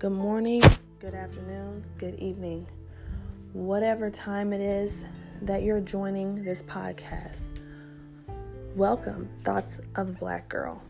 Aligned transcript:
Good 0.00 0.12
morning, 0.12 0.62
good 0.98 1.12
afternoon, 1.12 1.84
good 1.98 2.14
evening, 2.14 2.66
whatever 3.52 4.08
time 4.08 4.54
it 4.54 4.62
is 4.62 5.04
that 5.42 5.62
you're 5.62 5.82
joining 5.82 6.42
this 6.42 6.62
podcast. 6.62 7.60
Welcome, 8.74 9.28
Thoughts 9.44 9.78
of 9.96 10.08
a 10.08 10.12
Black 10.12 10.48
Girl. 10.48 10.82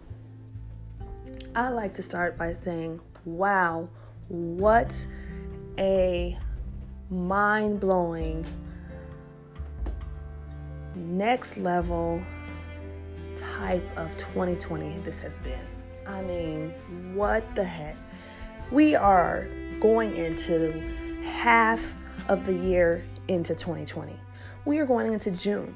I 1.56 1.70
like 1.70 1.92
to 1.94 2.04
start 2.04 2.38
by 2.38 2.54
saying, 2.54 3.00
wow, 3.24 3.88
what 4.28 5.04
a 5.76 6.38
mind 7.10 7.80
blowing, 7.80 8.46
next 10.94 11.56
level 11.56 12.22
type 13.36 13.82
of 13.98 14.16
2020 14.18 14.98
this 14.98 15.18
has 15.18 15.40
been. 15.40 15.66
I 16.06 16.22
mean, 16.22 16.72
what 17.12 17.56
the 17.56 17.64
heck? 17.64 17.96
We 18.70 18.94
are 18.94 19.48
going 19.80 20.14
into 20.14 20.80
half 21.24 21.94
of 22.28 22.46
the 22.46 22.54
year 22.54 23.04
into 23.28 23.54
2020. 23.54 24.14
We 24.64 24.78
are 24.78 24.86
going 24.86 25.12
into 25.12 25.32
June. 25.32 25.74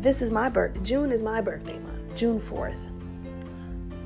This 0.00 0.20
is 0.20 0.30
my 0.30 0.48
birth. 0.48 0.82
June 0.82 1.10
is 1.10 1.22
my 1.22 1.40
birthday 1.40 1.78
month, 1.78 2.14
June 2.14 2.38
4th. 2.38 2.84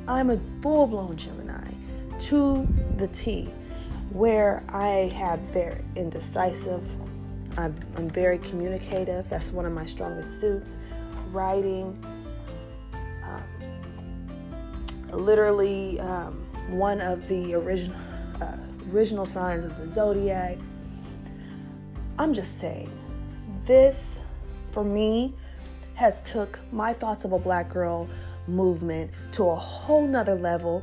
I'm 0.06 0.30
a 0.30 0.38
full 0.60 0.86
blown 0.86 1.16
Gemini 1.16 1.72
to 2.20 2.68
the 2.98 3.08
T, 3.08 3.50
where 4.10 4.62
I 4.68 5.12
have 5.16 5.40
very 5.40 5.84
indecisive. 5.96 6.88
I'm, 7.58 7.74
I'm 7.96 8.08
very 8.10 8.38
communicative. 8.38 9.28
That's 9.28 9.50
one 9.52 9.66
of 9.66 9.72
my 9.72 9.86
strongest 9.86 10.40
suits. 10.40 10.76
Writing, 11.30 11.98
literally 15.16 15.98
um, 16.00 16.43
one 16.68 17.00
of 17.00 17.28
the 17.28 17.54
original 17.54 17.96
uh, 18.40 18.56
original 18.92 19.26
signs 19.26 19.64
of 19.64 19.76
the 19.76 19.90
zodiac. 19.90 20.58
I'm 22.18 22.32
just 22.32 22.58
saying, 22.58 22.90
this 23.64 24.20
for 24.70 24.84
me 24.84 25.34
has 25.94 26.22
took 26.22 26.58
my 26.72 26.92
thoughts 26.92 27.24
of 27.24 27.32
a 27.32 27.38
black 27.38 27.68
girl 27.70 28.08
movement 28.46 29.10
to 29.32 29.44
a 29.44 29.54
whole 29.54 30.06
nother 30.06 30.34
level. 30.34 30.82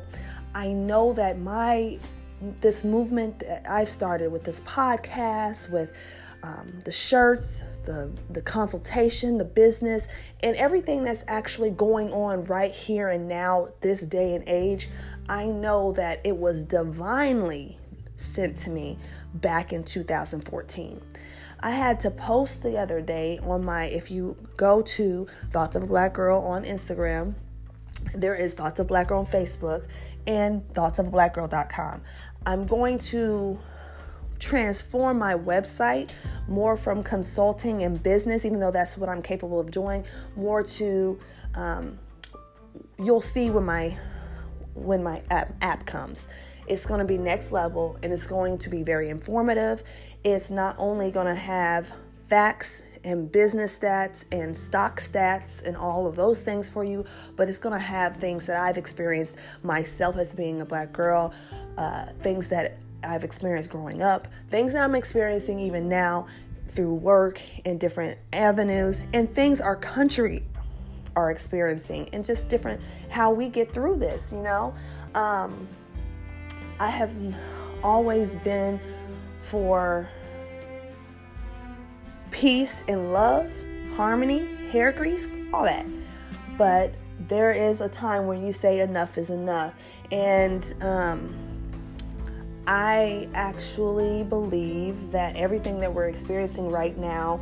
I 0.54 0.68
know 0.68 1.12
that 1.14 1.38
my 1.38 1.98
this 2.60 2.82
movement 2.82 3.38
that 3.40 3.64
I've 3.70 3.88
started 3.88 4.32
with 4.32 4.42
this 4.42 4.60
podcast, 4.62 5.70
with 5.70 5.96
um, 6.42 6.72
the 6.84 6.90
shirts, 6.90 7.62
the 7.84 8.10
the 8.30 8.42
consultation, 8.42 9.38
the 9.38 9.44
business, 9.44 10.08
and 10.42 10.56
everything 10.56 11.04
that's 11.04 11.24
actually 11.28 11.70
going 11.70 12.12
on 12.12 12.44
right 12.44 12.72
here 12.72 13.10
and 13.10 13.28
now, 13.28 13.68
this 13.80 14.00
day 14.00 14.34
and 14.34 14.44
age, 14.48 14.88
I 15.28 15.46
know 15.46 15.92
that 15.92 16.20
it 16.24 16.36
was 16.36 16.64
divinely 16.64 17.78
sent 18.16 18.56
to 18.58 18.70
me 18.70 18.98
back 19.34 19.72
in 19.72 19.84
2014. 19.84 21.00
I 21.60 21.70
had 21.70 22.00
to 22.00 22.10
post 22.10 22.62
the 22.62 22.76
other 22.78 23.00
day 23.00 23.38
on 23.42 23.64
my 23.64 23.84
if 23.84 24.10
you 24.10 24.36
go 24.56 24.82
to 24.82 25.26
Thoughts 25.50 25.76
of 25.76 25.84
a 25.84 25.86
Black 25.86 26.14
Girl 26.14 26.40
on 26.42 26.64
Instagram, 26.64 27.34
there 28.14 28.34
is 28.34 28.54
Thoughts 28.54 28.80
of 28.80 28.88
Black 28.88 29.08
Girl 29.08 29.20
on 29.20 29.26
Facebook 29.26 29.86
and 30.26 30.62
thoughtsofablackgirl.com. 30.72 32.02
I'm 32.44 32.66
going 32.66 32.98
to 32.98 33.58
transform 34.40 35.20
my 35.20 35.34
website 35.34 36.10
more 36.48 36.76
from 36.76 37.04
consulting 37.04 37.84
and 37.84 38.02
business, 38.02 38.44
even 38.44 38.58
though 38.58 38.72
that's 38.72 38.98
what 38.98 39.08
I'm 39.08 39.22
capable 39.22 39.60
of 39.60 39.70
doing, 39.70 40.04
more 40.34 40.64
to 40.64 41.20
um, 41.54 41.96
you'll 42.98 43.20
see 43.20 43.50
when 43.50 43.64
my 43.64 43.96
when 44.74 45.02
my 45.02 45.22
app, 45.30 45.54
app 45.60 45.86
comes. 45.86 46.28
It's 46.66 46.86
going 46.86 47.00
to 47.00 47.06
be 47.06 47.18
next 47.18 47.52
level 47.52 47.98
and 48.02 48.12
it's 48.12 48.26
going 48.26 48.58
to 48.58 48.70
be 48.70 48.82
very 48.82 49.10
informative. 49.10 49.82
It's 50.24 50.50
not 50.50 50.76
only 50.78 51.10
going 51.10 51.26
to 51.26 51.34
have 51.34 51.92
facts 52.28 52.82
and 53.04 53.30
business 53.30 53.78
stats 53.78 54.24
and 54.30 54.56
stock 54.56 55.00
stats 55.00 55.64
and 55.64 55.76
all 55.76 56.06
of 56.06 56.16
those 56.16 56.40
things 56.40 56.68
for 56.68 56.84
you, 56.84 57.04
but 57.36 57.48
it's 57.48 57.58
going 57.58 57.72
to 57.72 57.84
have 57.84 58.16
things 58.16 58.46
that 58.46 58.56
I've 58.56 58.76
experienced 58.76 59.38
myself 59.62 60.16
as 60.16 60.34
being 60.34 60.60
a 60.60 60.64
black 60.64 60.92
girl, 60.92 61.34
uh, 61.76 62.06
things 62.20 62.48
that 62.48 62.78
I've 63.02 63.24
experienced 63.24 63.70
growing 63.70 64.02
up, 64.02 64.28
things 64.50 64.72
that 64.72 64.84
I'm 64.84 64.94
experiencing 64.94 65.58
even 65.58 65.88
now 65.88 66.26
through 66.68 66.94
work 66.94 67.40
and 67.64 67.78
different 67.78 68.18
avenues, 68.32 69.02
and 69.12 69.32
things 69.34 69.60
our 69.60 69.76
country 69.76 70.44
are 71.16 71.30
experiencing, 71.30 72.08
and 72.12 72.24
just 72.24 72.48
different 72.48 72.80
how 73.10 73.32
we 73.32 73.48
get 73.48 73.72
through 73.72 73.96
this, 73.96 74.32
you 74.32 74.42
know. 74.42 74.74
Um, 75.14 75.68
I 76.78 76.88
have 76.88 77.14
always 77.82 78.36
been 78.36 78.80
for 79.40 80.08
peace 82.30 82.82
and 82.88 83.12
love, 83.12 83.50
harmony, 83.94 84.46
hair 84.70 84.92
grease, 84.92 85.30
all 85.52 85.64
that. 85.64 85.86
But 86.56 86.94
there 87.28 87.52
is 87.52 87.80
a 87.80 87.88
time 87.88 88.26
when 88.26 88.44
you 88.44 88.52
say 88.52 88.80
enough 88.80 89.18
is 89.18 89.30
enough. 89.30 89.74
And 90.10 90.72
um, 90.80 91.34
I 92.66 93.28
actually 93.34 94.24
believe 94.24 95.12
that 95.12 95.36
everything 95.36 95.80
that 95.80 95.92
we're 95.92 96.08
experiencing 96.08 96.70
right 96.70 96.96
now 96.96 97.40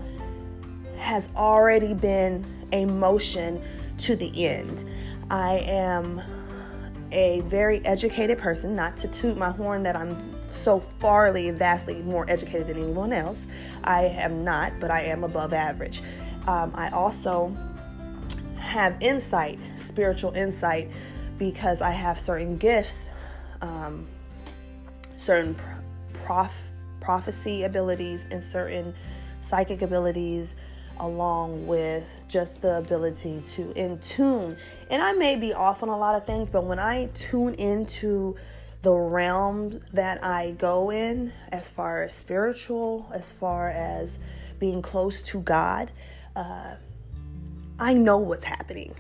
has 0.97 1.31
already 1.35 1.95
been 1.95 2.45
a 2.73 2.85
motion 2.85 3.63
to 3.99 4.17
the 4.17 4.47
end. 4.47 4.85
I 5.31 5.63
am 5.67 6.21
a 7.13 7.41
very 7.43 7.85
educated 7.85 8.39
person, 8.39 8.77
not 8.77 8.97
to 8.99 9.09
toot 9.09 9.37
my 9.37 9.51
horn 9.51 9.83
that 9.83 9.97
I'm 9.97 10.17
so 10.53 10.81
farly, 11.01 11.53
vastly 11.53 12.03
more 12.03 12.25
educated 12.29 12.67
than 12.69 12.79
anyone 12.79 13.13
else. 13.13 13.47
I 13.85 14.05
am 14.05 14.45
not, 14.45 14.73
but 14.81 14.91
I 14.91 15.03
am 15.03 15.25
above 15.25 15.53
average. 15.53 16.03
Um, 16.47 16.73
I 16.75 16.91
also 16.91 17.57
have 18.59 18.97
insight, 19.01 19.59
spiritual 19.77 20.33
insight, 20.33 20.91
because 21.39 21.83
I 21.83 21.91
have 21.91 22.19
certain 22.19 22.57
gifts. 22.57 23.09
Um, 23.61 24.07
certain 25.21 25.55
prof, 26.25 26.57
prophecy 27.01 27.65
abilities 27.65 28.27
and 28.31 28.43
certain 28.43 28.95
psychic 29.43 29.83
abilities 29.83 30.57
along 31.01 31.67
with 31.67 32.21
just 32.29 32.63
the 32.63 32.79
ability 32.79 33.41
to 33.41 33.73
in 33.73 33.99
tune 33.99 34.57
and 34.91 35.03
i 35.03 35.13
may 35.13 35.37
be 35.37 35.53
off 35.53 35.83
on 35.83 35.89
a 35.89 35.97
lot 35.97 36.15
of 36.15 36.25
things 36.25 36.51
but 36.51 36.65
when 36.65 36.79
i 36.79 37.07
tune 37.15 37.55
into 37.55 38.37
the 38.83 38.93
realm 38.93 39.81
that 39.93 40.23
i 40.25 40.55
go 40.59 40.91
in 40.91 41.33
as 41.51 41.71
far 41.71 42.03
as 42.03 42.15
spiritual 42.15 43.11
as 43.13 43.33
far 43.33 43.71
as 43.71 44.19
being 44.59 44.81
close 44.81 45.23
to 45.23 45.41
god 45.41 45.91
uh, 46.37 46.75
i 47.79 47.93
know 47.93 48.19
what's 48.19 48.45
happening 48.45 48.95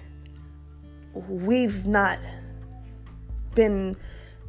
we've 1.14 1.86
not 1.86 2.18
been 3.54 3.96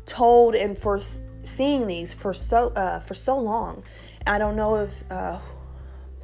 told 0.06 0.56
and 0.56 0.78
for 0.78 1.00
seeing 1.44 1.88
these 1.88 2.14
for 2.14 2.34
so 2.34 2.70
uh, 2.70 3.00
for 3.00 3.14
so 3.14 3.38
long. 3.38 3.84
I 4.28 4.38
don't 4.38 4.56
know 4.56 4.76
if 4.76 5.12
uh, 5.12 5.40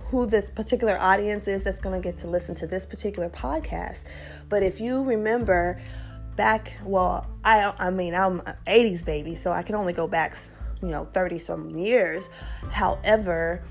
who 0.09 0.25
this 0.25 0.49
particular 0.49 0.97
audience 0.99 1.47
is 1.47 1.63
that's 1.63 1.79
going 1.79 1.99
to 1.99 2.05
get 2.05 2.17
to 2.17 2.27
listen 2.27 2.55
to 2.55 2.67
this 2.67 2.85
particular 2.85 3.29
podcast, 3.29 4.03
but 4.49 4.63
if 4.63 4.79
you 4.79 5.03
remember 5.03 5.81
back, 6.35 6.77
well, 6.83 7.27
I 7.43 7.73
I 7.77 7.89
mean 7.89 8.15
I'm 8.15 8.39
an 8.41 8.55
80s 8.65 9.05
baby, 9.05 9.35
so 9.35 9.51
I 9.51 9.63
can 9.63 9.75
only 9.75 9.93
go 9.93 10.07
back, 10.07 10.37
you 10.81 10.89
know, 10.89 11.05
30 11.05 11.39
some 11.39 11.69
years. 11.71 12.29
However, 12.71 13.63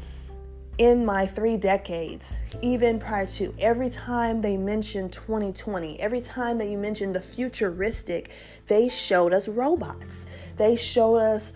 in 0.79 1.07
my 1.07 1.25
three 1.25 1.57
decades, 1.57 2.37
even 2.61 2.99
prior 2.99 3.27
to, 3.27 3.55
every 3.59 3.89
time 3.89 4.41
they 4.43 4.59
mentioned 4.59 5.13
2020, 5.13 5.99
every 6.01 6.21
time 6.21 6.59
that 6.59 6.67
you 6.67 6.77
mentioned 6.77 7.15
the 7.15 7.21
futuristic, 7.21 8.31
they 8.67 8.91
showed 8.91 9.33
us 9.33 9.49
robots. 9.49 10.27
They 10.57 10.77
showed 10.77 11.17
us 11.17 11.55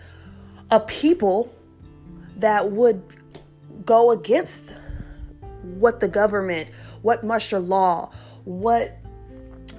a 0.71 0.79
people 0.79 1.53
that 2.37 2.71
would 2.71 3.03
go 3.85 4.11
against 4.11 4.73
what 5.61 5.99
the 5.99 6.07
government, 6.07 6.69
what 7.01 7.23
martial 7.23 7.61
law, 7.61 8.11
what 8.45 8.97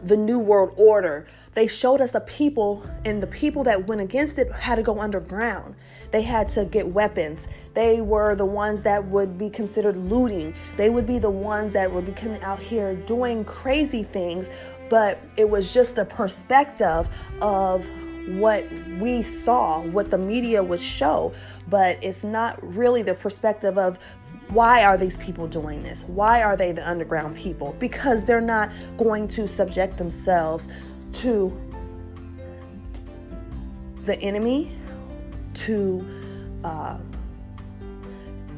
the 0.04 0.16
New 0.16 0.38
World 0.38 0.74
Order. 0.76 1.26
They 1.54 1.66
showed 1.66 2.00
us 2.00 2.12
the 2.12 2.20
people, 2.20 2.84
and 3.04 3.22
the 3.22 3.26
people 3.26 3.62
that 3.64 3.86
went 3.86 4.00
against 4.00 4.38
it 4.38 4.50
had 4.50 4.76
to 4.76 4.82
go 4.82 5.00
underground. 5.00 5.74
They 6.10 6.22
had 6.22 6.48
to 6.48 6.64
get 6.64 6.88
weapons. 6.88 7.46
They 7.74 8.00
were 8.00 8.34
the 8.34 8.46
ones 8.46 8.82
that 8.84 9.04
would 9.06 9.36
be 9.36 9.50
considered 9.50 9.96
looting. 9.96 10.54
They 10.76 10.88
would 10.88 11.06
be 11.06 11.18
the 11.18 11.30
ones 11.30 11.74
that 11.74 11.92
would 11.92 12.06
be 12.06 12.12
coming 12.12 12.42
out 12.42 12.58
here 12.58 12.94
doing 12.94 13.44
crazy 13.44 14.02
things, 14.02 14.48
but 14.88 15.18
it 15.36 15.48
was 15.48 15.74
just 15.74 15.98
a 15.98 16.04
perspective 16.06 17.08
of 17.42 17.86
what 18.28 18.66
we 18.98 19.22
saw, 19.22 19.80
what 19.80 20.10
the 20.10 20.18
media 20.18 20.62
would 20.62 20.80
show, 20.80 21.32
but 21.68 21.98
it's 22.02 22.24
not 22.24 22.58
really 22.62 23.02
the 23.02 23.14
perspective 23.14 23.78
of 23.78 23.98
why 24.48 24.84
are 24.84 24.98
these 24.98 25.16
people 25.18 25.46
doing 25.46 25.82
this? 25.82 26.04
Why 26.04 26.42
are 26.42 26.56
they 26.56 26.72
the 26.72 26.88
underground 26.88 27.36
people? 27.36 27.74
Because 27.78 28.24
they're 28.24 28.40
not 28.40 28.70
going 28.98 29.26
to 29.28 29.48
subject 29.48 29.96
themselves 29.96 30.68
to 31.12 31.58
the 34.04 34.18
enemy 34.20 34.70
to 35.54 36.06
uh, 36.64 36.98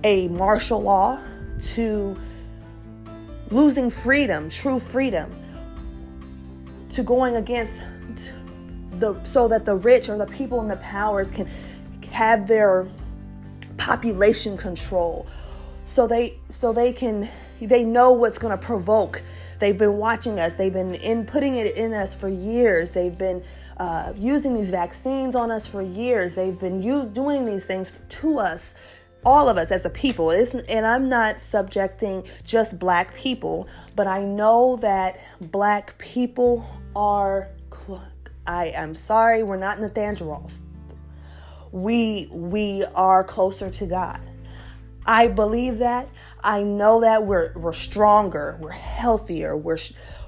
a 0.03 0.29
martial 0.29 0.83
law 0.83 1.19
to 1.59 2.17
losing 3.51 3.89
freedom, 3.89 4.51
true 4.51 4.81
freedom, 4.81 5.33
to 6.89 7.03
going 7.03 7.37
against 7.37 7.85
the 9.01 9.23
so 9.25 9.49
that 9.49 9.65
the 9.65 9.77
rich 9.77 10.09
or 10.09 10.17
the 10.17 10.27
people 10.27 10.61
in 10.61 10.69
the 10.69 10.77
powers 10.77 11.31
can 11.31 11.49
have 12.11 12.47
their 12.47 12.87
population 13.77 14.57
control. 14.57 15.27
So 15.85 16.07
they 16.07 16.39
so 16.49 16.73
they 16.73 16.93
can 16.93 17.29
they 17.61 17.85
know 17.85 18.13
what's 18.13 18.39
going 18.39 18.57
to 18.57 18.63
provoke. 18.63 19.23
They've 19.59 19.77
been 19.79 19.97
watching 19.97 20.39
us. 20.39 20.55
They've 20.55 20.73
been 20.73 20.95
in 20.97 21.25
putting 21.27 21.55
it 21.57 21.77
in 21.77 21.93
us 21.93 22.15
for 22.15 22.29
years. 22.29 22.91
They've 22.91 23.17
been 23.17 23.43
uh, 23.79 24.13
using 24.17 24.55
these 24.55 24.71
vaccines 24.71 25.35
on 25.35 25.51
us 25.51 25.67
for 25.67 25.81
years. 25.81 26.35
They've 26.35 26.59
been 26.59 26.83
used 26.83 27.15
doing 27.15 27.47
these 27.47 27.65
things 27.65 28.03
to 28.09 28.39
us 28.39 28.75
all 29.27 29.49
of 29.49 29.57
us 29.57 29.71
as 29.71 29.87
a 29.87 29.91
people. 29.91 30.31
And 30.31 30.87
i'm 30.87 31.09
not 31.09 31.41
subjecting 31.41 32.25
just 32.45 32.79
black 32.79 33.15
people 33.15 33.69
but 33.97 34.07
i 34.07 34.23
know 34.23 34.77
that 34.83 35.19
black 35.41 35.97
people 35.99 36.67
are 36.95 37.49
i 38.47 38.67
am 38.67 38.95
sorry 38.95 39.43
we're 39.43 39.57
not 39.57 39.81
nathaniels 39.81 40.59
we 41.73 42.29
we 42.31 42.85
are 42.95 43.25
closer 43.25 43.69
to 43.69 43.87
god 43.87 44.21
I 45.07 45.29
believe 45.29 45.79
that. 45.79 46.09
I 46.43 46.63
know 46.63 47.01
that 47.03 47.25
we're 47.25 47.53
we're 47.55 47.73
stronger, 47.73 48.57
we're 48.61 48.71
healthier, 48.71 49.57
we're 49.57 49.79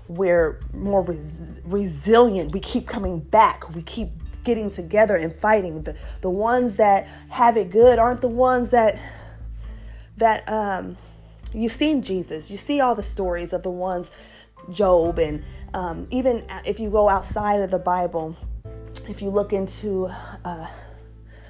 we're 0.09 0.61
more 0.73 1.03
res- 1.03 1.61
resilient. 1.65 2.53
We 2.53 2.61
keep 2.61 2.87
coming 2.87 3.21
back. 3.21 3.75
We 3.75 3.83
keep 3.83 4.11
getting 4.45 4.71
together 4.71 5.17
and 5.17 5.35
fighting. 5.35 5.83
The 5.83 5.97
the 6.21 6.31
ones 6.31 6.77
that 6.77 7.07
have 7.31 7.57
it 7.57 7.71
good 7.71 7.99
aren't 7.99 8.21
the 8.21 8.29
ones 8.29 8.71
that 8.71 8.99
that 10.19 10.49
um 10.49 10.97
you've 11.55 11.73
seen 11.73 12.03
Jesus. 12.03 12.51
You 12.51 12.57
see 12.57 12.81
all 12.81 12.95
the 12.95 13.03
stories 13.03 13.53
of 13.53 13.63
the 13.63 13.71
ones 13.71 14.11
Job 14.71 15.19
and 15.19 15.43
um, 15.75 16.07
even 16.11 16.45
if 16.65 16.81
you 16.81 16.91
go 16.91 17.09
outside 17.09 17.61
of 17.61 17.71
the 17.71 17.79
Bible, 17.79 18.37
if 19.09 19.23
you 19.23 19.31
look 19.31 19.53
into 19.53 20.11
uh, 20.45 20.67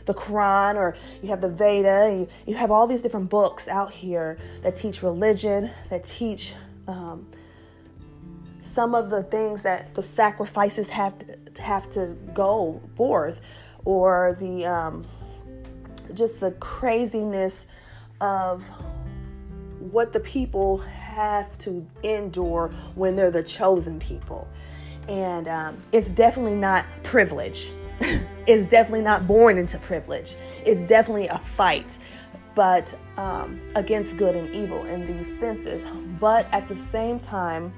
the 0.07 0.15
Quran 0.15 0.77
or 0.77 0.97
you 1.23 1.29
have 1.29 1.41
the 1.41 1.51
Veda. 1.51 2.17
You, 2.19 2.29
you 2.47 2.55
have 2.55 2.71
all 2.71 2.87
these 2.87 3.03
different 3.03 3.29
books 3.29 3.69
out 3.69 3.93
here 3.93 4.39
that 4.63 4.75
teach 4.75 5.03
religion, 5.03 5.71
that 5.91 6.05
teach 6.05 6.55
um, 6.89 7.27
some 8.61 8.95
of 8.95 9.11
the 9.11 9.23
things 9.25 9.63
that 9.63 9.95
the 9.95 10.03
sacrifices 10.03 10.89
have 10.89 11.19
to, 11.19 11.63
have 11.63 11.91
to 11.91 12.17
go 12.33 12.81
forth, 12.97 13.41
or 13.85 14.37
the 14.41 14.65
um, 14.65 15.05
just 16.15 16.41
the 16.41 16.53
craziness 16.53 17.67
of 18.21 18.65
what 19.79 20.13
the 20.13 20.21
people 20.21 20.79
have 21.17 21.57
to 21.57 21.87
endure 22.03 22.69
when 22.95 23.17
they're 23.17 23.31
the 23.31 23.43
chosen 23.43 23.99
people. 23.99 24.47
And 25.09 25.49
um, 25.49 25.79
it's 25.91 26.11
definitely 26.11 26.57
not 26.57 26.85
privilege. 27.05 27.73
it's 28.47 28.67
definitely 28.67 29.01
not 29.01 29.27
born 29.27 29.57
into 29.57 29.79
privilege. 29.79 30.35
It's 30.67 30.85
definitely 30.85 31.29
a 31.29 31.39
fight, 31.39 31.97
but 32.55 32.95
um, 33.17 33.59
against 33.77 34.19
good 34.19 34.37
and 34.37 34.55
evil 34.55 34.85
in 34.85 35.07
these 35.07 35.39
senses. 35.39 35.87
But 36.21 36.47
at 36.53 36.69
the 36.69 36.77
same 36.77 37.19
time, 37.19 37.73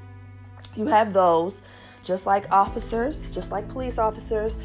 you 0.74 0.86
have 0.86 1.12
those, 1.12 1.62
just 2.02 2.26
like 2.26 2.50
officers, 2.50 3.30
just 3.32 3.52
like 3.52 3.68
police 3.68 3.98
officers, 3.98 4.56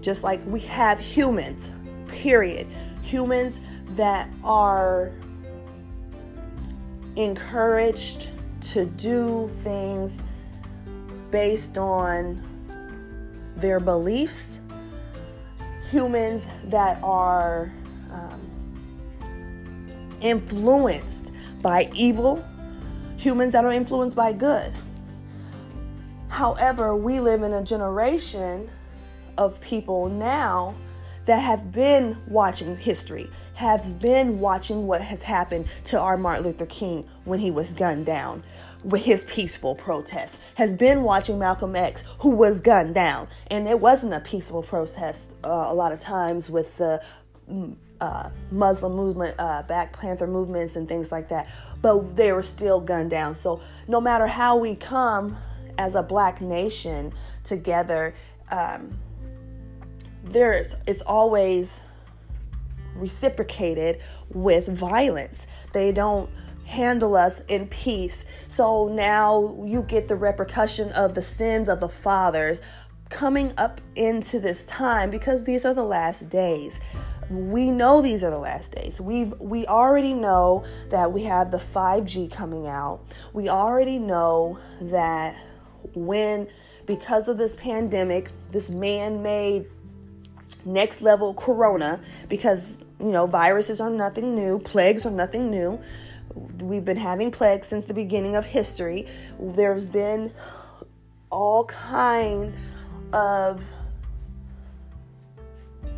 just 0.00 0.24
like 0.24 0.44
we 0.46 0.60
have 0.60 0.98
humans, 0.98 1.70
period. 2.08 2.66
Humans 3.02 3.60
that 3.90 4.28
are 4.42 5.12
encouraged 7.16 8.28
to 8.60 8.86
do 8.86 9.48
things 9.62 10.20
based 11.30 11.78
on 11.78 12.42
their 13.56 13.80
beliefs 13.80 14.60
humans 15.90 16.46
that 16.64 16.98
are 17.02 17.72
um, 18.10 18.40
influenced 20.20 21.32
by 21.62 21.90
evil, 21.94 22.44
humans 23.16 23.52
that 23.52 23.64
are 23.64 23.72
influenced 23.72 24.16
by 24.16 24.32
good. 24.32 24.72
However, 26.28 26.96
we 26.96 27.20
live 27.20 27.42
in 27.42 27.52
a 27.52 27.62
generation 27.62 28.70
of 29.38 29.60
people 29.60 30.08
now 30.08 30.74
that 31.24 31.38
have 31.38 31.72
been 31.72 32.16
watching 32.28 32.76
history, 32.76 33.28
has 33.56 33.94
been 33.94 34.38
watching 34.38 34.86
what 34.86 35.00
has 35.00 35.22
happened 35.22 35.66
to 35.84 35.98
our 35.98 36.16
Martin 36.16 36.44
Luther 36.44 36.66
King 36.66 37.06
when 37.24 37.40
he 37.40 37.50
was 37.50 37.74
gunned 37.74 38.06
down 38.06 38.42
with 38.84 39.04
his 39.04 39.24
peaceful 39.24 39.74
protest, 39.74 40.38
has 40.54 40.72
been 40.72 41.02
watching 41.02 41.38
Malcolm 41.38 41.74
X, 41.74 42.04
who 42.20 42.30
was 42.30 42.60
gunned 42.60 42.94
down. 42.94 43.26
And 43.50 43.66
it 43.66 43.80
wasn't 43.80 44.14
a 44.14 44.20
peaceful 44.20 44.62
protest 44.62 45.34
uh, 45.42 45.48
a 45.48 45.74
lot 45.74 45.90
of 45.90 45.98
times 45.98 46.48
with 46.48 46.76
the 46.76 47.02
mm, 47.50 47.74
uh, 48.00 48.30
Muslim 48.52 48.92
movement, 48.92 49.34
uh, 49.38 49.62
Black 49.62 49.98
Panther 49.98 50.26
movements, 50.26 50.76
and 50.76 50.86
things 50.86 51.10
like 51.10 51.28
that. 51.30 51.50
But 51.82 52.14
they 52.16 52.32
were 52.32 52.42
still 52.42 52.80
gunned 52.80 53.10
down. 53.10 53.34
So 53.34 53.60
no 53.88 54.00
matter 54.00 54.26
how 54.26 54.56
we 54.56 54.76
come 54.76 55.36
as 55.78 55.94
a 55.94 56.02
black 56.02 56.40
nation 56.40 57.12
together, 57.42 58.14
um, 58.50 58.96
there's 60.22 60.76
it's 60.86 61.02
always 61.02 61.80
reciprocated 62.96 64.00
with 64.30 64.66
violence. 64.68 65.46
They 65.72 65.92
don't 65.92 66.30
handle 66.66 67.16
us 67.16 67.40
in 67.48 67.68
peace. 67.68 68.24
So 68.48 68.88
now 68.88 69.56
you 69.64 69.82
get 69.82 70.08
the 70.08 70.16
repercussion 70.16 70.92
of 70.92 71.14
the 71.14 71.22
sins 71.22 71.68
of 71.68 71.80
the 71.80 71.88
fathers 71.88 72.60
coming 73.08 73.52
up 73.56 73.80
into 73.94 74.40
this 74.40 74.66
time 74.66 75.10
because 75.10 75.44
these 75.44 75.64
are 75.64 75.74
the 75.74 75.84
last 75.84 76.28
days. 76.28 76.80
We 77.30 77.70
know 77.70 78.02
these 78.02 78.22
are 78.22 78.30
the 78.30 78.38
last 78.38 78.72
days. 78.72 79.00
We've 79.00 79.32
we 79.40 79.66
already 79.66 80.12
know 80.12 80.64
that 80.90 81.12
we 81.12 81.22
have 81.24 81.50
the 81.50 81.56
5G 81.56 82.32
coming 82.32 82.66
out. 82.66 83.00
We 83.32 83.48
already 83.48 83.98
know 83.98 84.58
that 84.80 85.36
when 85.94 86.48
because 86.86 87.26
of 87.26 87.36
this 87.36 87.56
pandemic, 87.56 88.30
this 88.52 88.70
man-made 88.70 89.66
next 90.64 91.02
level 91.02 91.34
corona 91.34 92.00
because 92.28 92.78
you 93.00 93.12
know 93.12 93.26
viruses 93.26 93.80
are 93.80 93.90
nothing 93.90 94.34
new, 94.34 94.58
plagues 94.58 95.06
are 95.06 95.10
nothing 95.10 95.50
new 95.50 95.80
we've 96.60 96.84
been 96.84 96.96
having 96.96 97.30
plagues 97.30 97.66
since 97.66 97.84
the 97.84 97.94
beginning 97.94 98.36
of 98.36 98.44
history. 98.44 99.06
There's 99.38 99.86
been 99.86 100.32
all 101.30 101.64
kind 101.64 102.54
of 103.12 103.64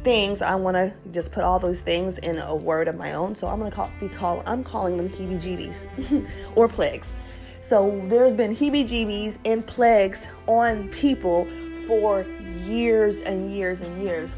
things. 0.05 0.43
I 0.43 0.55
want 0.55 0.77
to 0.77 0.95
just 1.11 1.33
put 1.33 1.45
all 1.45 1.59
those 1.59 1.81
things 1.81 2.19
in 2.19 2.39
a 2.39 2.55
word 2.55 2.89
of 2.89 2.97
my 2.97 3.15
own. 3.15 3.35
So 3.35 3.49
I'm 3.49 3.59
going 3.59 3.71
to 3.71 3.77
call, 3.77 3.91
be 4.01 4.09
call 4.09 4.43
I'm 4.47 4.63
calling 4.63 4.97
them 4.97 5.09
heebie-jeebies 5.09 6.29
or 6.57 6.69
plagues. 6.69 7.17
So 7.61 8.01
there's 8.05 8.35
been 8.35 8.55
heebie-jeebies 8.55 9.39
and 9.45 9.67
plagues 9.67 10.29
on 10.47 10.89
people 10.89 11.47
for 11.87 12.25
years 12.65 13.21
and 13.21 13.51
years 13.51 13.81
and 13.83 14.03
years. 14.03 14.37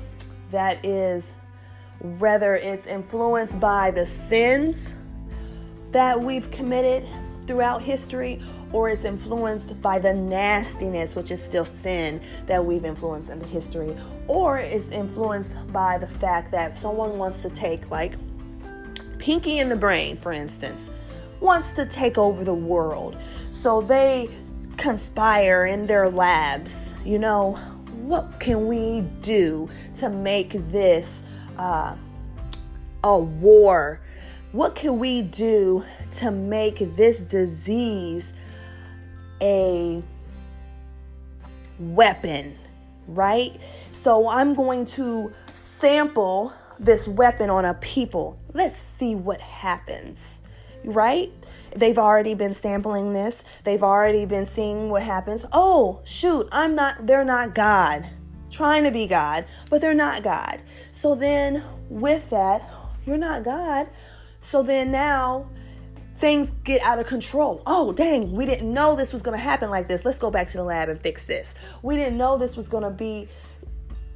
That 0.51 0.85
is 0.85 1.31
whether 2.01 2.57
it's 2.57 2.87
influenced 2.87 3.61
by 3.61 3.91
the 3.91 4.07
sins 4.07 4.95
that 5.93 6.21
we've 6.21 6.51
committed 6.51 7.09
throughout 7.47 7.83
history 7.83 8.41
or 8.73 8.89
it's 8.89 9.05
influenced 9.05 9.81
by 9.83 9.99
the 9.99 10.13
nastiness, 10.13 11.17
which 11.17 11.31
is 11.31 11.43
still 11.43 11.65
sin, 11.65 12.21
that 12.47 12.65
we've 12.65 12.85
influenced 12.85 13.29
in 13.29 13.39
the 13.39 13.47
history, 13.47 13.97
or 14.29 14.59
it's 14.59 14.91
influenced 14.91 15.55
by 15.73 15.99
the 15.99 16.07
fact 16.07 16.53
that 16.53 16.77
someone 16.77 17.19
wants 17.19 17.43
to 17.43 17.51
take, 17.51 17.91
like 17.91 18.15
Pinky 19.19 19.59
in 19.59 19.69
the 19.69 19.77
Brain, 19.77 20.17
for 20.17 20.33
instance, 20.33 20.89
wants 21.41 21.73
to 21.73 21.85
take 21.85 22.17
over 22.17 22.45
the 22.45 22.55
world. 22.55 23.17
So 23.51 23.81
they 23.81 24.31
conspire 24.77 25.67
in 25.67 25.87
their 25.87 26.09
labs. 26.09 26.93
You 27.05 27.19
know, 27.19 27.55
what 28.03 28.39
can 28.39 28.69
we 28.69 29.03
do 29.21 29.69
to 29.99 30.09
make 30.09 30.53
this 30.71 31.23
uh, 31.61 31.95
a 33.05 33.19
war? 33.19 34.01
What 34.53 34.75
can 34.75 34.99
we 34.99 35.23
do 35.23 35.85
to 36.13 36.31
make 36.31 36.97
this 36.97 37.21
disease 37.21 38.33
a 39.41 40.03
weapon, 41.79 42.59
right? 43.07 43.57
So 43.93 44.29
I'm 44.29 44.55
going 44.55 44.87
to 44.87 45.33
sample 45.53 46.53
this 46.79 47.07
weapon 47.07 47.51
on 47.51 47.65
a 47.65 47.75
people. 47.75 48.39
Let's 48.55 48.79
see 48.79 49.15
what 49.15 49.41
happens, 49.41 50.43
right? 50.85 51.31
They've 51.77 51.99
already 51.99 52.35
been 52.35 52.55
sampling 52.55 53.13
this. 53.13 53.45
They've 53.65 53.83
already 53.83 54.25
been 54.25 54.47
seeing 54.47 54.89
what 54.89 55.03
happens. 55.03 55.45
Oh, 55.53 56.01
shoot, 56.05 56.49
I'm 56.51 56.75
not, 56.75 57.07
they're 57.07 57.25
not 57.25 57.55
God. 57.55 58.05
Trying 58.51 58.85
to 58.85 58.91
be 58.91 59.07
God, 59.07 59.45
but 59.71 59.81
they're 59.81 59.95
not 59.95 60.23
God. 60.23 60.63
So 60.93 61.15
then, 61.15 61.63
with 61.89 62.31
that, 62.31 62.69
you're 63.07 63.19
not 63.19 63.45
God. 63.45 63.89
So 64.41 64.63
then 64.63 64.91
now 64.91 65.49
things 66.17 66.51
get 66.65 66.83
out 66.83 66.99
of 66.99 67.07
control. 67.07 67.63
Oh, 67.67 67.93
dang, 67.93 68.33
we 68.33 68.45
didn't 68.45 68.73
know 68.73 68.95
this 68.95 69.13
was 69.13 69.23
going 69.23 69.37
to 69.37 69.43
happen 69.43 69.71
like 69.71 69.89
this. 69.89 70.05
Let's 70.05 70.19
go 70.19 70.31
back 70.31 70.49
to 70.49 70.59
the 70.59 70.65
lab 70.65 70.89
and 70.89 71.01
fix 71.01 71.25
this. 71.25 71.55
We 71.83 71.97
didn't 71.97 72.19
know 72.19 72.37
this 72.37 72.57
was 72.57 72.69
going 72.69 72.83
to 72.83 72.91
be 72.91 73.29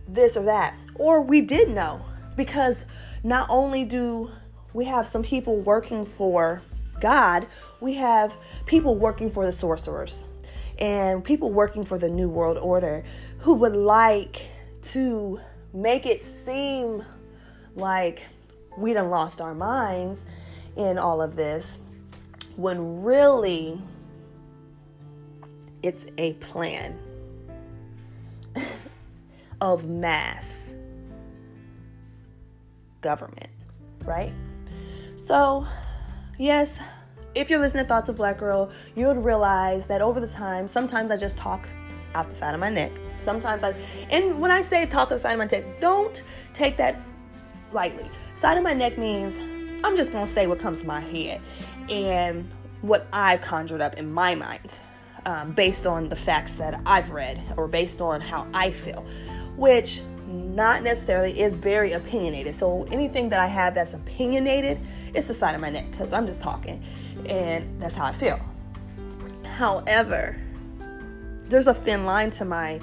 this 0.07 0.37
or 0.37 0.45
that. 0.45 0.77
Or 0.97 1.23
we 1.23 1.41
did 1.41 1.71
know 1.71 2.05
because 2.37 2.85
not 3.23 3.47
only 3.49 3.85
do 3.85 4.31
we 4.75 4.85
have 4.85 5.07
some 5.07 5.23
people 5.23 5.61
working 5.61 6.05
for 6.05 6.63
God, 7.01 7.47
we 7.81 7.95
have 7.95 8.37
people 8.67 8.97
working 8.97 9.31
for 9.31 9.47
the 9.47 9.53
sorcerers 9.53 10.27
and 10.79 11.25
people 11.25 11.53
working 11.53 11.85
for 11.85 11.99
the 11.99 12.09
New 12.09 12.29
World 12.29 12.59
Order 12.59 13.05
who 13.45 13.53
would 13.53 13.77
like 13.77 14.49
to 14.81 15.39
make 15.75 16.07
it 16.07 16.23
seem 16.23 17.05
like 17.77 18.27
we 18.79 18.95
done 18.95 19.11
lost 19.11 19.39
our 19.43 19.55
minds 19.55 20.25
in 20.77 20.97
all 20.97 21.21
of 21.21 21.37
this 21.37 21.77
when 22.57 23.03
really 23.03 23.79
it's 25.83 26.07
a 26.17 26.33
plan 26.35 26.99
of 29.61 29.87
mass 29.87 30.73
government, 33.03 33.51
right? 34.07 34.33
So, 35.17 35.67
yes, 36.39 36.81
if 37.35 37.51
you're 37.51 37.61
listening 37.61 37.85
to 37.85 37.89
Thoughts 37.89 38.09
of 38.09 38.17
Black 38.17 38.39
Girl, 38.39 38.73
you 38.97 39.07
would 39.07 39.23
realize 39.23 39.85
that 39.89 40.01
over 40.01 40.19
the 40.19 40.29
time, 40.29 40.67
sometimes 40.67 41.11
I 41.11 41.19
just 41.19 41.37
talk 41.37 41.69
out 42.15 42.31
the 42.31 42.35
side 42.35 42.55
of 42.55 42.61
my 42.61 42.71
neck. 42.71 42.93
Sometimes 43.25 43.63
I, 43.63 43.75
and 44.11 44.41
when 44.41 44.51
I 44.51 44.63
say 44.63 44.87
talk 44.87 45.03
out 45.03 45.09
the 45.09 45.19
side 45.19 45.33
of 45.33 45.39
my 45.39 45.47
neck, 45.47 45.81
don't 45.81 46.23
take 46.53 46.77
that 46.77 47.01
lightly. 47.73 48.09
Side 48.35 48.57
of 48.57 48.65
my 48.65 48.75
neck 48.75 48.99
means 48.99 49.39
I'm 49.85 49.97
just 49.97 50.13
gonna 50.13 50.27
say 50.27 50.47
what 50.47 50.59
comes 50.59 50.81
to 50.81 50.87
my 50.87 51.01
head 51.01 51.41
and 51.89 52.49
what 52.83 53.07
I've 53.13 53.41
conjured 53.41 53.81
up 53.81 53.95
in 53.95 54.13
my 54.13 54.35
mind 54.35 54.73
um, 55.27 55.53
based 55.53 55.87
on 55.87 56.09
the 56.09 56.17
facts 56.17 56.55
that 56.55 56.81
I've 56.87 57.11
read 57.11 57.41
or 57.57 57.69
based 57.69 58.01
on 58.01 58.21
how 58.21 58.47
I 58.53 58.71
feel, 58.71 59.05
which 59.57 60.01
not 60.27 60.83
necessarily 60.83 61.39
is 61.39 61.55
very 61.55 61.93
opinionated. 61.93 62.55
So 62.55 62.85
anything 62.91 63.29
that 63.31 63.41
I 63.41 63.47
have 63.47 63.75
that's 63.75 63.95
opinionated, 63.95 64.81
it's 65.15 65.29
the 65.29 65.35
side 65.35 65.55
of 65.55 65.61
my 65.61 65.71
neck 65.71 65.91
because 65.91 66.13
I'm 66.13 66.27
just 66.27 66.43
talking 66.43 66.83
and 67.27 67.81
that's 67.81 67.95
how 67.95 68.05
I 68.05 68.13
feel. 68.13 68.39
However, 69.57 70.37
there's 71.49 71.67
a 71.67 71.75
thin 71.75 72.05
line 72.05 72.31
to 72.33 72.45
my 72.45 72.81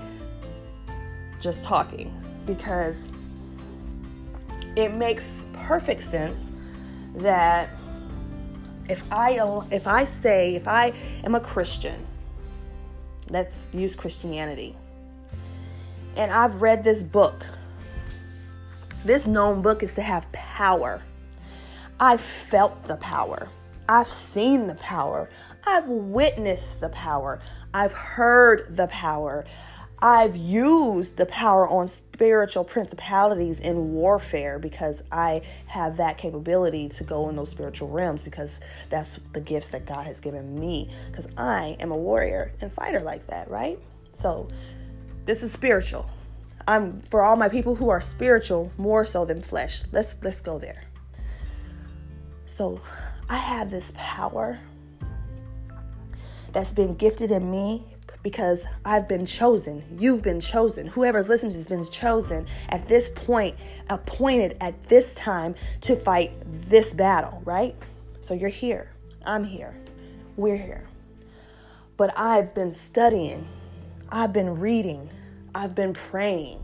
just 1.41 1.63
talking 1.63 2.13
because 2.45 3.09
it 4.77 4.93
makes 4.93 5.45
perfect 5.53 6.03
sense 6.03 6.51
that 7.15 7.69
if 8.87 9.11
I 9.11 9.39
if 9.71 9.87
I 9.87 10.05
say 10.05 10.55
if 10.55 10.67
I 10.67 10.93
am 11.23 11.35
a 11.35 11.39
Christian, 11.39 12.05
let's 13.29 13.67
use 13.73 13.95
Christianity, 13.95 14.75
and 16.15 16.31
I've 16.31 16.61
read 16.61 16.83
this 16.83 17.03
book. 17.03 17.45
This 19.03 19.25
known 19.25 19.61
book 19.61 19.81
is 19.81 19.95
to 19.95 20.01
have 20.01 20.31
power. 20.31 21.01
I've 21.99 22.21
felt 22.21 22.83
the 22.83 22.97
power. 22.97 23.49
I've 23.89 24.09
seen 24.09 24.67
the 24.67 24.75
power. 24.75 25.29
I've 25.65 25.87
witnessed 25.87 26.81
the 26.81 26.89
power. 26.89 27.39
I've 27.73 27.93
heard 27.93 28.75
the 28.75 28.87
power. 28.87 29.45
I've 30.03 30.35
used 30.35 31.17
the 31.17 31.27
power 31.27 31.67
on 31.67 31.87
spiritual 31.87 32.63
principalities 32.63 33.59
in 33.59 33.93
warfare 33.93 34.57
because 34.57 35.03
I 35.11 35.41
have 35.67 35.97
that 35.97 36.17
capability 36.17 36.89
to 36.89 37.03
go 37.03 37.29
in 37.29 37.35
those 37.35 37.49
spiritual 37.49 37.89
realms 37.89 38.23
because 38.23 38.61
that's 38.89 39.19
the 39.33 39.41
gifts 39.41 39.67
that 39.69 39.85
God 39.85 40.07
has 40.07 40.19
given 40.19 40.59
me 40.59 40.89
because 41.11 41.27
I 41.37 41.77
am 41.79 41.91
a 41.91 41.97
warrior 41.97 42.51
and 42.61 42.71
fighter 42.71 43.01
like 43.01 43.27
that, 43.27 43.49
right? 43.51 43.77
So 44.13 44.47
this 45.25 45.43
is 45.43 45.51
spiritual. 45.51 46.09
I'm 46.67 47.01
for 47.01 47.23
all 47.23 47.35
my 47.35 47.49
people 47.49 47.75
who 47.75 47.89
are 47.89 48.01
spiritual 48.01 48.71
more 48.77 49.05
so 49.05 49.23
than 49.23 49.41
flesh. 49.41 49.83
Let's 49.91 50.17
let's 50.23 50.41
go 50.41 50.57
there. 50.57 50.81
So 52.47 52.81
I 53.29 53.37
have 53.37 53.69
this 53.69 53.93
power 53.95 54.59
that's 56.53 56.73
been 56.73 56.95
gifted 56.95 57.31
in 57.31 57.49
me 57.49 57.85
because 58.23 58.65
I've 58.85 59.07
been 59.07 59.25
chosen. 59.25 59.83
You've 59.97 60.21
been 60.21 60.39
chosen. 60.39 60.87
Whoever's 60.87 61.29
listening 61.29 61.53
has 61.55 61.67
been 61.67 61.83
chosen 61.83 62.45
at 62.69 62.87
this 62.87 63.09
point, 63.09 63.55
appointed 63.89 64.57
at 64.61 64.83
this 64.87 65.15
time 65.15 65.55
to 65.81 65.95
fight 65.95 66.31
this 66.69 66.93
battle, 66.93 67.41
right? 67.45 67.75
So 68.21 68.33
you're 68.33 68.49
here. 68.49 68.91
I'm 69.25 69.43
here. 69.43 69.75
We're 70.37 70.57
here. 70.57 70.87
But 71.97 72.17
I've 72.17 72.53
been 72.53 72.73
studying. 72.73 73.47
I've 74.09 74.33
been 74.33 74.59
reading. 74.59 75.09
I've 75.53 75.75
been 75.75 75.93
praying. 75.93 76.63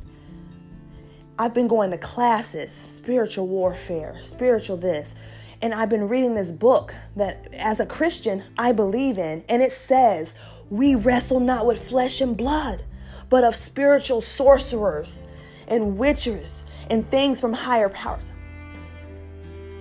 I've 1.40 1.54
been 1.54 1.68
going 1.68 1.92
to 1.92 1.98
classes, 1.98 2.72
spiritual 2.72 3.48
warfare, 3.48 4.18
spiritual 4.22 4.78
this. 4.78 5.14
And 5.62 5.74
I've 5.74 5.90
been 5.90 6.08
reading 6.08 6.36
this 6.36 6.52
book 6.52 6.94
that, 7.16 7.54
as 7.54 7.80
a 7.80 7.86
Christian, 7.86 8.44
I 8.58 8.72
believe 8.72 9.18
in. 9.18 9.44
And 9.50 9.62
it 9.62 9.72
says, 9.72 10.36
we 10.70 10.96
wrestle 10.96 11.40
not 11.40 11.66
with 11.66 11.90
flesh 11.90 12.22
and 12.22 12.36
blood, 12.36 12.84
but 13.30 13.44
of 13.44 13.56
spiritual 13.56 14.22
sorcerers 14.22 15.26
and 15.68 15.98
witches 15.98 16.66
and 16.90 17.08
things 17.10 17.42
from 17.42 17.54
higher 17.54 17.90
powers. 17.90 18.32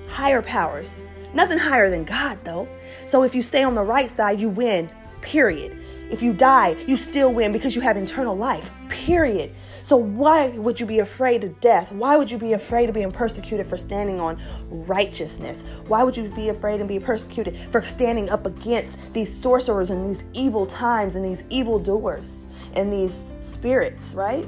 Higher 0.09 0.43
powers. 0.43 1.03
Nothing 1.35 1.59
higher 1.59 1.91
than 1.91 2.05
God, 2.05 2.39
though. 2.45 2.69
So 3.07 3.23
if 3.23 3.35
you 3.35 3.43
stay 3.43 3.63
on 3.63 3.75
the 3.75 3.83
right 3.83 4.11
side, 4.11 4.41
you 4.41 4.49
win, 4.49 4.91
period. 5.21 5.79
If 6.09 6.23
you 6.23 6.33
die, 6.33 6.77
you 6.87 6.97
still 6.97 7.33
win 7.33 7.51
because 7.51 7.75
you 7.75 7.83
have 7.83 7.97
eternal 7.97 8.37
life, 8.37 8.71
period. 8.89 9.53
So 9.83 9.97
why 9.97 10.51
would 10.51 10.79
you 10.79 10.87
be 10.87 11.01
afraid 11.01 11.43
of 11.43 11.61
death? 11.61 11.91
Why 11.93 12.17
would 12.17 12.31
you 12.31 12.39
be 12.39 12.53
afraid 12.53 12.89
of 12.89 12.95
being 12.95 13.11
persecuted 13.11 13.67
for 13.67 13.77
standing 13.77 14.21
on 14.21 14.41
righteousness? 14.69 15.65
Why 15.89 16.05
would 16.05 16.17
you 16.17 16.29
be 16.29 16.49
afraid 16.49 16.79
and 16.81 16.89
be 16.89 17.01
persecuted 17.01 17.57
for 17.57 17.83
standing 17.83 18.31
up 18.31 18.47
against 18.47 19.13
these 19.15 19.33
sorcerers 19.35 19.91
and 19.91 20.09
these 20.09 20.23
evil 20.33 20.67
times 20.67 21.17
and 21.17 21.25
these 21.25 21.43
evil 21.51 21.79
doers 21.79 22.39
and 22.75 22.93
these 22.93 23.33
spirits, 23.41 24.15
right? 24.15 24.47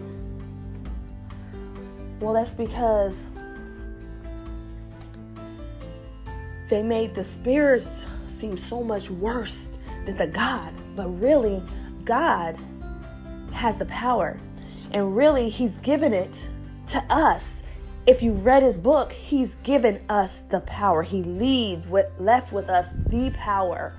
Well, 2.21 2.35
that's 2.35 2.55
because 2.55 3.27
they 6.71 6.83
made 6.83 7.15
the 7.15 7.25
spirits 7.25 8.07
seem 8.27 8.57
so 8.57 8.83
much 8.83 9.11
worse 9.11 9.79
than 10.05 10.17
the 10.17 10.27
God. 10.27 10.73
But 10.99 11.21
really, 11.21 11.63
God 12.05 12.59
has 13.53 13.77
the 13.77 13.85
power. 13.85 14.41
And 14.91 15.17
really, 15.17 15.49
He's 15.49 15.79
given 15.79 16.13
it 16.13 16.49
to 16.89 16.99
us. 17.09 17.63
If 18.09 18.21
you 18.21 18.33
read 18.33 18.65
His 18.65 18.79
book, 18.81 19.13
He's 19.13 19.55
given 19.63 20.01
us 20.09 20.41
the 20.51 20.59
power. 20.63 21.05
He 21.05 21.23
leaves 21.23 21.87
with 21.87 22.07
left 22.19 22.53
with 22.53 22.69
us 22.69 22.91
the 23.07 23.31
power 23.31 23.97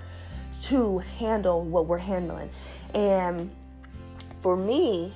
to 0.63 0.97
handle 0.97 1.63
what 1.63 1.85
we're 1.85 1.99
handling. 1.99 2.49
And 2.93 3.49
for 4.41 4.57
me, 4.57 5.13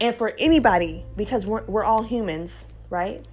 and 0.00 0.14
for 0.14 0.34
anybody, 0.38 1.04
because 1.16 1.46
we're, 1.46 1.64
we're 1.64 1.84
all 1.84 2.04
humans, 2.04 2.64
right? 2.90 3.26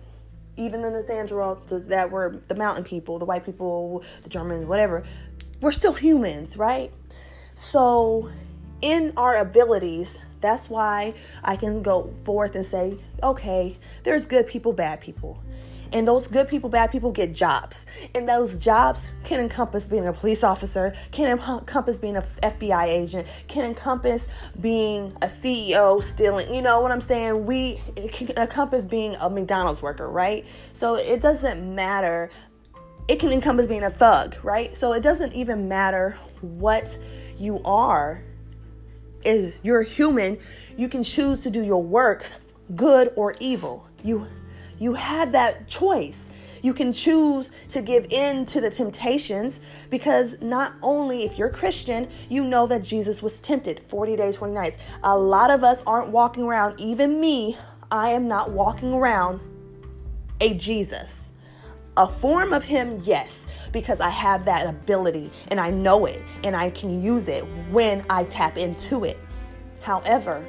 Even 0.56 0.82
the 0.82 0.90
Nathaniel 0.90 1.62
that 1.70 2.10
were 2.10 2.42
the 2.48 2.56
mountain 2.56 2.84
people, 2.84 3.20
the 3.20 3.26
white 3.26 3.46
people, 3.46 4.04
the 4.24 4.30
Germans, 4.30 4.66
whatever, 4.66 5.06
we're 5.62 5.72
still 5.72 5.94
humans, 5.94 6.58
right? 6.58 6.92
So, 7.56 8.30
in 8.82 9.14
our 9.18 9.38
abilities, 9.38 10.20
that's 10.42 10.70
why 10.70 11.16
I 11.44 11.56
can 11.56 11.82
go 11.82 12.12
forth 12.24 12.56
and 12.56 12.66
say, 12.66 13.00
okay, 13.24 13.76
there's 14.04 14.26
good 14.26 14.48
people, 14.48 14.74
bad 14.74 15.02
people. 15.02 15.42
And 15.94 16.08
those 16.08 16.28
good 16.28 16.48
people, 16.48 16.70
bad 16.70 16.92
people 16.92 17.12
get 17.12 17.34
jobs. 17.34 17.86
And 18.14 18.28
those 18.28 18.58
jobs 18.58 19.08
can 19.24 19.40
encompass 19.40 19.88
being 19.88 20.06
a 20.06 20.14
police 20.14 20.44
officer, 20.44 20.94
can 21.12 21.30
encompass 21.30 21.98
being 21.98 22.18
an 22.18 22.24
FBI 22.44 22.88
agent, 22.88 23.28
can 23.48 23.66
encompass 23.66 24.28
being 24.60 25.16
a 25.22 25.28
CEO 25.28 26.04
stealing, 26.04 26.54
you 26.54 26.62
know 26.62 26.82
what 26.82 26.92
I'm 26.92 27.02
saying? 27.02 27.46
We 27.46 27.82
it 27.96 28.12
can 28.12 28.32
encompass 28.38 28.86
being 28.86 29.16
a 29.16 29.30
McDonald's 29.30 29.82
worker, 29.82 30.10
right? 30.10 30.46
So 30.74 30.96
it 30.96 31.22
doesn't 31.22 31.74
matter 31.74 32.30
it 33.08 33.20
can 33.20 33.32
encompass 33.32 33.68
being 33.68 33.84
a 33.84 33.90
thug, 33.90 34.36
right? 34.44 34.76
So 34.76 34.94
it 34.94 35.02
doesn't 35.02 35.34
even 35.34 35.68
matter 35.68 36.18
what 36.42 36.98
you 37.38 37.62
are. 37.64 38.24
Is 39.24 39.60
you're 39.64 39.82
human, 39.82 40.38
you 40.78 40.88
can 40.88 41.04
choose 41.04 41.42
to 41.42 41.50
do 41.50 41.64
your 41.64 41.82
works 41.82 42.36
good 42.76 43.12
or 43.16 43.34
evil. 43.40 43.86
You 44.04 44.28
you 44.80 44.94
have 44.94 45.32
that 45.32 45.68
choice. 45.68 46.26
You 46.62 46.74
can 46.74 46.92
choose 46.92 47.52
to 47.70 47.82
give 47.82 48.08
in 48.10 48.46
to 48.46 48.62
the 48.62 48.70
temptations 48.70 49.60
because 49.90 50.42
not 50.42 50.74
only 50.82 51.24
if 51.24 51.38
you're 51.38 51.50
Christian, 51.50 52.10
you 52.30 52.44
know 52.44 52.68
that 52.68 52.84
Jesus 52.84 53.22
was 53.22 53.40
tempted 53.40 53.82
40 53.88 54.16
days, 54.16 54.36
40 54.36 54.54
nights. 54.54 54.78
A 55.04 55.18
lot 55.18 55.52
of 55.52 55.64
us 55.64 55.84
aren't 55.86 56.10
walking 56.10 56.44
around, 56.44 56.80
even 56.80 57.22
me, 57.22 57.58
I 57.92 58.10
am 58.10 58.28
not 58.28 58.52
walking 58.52 58.94
around 58.94 59.40
a 60.42 60.56
Jesus. 60.56 61.32
A 61.98 62.08
form 62.08 62.54
of 62.54 62.64
him, 62.64 63.02
yes, 63.04 63.48
because 63.72 64.00
I 64.00 64.10
have 64.10 64.46
that 64.46 64.68
ability 64.68 65.32
and 65.50 65.60
I 65.60 65.72
know 65.72 66.06
it 66.06 66.22
and 66.44 66.56
I 66.56 66.70
can 66.70 67.02
use 67.02 67.28
it 67.28 67.42
when 67.72 68.06
I 68.08 68.26
tap 68.26 68.56
into 68.56 69.04
it. 69.04 69.18
However, 69.82 70.48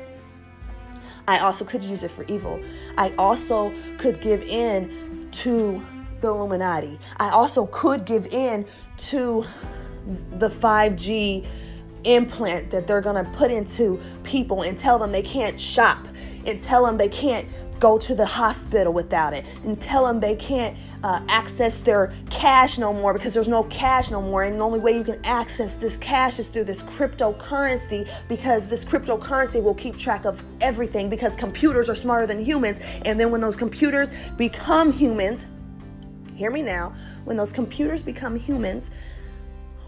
I 1.27 1.39
also 1.39 1.65
could 1.65 1.83
use 1.83 2.03
it 2.03 2.11
for 2.11 2.25
evil. 2.25 2.61
I 2.99 3.15
also 3.17 3.73
could 3.97 4.21
give 4.21 4.43
in 4.43 5.29
to 5.33 5.83
the 6.21 6.29
Illuminati. 6.29 6.99
I 7.17 7.31
also 7.31 7.67
could 7.67 8.05
give 8.05 8.27
in 8.27 8.67
to 8.99 9.47
the 10.39 10.49
5G 10.49 11.47
implant 12.05 12.71
that 12.71 12.87
they're 12.87 13.01
going 13.01 13.25
to 13.25 13.31
put 13.33 13.51
into 13.51 14.01
people 14.23 14.63
and 14.63 14.77
tell 14.77 14.99
them 14.99 15.13
they 15.13 15.23
can't 15.23 15.59
shop 15.59 16.07
and 16.47 16.61
tell 16.61 16.85
them 16.85 16.97
they 16.97 17.09
can't 17.09 17.47
go 17.79 17.99
to 17.99 18.15
the 18.15 18.27
hospital 18.27 18.93
without 18.93 19.35
it 19.35 19.45
and 19.65 19.81
tell 19.81 20.07
them 20.07 20.21
they 20.21 20.37
can't 20.37 20.77
uh, 21.03 21.21
access 21.29 21.81
their 21.81 22.13
cash 22.31 22.79
no 22.79 22.93
more 22.93 23.13
because 23.13 23.35
there's 23.35 23.49
no 23.49 23.65
cash 23.65 24.11
no 24.11 24.21
more. 24.21 24.45
And 24.45 24.59
the 24.59 24.65
only 24.65 24.81
way 24.81 24.97
you 24.97 25.05
can 25.05 25.25
access 25.25 25.75
this 25.75 25.97
cash 25.99 26.39
is 26.39 26.49
through 26.49 26.65
this 26.65 26.83
cryptocurrency 26.83 28.09
because 28.29 28.69
this 28.69 28.85
cryptocurrency 28.85 29.63
will 29.63 29.75
keep 29.75 29.97
track 29.97 30.25
of 30.25 30.43
everything 30.61 31.09
because 31.09 31.37
computers 31.37 31.89
are 31.89 31.95
smarter 31.95 32.27
than 32.27 32.39
humans. 32.39 33.01
And 33.05 33.19
then 33.19 33.31
when 33.31 33.41
those 33.41 33.57
computers 33.57 34.11
become 34.37 34.93
humans, 34.93 35.47
hear 36.35 36.51
me 36.51 36.63
now, 36.63 36.95
when 37.25 37.37
those 37.37 37.53
computers 37.53 38.03
become 38.03 38.37
humans, 38.37 38.91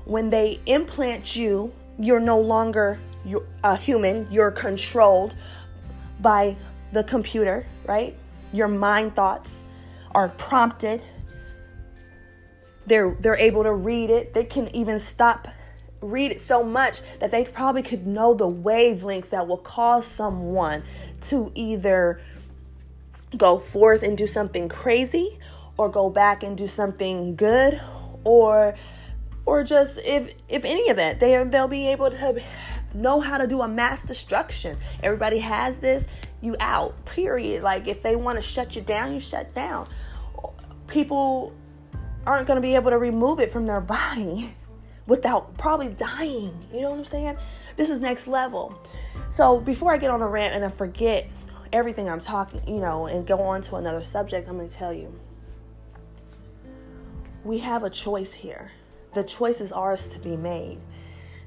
when 0.04 0.30
they 0.30 0.60
implant 0.66 1.36
you, 1.36 1.72
you're 1.98 2.20
no 2.20 2.40
longer 2.40 2.98
a 3.62 3.76
human, 3.76 4.26
you're 4.30 4.50
controlled 4.50 5.36
by 6.20 6.56
the 6.92 7.04
computer, 7.04 7.66
right? 7.90 8.14
Your 8.52 8.68
mind 8.68 9.16
thoughts 9.16 9.64
are 10.14 10.28
prompted. 10.28 11.02
They're 12.86 13.16
they're 13.18 13.36
able 13.36 13.64
to 13.64 13.72
read 13.72 14.10
it. 14.10 14.32
They 14.32 14.44
can 14.44 14.72
even 14.74 15.00
stop 15.00 15.48
read 16.00 16.30
it 16.30 16.40
so 16.40 16.62
much 16.62 17.02
that 17.18 17.32
they 17.32 17.44
probably 17.44 17.82
could 17.82 18.06
know 18.06 18.32
the 18.32 18.48
wavelengths 18.48 19.30
that 19.30 19.46
will 19.46 19.58
cause 19.58 20.06
someone 20.06 20.82
to 21.20 21.50
either 21.54 22.20
go 23.36 23.58
forth 23.58 24.02
and 24.04 24.16
do 24.16 24.26
something 24.26 24.68
crazy 24.68 25.38
or 25.76 25.88
go 25.88 26.08
back 26.08 26.44
and 26.44 26.56
do 26.56 26.68
something 26.68 27.34
good 27.34 27.80
or 28.24 28.74
or 29.46 29.64
just 29.64 29.98
if 30.04 30.32
if 30.48 30.64
any 30.64 30.88
of 30.90 30.96
that 30.96 31.18
they 31.18 31.42
they'll 31.44 31.68
be 31.68 31.88
able 31.88 32.10
to 32.10 32.40
know 32.94 33.20
how 33.20 33.36
to 33.36 33.46
do 33.46 33.60
a 33.60 33.68
mass 33.68 34.04
destruction 34.04 34.76
everybody 35.02 35.38
has 35.38 35.78
this 35.80 36.06
you 36.40 36.56
out, 36.60 37.04
period. 37.04 37.62
Like 37.62 37.88
if 37.88 38.02
they 38.02 38.16
want 38.16 38.36
to 38.36 38.42
shut 38.42 38.76
you 38.76 38.82
down, 38.82 39.12
you 39.12 39.20
shut 39.20 39.54
down. 39.54 39.88
People 40.86 41.54
aren't 42.26 42.46
going 42.46 42.56
to 42.56 42.62
be 42.62 42.74
able 42.74 42.90
to 42.90 42.98
remove 42.98 43.40
it 43.40 43.50
from 43.50 43.66
their 43.66 43.80
body 43.80 44.54
without 45.06 45.56
probably 45.56 45.88
dying. 45.88 46.56
You 46.72 46.82
know 46.82 46.90
what 46.90 46.98
I'm 46.98 47.04
saying? 47.04 47.36
This 47.76 47.90
is 47.90 48.00
next 48.00 48.26
level. 48.26 48.80
So 49.28 49.60
before 49.60 49.92
I 49.92 49.98
get 49.98 50.10
on 50.10 50.22
a 50.22 50.28
rant 50.28 50.54
and 50.54 50.64
I 50.64 50.68
forget 50.68 51.28
everything 51.72 52.08
I'm 52.08 52.20
talking, 52.20 52.60
you 52.66 52.80
know, 52.80 53.06
and 53.06 53.26
go 53.26 53.40
on 53.40 53.60
to 53.62 53.76
another 53.76 54.02
subject, 54.02 54.48
I'm 54.48 54.56
going 54.56 54.68
to 54.68 54.74
tell 54.74 54.92
you. 54.92 55.12
We 57.44 57.58
have 57.58 57.84
a 57.84 57.90
choice 57.90 58.32
here. 58.32 58.70
The 59.14 59.24
choice 59.24 59.60
is 59.60 59.72
ours 59.72 60.06
to 60.08 60.18
be 60.18 60.36
made. 60.36 60.78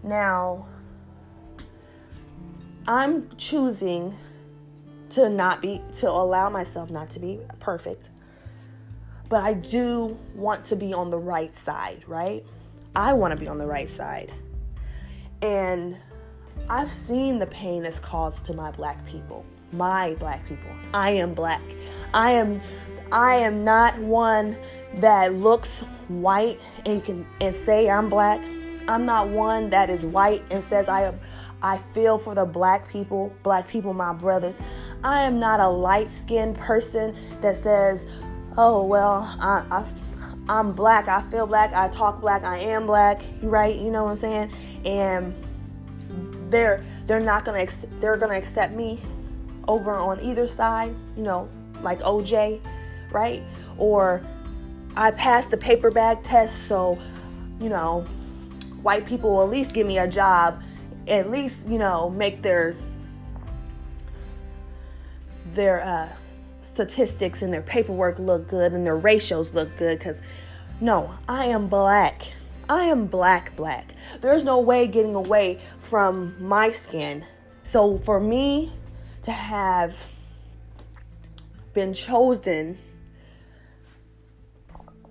Now, 0.02 0.68
I'm 2.88 3.30
choosing 3.38 4.14
to 5.14 5.30
not 5.30 5.62
be 5.62 5.82
to 5.94 6.10
allow 6.10 6.50
myself 6.50 6.90
not 6.90 7.10
to 7.12 7.20
be 7.20 7.40
perfect. 7.60 8.10
But 9.30 9.42
i 9.44 9.54
do 9.54 10.18
want 10.36 10.64
to 10.66 10.76
be 10.76 10.94
on 10.94 11.10
the 11.10 11.18
right 11.18 11.56
side 11.56 12.04
right? 12.08 12.44
I 12.96 13.14
want 13.14 13.32
to 13.32 13.40
be 13.40 13.48
on 13.48 13.58
the 13.58 13.66
right 13.68 13.90
side. 13.90 14.32
And 15.42 15.98
i've 16.70 16.92
seen 16.92 17.40
the 17.40 17.48
pain 17.48 17.84
that's 17.84 18.00
caused 18.00 18.46
to 18.46 18.54
my 18.54 18.72
black 18.72 19.06
people 19.06 19.46
my 19.74 20.16
black 20.20 20.48
people. 20.48 20.70
I 20.94 21.12
am 21.12 21.34
black. 21.34 21.62
I 22.14 22.32
am 22.32 22.62
i 23.12 23.36
am 23.36 23.64
not 23.64 24.00
one 24.00 24.58
that 24.96 25.36
looks 25.36 25.82
white 26.08 26.60
and 26.86 27.04
can 27.04 27.28
and 27.42 27.56
say 27.56 27.90
i'm 27.90 28.10
black. 28.10 28.44
I'm 28.88 29.06
not 29.06 29.30
one 29.30 29.70
that 29.70 29.90
is 29.90 30.04
white 30.04 30.44
and 30.52 30.64
says 30.64 30.88
i 30.88 31.04
am 31.04 31.20
I 31.64 31.78
feel 31.94 32.18
for 32.18 32.36
the 32.36 32.46
black 32.46 32.90
people, 32.90 33.34
black 33.42 33.68
people, 33.68 33.94
my 33.94 34.14
brothers. 34.14 34.58
I 35.04 35.22
am 35.22 35.40
not 35.40 35.60
a 35.60 35.68
light 35.68 36.12
skinned 36.12 36.58
person 36.58 37.16
that 37.42 37.56
says, 37.56 38.06
oh, 38.58 38.84
well, 38.84 39.34
I, 39.40 39.66
I, 39.72 39.94
I'm 40.50 40.74
black, 40.74 41.08
I 41.08 41.22
feel 41.22 41.48
black, 41.48 41.74
I 41.74 41.88
talk 41.88 42.20
black, 42.20 42.44
I 42.44 42.58
am 42.58 42.86
black, 42.86 43.22
right? 43.42 43.76
You 43.76 43.92
know 43.92 44.04
what 44.04 44.10
I'm 44.12 44.16
saying? 44.18 44.52
And 44.86 45.34
they're 46.50 46.86
they're 47.08 47.20
not 47.20 47.46
gonna 47.46 47.66
they're 48.00 48.18
gonna 48.18 48.36
accept 48.36 48.74
me 48.74 49.02
over 49.68 49.96
on 49.96 50.20
either 50.22 50.46
side, 50.48 50.94
you 51.16 51.24
know, 51.24 51.50
like 51.82 52.00
OJ, 52.02 52.62
right? 53.12 53.42
Or 53.78 54.22
I 54.96 55.12
passed 55.12 55.50
the 55.50 55.58
paper 55.58 55.90
bag 55.92 56.24
test, 56.24 56.68
so 56.68 57.00
you 57.60 57.70
know, 57.70 58.02
white 58.82 59.06
people 59.08 59.32
will 59.32 59.44
at 59.44 59.50
least 59.50 59.74
give 59.74 59.88
me 59.88 59.98
a 59.98 60.08
job, 60.08 60.62
at 61.08 61.30
least 61.30 61.68
you 61.68 61.78
know 61.78 62.10
make 62.10 62.42
their 62.42 62.76
their 65.54 65.84
uh, 65.84 66.10
statistics 66.62 67.42
and 67.42 67.54
their 67.54 67.62
paperwork 67.62 68.18
look 68.20 68.48
good 68.48 68.74
and 68.74 68.86
their 68.86 68.98
ratios 68.98 69.54
look 69.54 69.76
good 69.78 70.00
because 70.00 70.22
no, 70.82 71.14
I 71.30 71.46
am 71.46 71.68
black. 71.68 72.24
I 72.68 72.86
am 72.86 73.08
black, 73.08 73.56
black. 73.56 73.94
There's 74.22 74.44
no 74.44 74.60
way 74.60 74.88
getting 74.88 75.16
away 75.16 75.60
from 75.78 76.36
my 76.40 76.72
skin. 76.72 77.26
So 77.64 77.98
for 78.00 78.20
me 78.20 78.74
to 79.22 79.32
have 79.32 80.08
been 81.74 81.94
chosen 81.94 82.78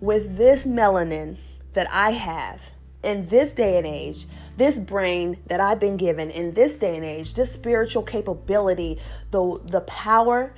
with 0.00 0.36
this 0.36 0.64
melanin 0.64 1.36
that 1.72 1.88
I 1.90 2.10
have 2.10 2.70
in 3.02 3.26
this 3.26 3.54
day 3.54 3.78
and 3.78 3.86
age, 3.86 4.26
this 4.56 4.78
brain 4.78 5.38
that 5.46 5.60
I've 5.60 5.80
been 5.80 5.96
given 5.96 6.30
in 6.30 6.54
this 6.54 6.76
day 6.76 6.96
and 6.96 7.04
age, 7.04 7.34
this 7.34 7.52
spiritual 7.52 8.02
capability, 8.02 8.98
the 9.30 9.60
the 9.64 9.80
power 9.82 10.54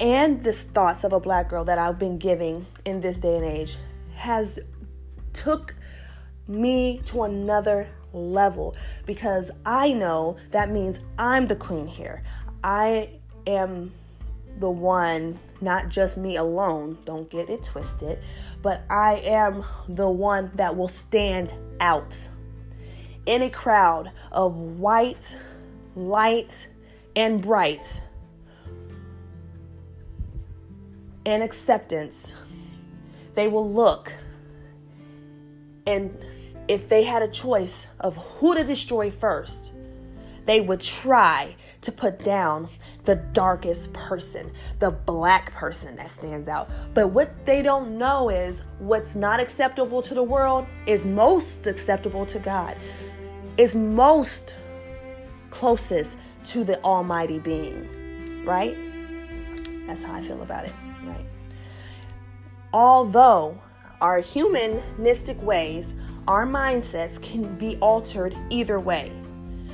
and 0.00 0.42
this 0.42 0.62
thoughts 0.62 1.04
of 1.04 1.12
a 1.12 1.20
black 1.20 1.48
girl 1.48 1.64
that 1.64 1.78
I've 1.78 1.98
been 1.98 2.18
giving 2.18 2.66
in 2.84 3.00
this 3.00 3.18
day 3.18 3.36
and 3.36 3.44
age 3.44 3.76
has 4.14 4.58
took 5.32 5.74
me 6.48 7.00
to 7.06 7.22
another 7.22 7.88
level 8.12 8.76
because 9.06 9.50
I 9.64 9.92
know 9.92 10.36
that 10.50 10.70
means 10.70 11.00
I'm 11.18 11.46
the 11.46 11.56
queen 11.56 11.86
here. 11.86 12.22
I 12.62 13.10
am 13.46 13.92
the 14.58 14.70
one, 14.70 15.38
not 15.60 15.88
just 15.88 16.16
me 16.16 16.36
alone, 16.36 16.98
don't 17.04 17.28
get 17.28 17.50
it 17.50 17.64
twisted, 17.64 18.20
but 18.62 18.84
I 18.88 19.14
am 19.24 19.64
the 19.88 20.08
one 20.08 20.50
that 20.54 20.76
will 20.76 20.88
stand 20.88 21.54
out 21.80 22.28
in 23.26 23.42
a 23.42 23.50
crowd 23.50 24.10
of 24.32 24.56
white, 24.56 25.36
light, 25.96 26.68
and 27.16 27.40
bright 27.40 28.00
and 31.26 31.42
acceptance, 31.42 32.32
they 33.34 33.48
will 33.48 33.70
look 33.70 34.12
and 35.86 36.16
if 36.68 36.88
they 36.88 37.04
had 37.04 37.22
a 37.22 37.28
choice 37.28 37.86
of 38.00 38.16
who 38.16 38.54
to 38.54 38.64
destroy 38.64 39.10
first, 39.10 39.72
they 40.46 40.60
would 40.60 40.80
try 40.80 41.56
to 41.82 41.92
put 41.92 42.22
down 42.22 42.68
the 43.04 43.16
darkest 43.16 43.92
person, 43.92 44.50
the 44.78 44.90
black 44.90 45.52
person 45.52 45.94
that 45.96 46.08
stands 46.08 46.48
out. 46.48 46.70
But 46.94 47.08
what 47.08 47.44
they 47.44 47.60
don't 47.60 47.98
know 47.98 48.30
is 48.30 48.62
what's 48.78 49.14
not 49.14 49.40
acceptable 49.40 50.00
to 50.02 50.14
the 50.14 50.22
world 50.22 50.66
is 50.86 51.04
most 51.04 51.66
acceptable 51.66 52.24
to 52.26 52.38
God 52.38 52.76
is 53.56 53.76
most 53.76 54.56
closest 55.50 56.16
to 56.44 56.64
the 56.64 56.82
Almighty 56.82 57.38
Being, 57.38 58.44
right? 58.44 58.76
That's 59.86 60.02
how 60.02 60.14
I 60.14 60.20
feel 60.20 60.42
about 60.42 60.64
it, 60.64 60.72
right? 61.04 61.26
Although 62.72 63.60
our 64.00 64.20
humanistic 64.20 65.40
ways, 65.42 65.94
our 66.26 66.46
mindsets 66.46 67.20
can 67.22 67.56
be 67.56 67.76
altered 67.76 68.36
either 68.50 68.80
way 68.80 69.12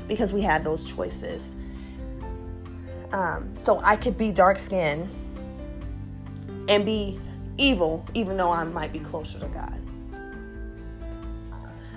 because 0.08 0.32
we 0.32 0.42
have 0.42 0.64
those 0.64 0.92
choices. 0.92 1.54
Um, 3.12 3.56
so 3.56 3.80
I 3.82 3.96
could 3.96 4.18
be 4.18 4.30
dark 4.30 4.58
skinned 4.58 5.08
and 6.68 6.84
be 6.84 7.18
evil, 7.56 8.04
even 8.14 8.36
though 8.36 8.50
I 8.50 8.64
might 8.64 8.92
be 8.92 9.00
closer 9.00 9.38
to 9.40 9.46
God. 9.48 9.79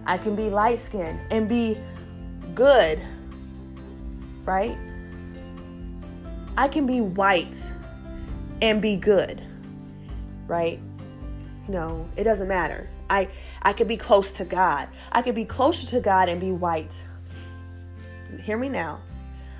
I 0.05 0.17
can 0.17 0.35
be 0.35 0.49
light 0.49 0.81
skinned 0.81 1.19
and 1.31 1.47
be 1.47 1.77
good, 2.53 2.99
right? 4.43 4.77
I 6.57 6.67
can 6.67 6.85
be 6.85 7.01
white 7.01 7.55
and 8.61 8.81
be 8.81 8.95
good, 8.95 9.41
right? 10.47 10.79
No, 11.67 12.07
it 12.15 12.23
doesn't 12.25 12.47
matter. 12.47 12.89
I 13.09 13.29
I 13.61 13.73
could 13.73 13.87
be 13.87 13.97
close 13.97 14.31
to 14.33 14.45
God. 14.45 14.89
I 15.11 15.21
could 15.21 15.35
be 15.35 15.45
closer 15.45 15.87
to 15.87 15.99
God 15.99 16.29
and 16.29 16.39
be 16.39 16.51
white. 16.51 17.01
Hear 18.43 18.57
me 18.57 18.69
now. 18.69 19.01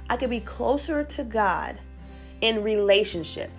I 0.10 0.18
could 0.18 0.30
be 0.30 0.40
closer 0.40 1.04
to 1.04 1.24
God 1.24 1.80
in 2.42 2.64
relationship. 2.64 3.50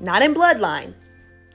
Not 0.00 0.22
in 0.22 0.34
bloodline. 0.34 0.94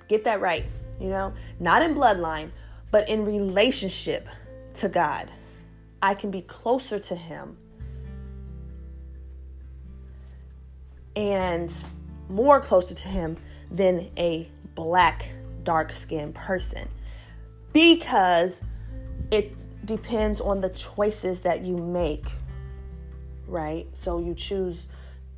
Get 0.07 0.23
that 0.25 0.41
right, 0.41 0.65
you 0.99 1.09
know? 1.09 1.33
Not 1.59 1.81
in 1.81 1.95
bloodline, 1.95 2.51
but 2.91 3.07
in 3.09 3.25
relationship 3.25 4.27
to 4.77 4.89
God. 4.89 5.29
I 6.01 6.13
can 6.13 6.31
be 6.31 6.41
closer 6.41 6.99
to 6.99 7.15
him 7.15 7.57
and 11.15 11.73
more 12.29 12.61
closer 12.61 12.93
to 12.93 13.07
him 13.07 13.37
than 13.71 14.09
a 14.17 14.47
black 14.75 15.31
dark 15.63 15.91
skinned 15.91 16.35
person 16.35 16.87
because 17.73 18.61
it 19.31 19.53
depends 19.85 20.39
on 20.39 20.61
the 20.61 20.69
choices 20.69 21.41
that 21.41 21.61
you 21.61 21.77
make, 21.77 22.27
right? 23.47 23.87
So 23.93 24.19
you 24.19 24.35
choose 24.35 24.87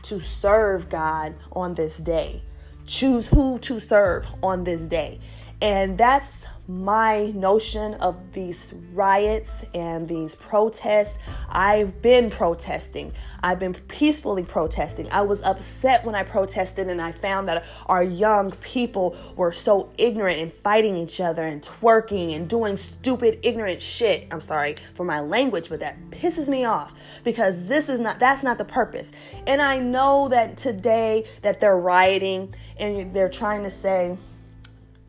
to 0.03 0.21
serve 0.21 0.89
God 0.89 1.35
on 1.53 1.73
this 1.73 1.97
day, 1.97 2.43
choose 2.85 3.27
who 3.27 3.59
to 3.59 3.79
serve 3.79 4.27
on 4.43 4.65
this 4.65 4.81
day. 4.81 5.19
And 5.61 5.97
that's 5.97 6.45
my 6.69 7.31
notion 7.31 7.95
of 7.95 8.31
these 8.31 8.75
riots 8.93 9.65
and 9.73 10.07
these 10.07 10.35
protests. 10.35 11.17
I've 11.49 11.99
been 12.03 12.29
protesting. 12.29 13.11
I've 13.41 13.57
been 13.57 13.73
peacefully 13.73 14.43
protesting. 14.43 15.09
I 15.11 15.21
was 15.21 15.41
upset 15.41 16.05
when 16.05 16.13
I 16.13 16.21
protested 16.21 16.87
and 16.87 17.01
I 17.01 17.11
found 17.11 17.47
that 17.47 17.65
our 17.87 18.03
young 18.03 18.51
people 18.51 19.17
were 19.35 19.51
so 19.51 19.89
ignorant 19.97 20.39
and 20.39 20.53
fighting 20.53 20.95
each 20.95 21.19
other 21.19 21.41
and 21.41 21.63
twerking 21.63 22.35
and 22.35 22.47
doing 22.47 22.77
stupid, 22.77 23.39
ignorant 23.41 23.81
shit. 23.81 24.27
I'm 24.29 24.41
sorry 24.41 24.75
for 24.93 25.03
my 25.03 25.21
language, 25.21 25.69
but 25.69 25.79
that 25.79 25.97
pisses 26.11 26.47
me 26.47 26.65
off 26.65 26.93
because 27.23 27.67
this 27.67 27.89
is 27.89 27.99
not, 27.99 28.19
that's 28.19 28.43
not 28.43 28.59
the 28.59 28.65
purpose. 28.65 29.11
And 29.47 29.59
I 29.59 29.79
know 29.79 30.27
that 30.29 30.57
today 30.57 31.27
that 31.41 31.59
they're 31.59 31.79
rioting 31.79 32.53
and 32.77 33.11
they're 33.11 33.27
trying 33.27 33.63
to 33.63 33.71
say, 33.71 34.19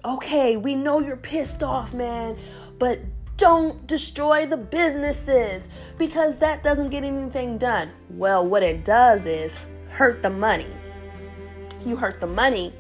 okay, 0.05 0.57
we 0.57 0.75
know 0.75 1.01
you're 1.01 1.17
pissed 1.17 1.63
off, 1.63 1.93
man, 1.93 2.39
but 2.79 3.01
don't 3.37 3.87
destroy 3.87 4.47
the 4.47 4.57
businesses 4.57 5.69
because 5.99 6.39
that 6.39 6.63
doesn't 6.63 6.91
get 6.91 7.05
anything 7.05 7.59
done. 7.59 7.91
Well, 8.11 8.47
what 8.47 8.63
it 8.63 8.85
does 8.85 9.27
is 9.27 9.57
hurt 9.91 10.23
the 10.23 10.31
money. 10.31 10.67
You 11.85 11.97
hurt 11.97 12.21
the 12.21 12.27
money, 12.27 12.75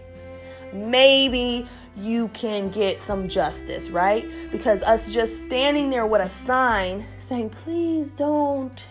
maybe 0.72 1.66
you 1.96 2.28
can 2.28 2.70
get 2.70 3.00
some 3.00 3.28
justice, 3.28 3.90
right? 3.90 4.26
Because 4.52 4.82
us 4.82 5.10
just 5.10 5.44
standing 5.44 5.90
there 5.90 6.06
with 6.06 6.22
a 6.22 6.28
sign 6.28 7.06
saying, 7.18 7.50
please 7.50 8.10
don't, 8.10 8.86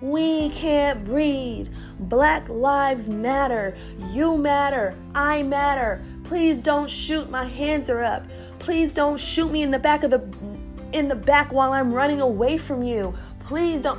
we 0.00 0.48
can't 0.50 1.04
breathe. 1.04 1.68
Black 1.98 2.48
lives 2.48 3.08
matter. 3.08 3.76
You 4.12 4.38
matter. 4.38 4.94
I 5.14 5.42
matter. 5.42 6.02
Please 6.30 6.60
don't 6.60 6.88
shoot. 6.88 7.28
My 7.28 7.42
hands 7.42 7.90
are 7.90 8.04
up. 8.04 8.24
Please 8.60 8.94
don't 8.94 9.18
shoot 9.18 9.50
me 9.50 9.62
in 9.62 9.72
the 9.72 9.80
back 9.80 10.04
of 10.04 10.12
the 10.12 10.22
in 10.92 11.08
the 11.08 11.16
back 11.16 11.52
while 11.52 11.72
I'm 11.72 11.92
running 11.92 12.20
away 12.20 12.56
from 12.56 12.84
you. 12.84 13.16
Please 13.40 13.82
don't 13.82 13.98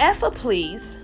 F 0.00 0.24
a 0.24 0.32
please. 0.32 0.96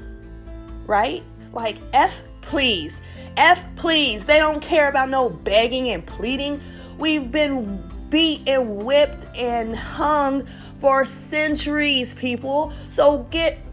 Right? 0.87 1.23
Like 1.53 1.77
F 1.93 2.21
please. 2.41 3.01
F 3.37 3.65
please. 3.77 4.27
They 4.27 4.41
don't 4.41 4.61
care 4.61 4.89
about 4.89 5.09
no 5.09 5.31
begging 5.31 5.91
and 5.91 6.05
pleading. 6.05 6.61
We've 6.99 7.31
been 7.31 7.89
beat 8.11 8.49
and 8.49 8.79
whipped 8.79 9.27
and 9.37 9.77
hung 9.77 10.49
for 10.81 11.05
centuries, 11.05 12.13
people. 12.13 12.73
So 12.89 13.23
get 13.31 13.65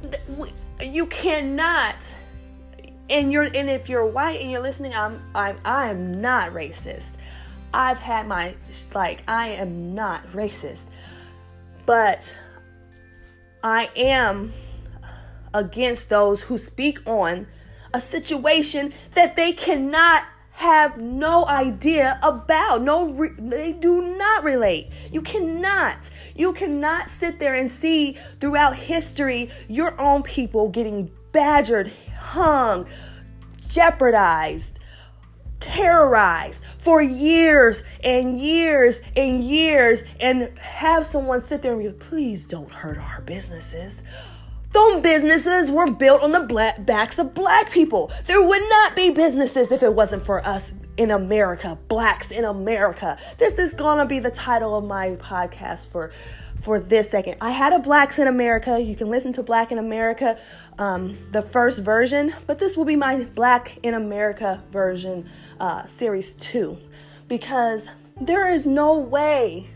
you 0.79 1.07
cannot 1.07 2.13
and 3.11 3.31
you're 3.31 3.43
and 3.43 3.69
if 3.69 3.89
you're 3.89 4.05
white 4.05 4.41
and 4.41 4.49
you're 4.49 4.61
listening, 4.61 4.93
I'm 4.95 5.21
I'm 5.35 5.59
I 5.65 5.89
am 5.89 6.21
not 6.21 6.51
racist. 6.51 7.09
I've 7.73 7.99
had 7.99 8.27
my 8.27 8.55
like 8.93 9.23
I 9.27 9.49
am 9.49 9.93
not 9.93 10.25
racist. 10.31 10.81
But 11.85 12.35
I 13.63 13.89
am 13.95 14.53
against 15.53 16.09
those 16.09 16.43
who 16.43 16.57
speak 16.57 17.05
on 17.05 17.47
a 17.93 17.99
situation 17.99 18.93
that 19.13 19.35
they 19.35 19.51
cannot 19.51 20.23
have 20.51 21.01
no 21.01 21.45
idea 21.47 22.19
about. 22.21 22.81
No, 22.81 23.09
re- 23.09 23.31
they 23.37 23.73
do 23.73 24.17
not 24.17 24.43
relate. 24.43 24.91
You 25.11 25.21
cannot. 25.21 26.09
You 26.35 26.53
cannot 26.53 27.09
sit 27.09 27.39
there 27.39 27.55
and 27.55 27.69
see 27.69 28.13
throughout 28.39 28.75
history 28.75 29.49
your 29.67 29.99
own 29.99 30.23
people 30.23 30.69
getting 30.69 31.11
badgered, 31.31 31.91
hung, 32.21 32.87
jeopardized, 33.67 34.79
terrorized 35.59 36.63
for 36.77 37.01
years 37.01 37.83
and 38.03 38.39
years 38.39 38.99
and 39.15 39.43
years 39.43 40.03
and 40.19 40.57
have 40.57 41.05
someone 41.05 41.41
sit 41.41 41.61
there 41.61 41.73
and 41.73 41.81
be 41.81 41.87
like, 41.89 41.99
please 41.99 42.45
don't 42.45 42.73
hurt 42.73 42.97
our 42.97 43.21
businesses. 43.21 44.03
Those 44.73 45.01
businesses 45.01 45.69
were 45.69 45.91
built 45.91 46.21
on 46.21 46.31
the 46.31 46.41
black 46.41 46.85
backs 46.85 47.19
of 47.19 47.33
black 47.33 47.71
people. 47.71 48.11
There 48.27 48.41
would 48.41 48.69
not 48.69 48.95
be 48.95 49.11
businesses 49.11 49.71
if 49.71 49.83
it 49.83 49.93
wasn't 49.93 50.23
for 50.23 50.45
us 50.45 50.73
in 50.97 51.11
America, 51.11 51.77
blacks 51.87 52.31
in 52.31 52.45
America. 52.45 53.17
This 53.37 53.59
is 53.59 53.73
gonna 53.73 54.05
be 54.05 54.19
the 54.19 54.31
title 54.31 54.75
of 54.75 54.85
my 54.85 55.09
podcast 55.17 55.87
for 55.87 56.11
for 56.61 56.79
this 56.79 57.09
second. 57.09 57.37
I 57.41 57.51
had 57.51 57.73
a 57.73 57.79
Blacks 57.79 58.19
in 58.19 58.27
America. 58.27 58.79
You 58.79 58.95
can 58.95 59.09
listen 59.09 59.33
to 59.33 59.43
Black 59.43 59.71
in 59.71 59.77
America, 59.77 60.39
um, 60.77 61.17
the 61.31 61.41
first 61.41 61.79
version, 61.79 62.33
but 62.47 62.59
this 62.59 62.77
will 62.77 62.85
be 62.85 62.95
my 62.95 63.23
Black 63.35 63.77
in 63.83 63.93
America 63.93 64.63
version, 64.71 65.29
uh, 65.59 65.85
series 65.87 66.33
two, 66.33 66.77
because 67.27 67.87
there 68.19 68.49
is 68.49 68.65
no 68.65 68.97
way 68.99 69.69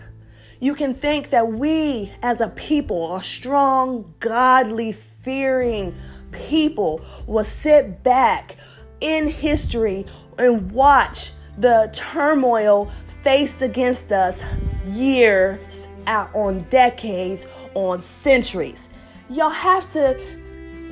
you 0.59 0.75
can 0.75 0.93
think 0.93 1.31
that 1.31 1.51
we 1.51 2.13
as 2.21 2.41
a 2.41 2.49
people, 2.49 3.15
a 3.15 3.23
strong, 3.23 4.13
godly, 4.19 4.93
fearing 4.93 5.95
people, 6.31 7.01
will 7.27 7.43
sit 7.43 8.03
back 8.03 8.55
in 9.01 9.27
history 9.27 10.05
and 10.37 10.71
watch 10.71 11.31
the 11.57 11.89
turmoil 11.93 12.91
faced 13.23 13.61
against 13.61 14.11
us 14.11 14.41
years 14.87 15.87
out 16.07 16.29
on 16.33 16.61
decades, 16.69 17.45
on 17.73 18.01
centuries. 18.01 18.89
Y'all 19.29 19.49
have 19.49 19.89
to, 19.89 20.19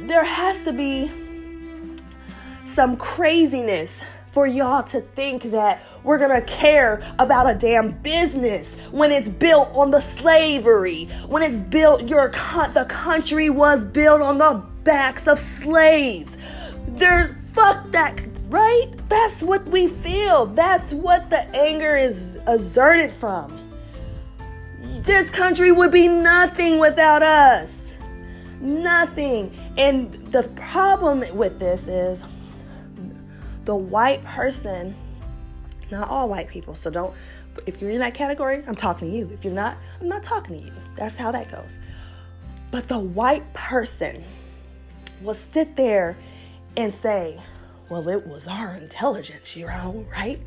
there 0.08 0.24
has 0.24 0.64
to 0.64 0.74
be 0.74 1.12
some 2.66 2.98
craziness 2.98 4.04
for 4.34 4.48
y'all 4.48 4.82
to 4.82 5.00
think 5.00 5.52
that 5.52 5.84
we're 6.04 6.18
gonna 6.18 6.42
care 6.42 7.04
about 7.20 7.48
a 7.48 7.54
damn 7.54 7.92
business 8.00 8.74
when 8.90 9.12
it's 9.12 9.30
built 9.30 9.70
on 9.74 9.92
the 9.92 10.02
slavery, 10.02 11.06
when 11.28 11.44
it's 11.44 11.60
built, 11.60 12.04
your 12.08 12.30
the 12.30 12.86
country 12.90 13.52
was 13.52 13.86
built 13.86 14.22
on 14.22 14.40
the 14.40 14.64
backs 14.84 15.28
of 15.28 15.40
slaves. 15.40 16.36
There, 16.88 17.38
fuck 17.54 17.92
that, 17.92 18.24
right? 18.50 18.92
That's 19.08 19.44
what 19.44 19.66
we 19.68 19.88
feel. 19.88 20.48
That's 20.48 20.94
what 20.94 21.30
the 21.30 21.42
anger 21.56 21.96
is 21.96 22.40
exerted 22.48 23.12
from. 23.12 23.63
This 25.04 25.30
country 25.30 25.70
would 25.70 25.92
be 25.92 26.08
nothing 26.08 26.80
without 26.80 27.22
us. 27.22 27.92
Nothing. 28.62 29.54
And 29.78 30.14
the 30.32 30.44
problem 30.56 31.36
with 31.36 31.60
this 31.60 31.88
is 31.88 32.24
the 33.66 33.76
white 33.76 34.24
person, 34.24 34.96
not 35.92 36.08
all 36.08 36.30
white 36.30 36.48
people, 36.48 36.74
so 36.74 36.90
don't, 36.90 37.14
if 37.66 37.82
you're 37.82 37.92
in 37.92 38.00
that 38.00 38.14
category, 38.14 38.64
I'm 38.66 38.76
talking 38.76 39.12
to 39.12 39.18
you. 39.18 39.30
If 39.34 39.44
you're 39.44 39.54
not, 39.54 39.78
I'm 40.00 40.08
not 40.08 40.24
talking 40.24 40.60
to 40.60 40.66
you. 40.66 40.74
That's 40.96 41.18
how 41.18 41.34
that 41.34 41.52
goes. 41.52 41.82
But 42.72 42.88
the 42.88 43.00
white 43.00 43.54
person 43.54 44.24
will 45.22 45.34
sit 45.34 45.76
there 45.76 46.16
and 46.78 46.94
say, 46.94 47.42
well, 47.90 48.08
it 48.08 48.26
was 48.26 48.48
our 48.48 48.74
intelligence, 48.76 49.56
you 49.56 49.68
know, 49.68 50.06
right? 50.12 50.40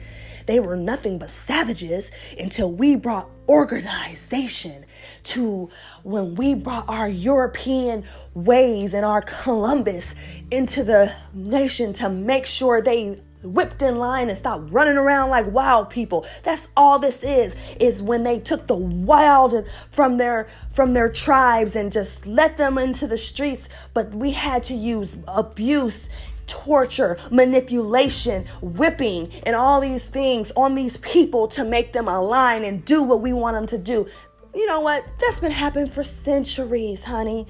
They 0.47 0.61
were 0.61 0.77
nothing 0.77 1.19
but 1.19 1.31
savages 1.31 2.11
until 2.39 2.71
we 2.71 2.97
brought 2.97 3.29
organization 3.49 4.85
to 5.25 5.71
when 6.03 6.35
we 6.35 6.55
brought 6.55 6.89
our 6.89 7.09
European 7.09 8.05
ways 8.35 8.95
and 8.95 9.05
our 9.05 9.23
Columbus 9.23 10.15
into 10.51 10.85
the 10.85 11.15
nation 11.35 11.93
to 11.95 12.09
make 12.09 12.47
sure 12.47 12.81
they 12.81 13.21
whipped 13.43 13.83
in 13.83 13.97
line 13.99 14.29
and 14.29 14.37
stopped 14.37 14.71
running 14.71 14.97
around 14.97 15.31
like 15.31 15.47
wild 15.47 15.91
people. 15.91 16.27
That's 16.43 16.69
all 16.77 16.99
this 16.99 17.23
is, 17.23 17.55
is 17.79 18.03
when 18.03 18.25
they 18.25 18.41
took 18.41 18.67
the 18.67 18.77
wild 18.77 19.67
from 19.91 20.19
their 20.19 20.49
from 20.71 20.95
their 20.95 21.11
tribes 21.11 21.77
and 21.77 21.93
just 21.93 22.27
let 22.27 22.57
them 22.57 22.79
into 22.79 23.07
the 23.07 23.19
streets. 23.19 23.69
But 23.95 24.15
we 24.15 24.33
had 24.33 24.63
to 24.65 24.75
use 24.75 25.17
abuse 25.29 26.09
torture, 26.47 27.19
manipulation, 27.31 28.47
whipping, 28.61 29.33
and 29.45 29.57
all 29.57 29.81
these 29.81 30.07
things 30.07 30.53
on 30.57 30.75
these 30.75 30.97
people 30.99 31.49
to 31.49 31.65
make 31.65 31.93
them 31.93 32.09
align 32.09 32.65
and 32.65 32.85
do 32.85 33.03
what 33.03 33.21
we 33.21 33.33
want 33.33 33.55
them 33.57 33.67
to 33.67 33.79
do. 33.79 34.07
You 34.55 34.67
know 34.67 34.81
what? 34.81 35.05
That's 35.21 35.41
been 35.41 35.53
happening 35.53 35.89
for 35.89 36.03
centuries, 36.03 37.05
honey. 37.05 37.47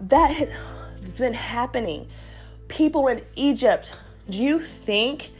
That 0.00 0.30
has 0.30 1.18
been 1.18 1.34
happening. 1.34 2.08
People 2.68 3.08
in 3.08 3.22
Egypt, 3.34 3.94
do 4.28 4.38
you 4.38 4.60
think 4.60 5.32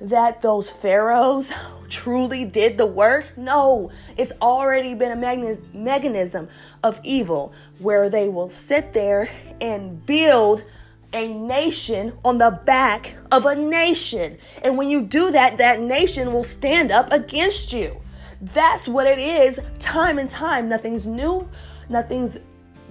that 0.00 0.40
those 0.40 0.70
pharaohs 0.70 1.50
truly 1.88 2.46
did 2.46 2.78
the 2.78 2.86
work? 2.86 3.36
No, 3.36 3.90
it's 4.16 4.32
already 4.40 4.94
been 4.94 5.12
a 5.12 5.60
mechanism 5.74 6.48
of 6.82 7.00
evil 7.02 7.52
where 7.78 8.08
they 8.08 8.28
will 8.28 8.48
sit 8.48 8.94
there 8.94 9.28
and 9.60 10.06
build 10.06 10.64
a 11.12 11.32
nation 11.32 12.12
on 12.24 12.38
the 12.38 12.60
back 12.64 13.16
of 13.32 13.46
a 13.46 13.54
nation. 13.54 14.38
And 14.62 14.76
when 14.78 14.88
you 14.88 15.02
do 15.02 15.30
that, 15.32 15.58
that 15.58 15.80
nation 15.80 16.32
will 16.32 16.44
stand 16.44 16.90
up 16.90 17.12
against 17.12 17.72
you. 17.72 18.00
That's 18.40 18.88
what 18.88 19.06
it 19.06 19.18
is, 19.18 19.60
time 19.78 20.18
and 20.18 20.30
time. 20.30 20.68
Nothing's 20.68 21.06
new, 21.06 21.48
nothing's 21.88 22.38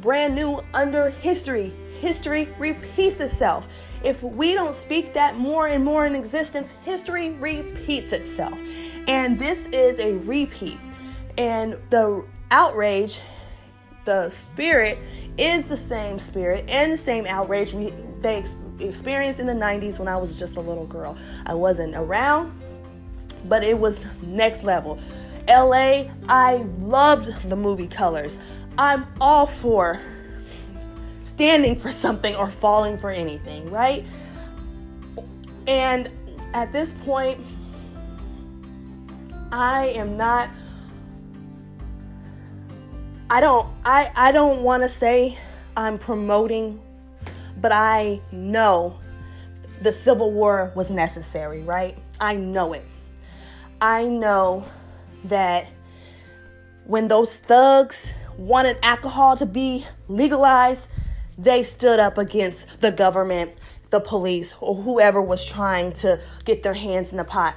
brand 0.01 0.35
new 0.35 0.61
under 0.73 1.09
history. 1.09 1.73
History 1.99 2.49
repeats 2.59 3.19
itself. 3.19 3.67
If 4.03 4.23
we 4.23 4.53
don't 4.53 4.75
speak 4.75 5.13
that 5.13 5.37
more 5.37 5.67
and 5.67 5.83
more 5.83 6.05
in 6.05 6.15
existence, 6.15 6.69
history 6.85 7.31
repeats 7.31 8.13
itself. 8.13 8.57
And 9.07 9.37
this 9.37 9.65
is 9.67 9.99
a 9.99 10.17
repeat. 10.19 10.77
And 11.37 11.73
the 11.89 12.25
outrage, 12.51 13.19
the 14.05 14.29
spirit 14.29 14.99
is 15.37 15.65
the 15.65 15.77
same 15.77 16.19
spirit 16.19 16.69
and 16.69 16.91
the 16.91 16.97
same 16.97 17.25
outrage 17.25 17.73
we 17.73 17.93
they 18.21 18.37
ex- 18.37 18.55
experienced 18.79 19.39
in 19.39 19.45
the 19.45 19.53
90s 19.53 19.99
when 19.99 20.07
I 20.07 20.17
was 20.17 20.37
just 20.37 20.57
a 20.57 20.61
little 20.61 20.85
girl. 20.85 21.17
I 21.45 21.53
wasn't 21.53 21.95
around, 21.95 22.59
but 23.45 23.63
it 23.63 23.77
was 23.77 23.99
next 24.21 24.63
level. 24.63 24.99
LA, 25.47 26.05
I 26.27 26.65
loved 26.79 27.49
the 27.49 27.55
movie 27.55 27.87
Colors. 27.87 28.37
I'm 28.77 29.07
all 29.19 29.45
for 29.45 29.99
standing 31.23 31.75
for 31.75 31.91
something 31.91 32.35
or 32.35 32.49
falling 32.49 32.97
for 32.97 33.09
anything, 33.09 33.69
right? 33.71 34.05
And 35.67 36.09
at 36.53 36.71
this 36.73 36.93
point, 37.05 37.39
I 39.51 39.87
am 39.95 40.17
not 40.17 40.49
I 43.29 43.41
don't 43.41 43.67
I 43.85 44.11
I 44.15 44.31
don't 44.31 44.63
want 44.63 44.83
to 44.83 44.89
say 44.89 45.37
I'm 45.77 45.97
promoting 45.97 46.79
but 47.61 47.71
I 47.71 48.21
know 48.31 48.97
the 49.81 49.91
Civil 49.93 50.31
War 50.31 50.71
was 50.75 50.91
necessary, 50.91 51.61
right? 51.61 51.97
I 52.19 52.35
know 52.35 52.73
it. 52.73 52.85
I 53.81 54.05
know 54.05 54.65
that 55.25 55.67
when 56.85 57.07
those 57.07 57.35
thugs 57.35 58.11
wanted 58.37 58.77
alcohol 58.83 59.37
to 59.37 59.45
be 59.45 59.85
legalized, 60.07 60.87
they 61.37 61.63
stood 61.63 61.99
up 61.99 62.17
against 62.17 62.65
the 62.81 62.91
government, 62.91 63.51
the 63.89 63.99
police, 63.99 64.53
or 64.59 64.75
whoever 64.75 65.21
was 65.21 65.45
trying 65.45 65.93
to 65.93 66.19
get 66.45 66.63
their 66.63 66.73
hands 66.73 67.11
in 67.11 67.17
the 67.17 67.23
pot. 67.23 67.55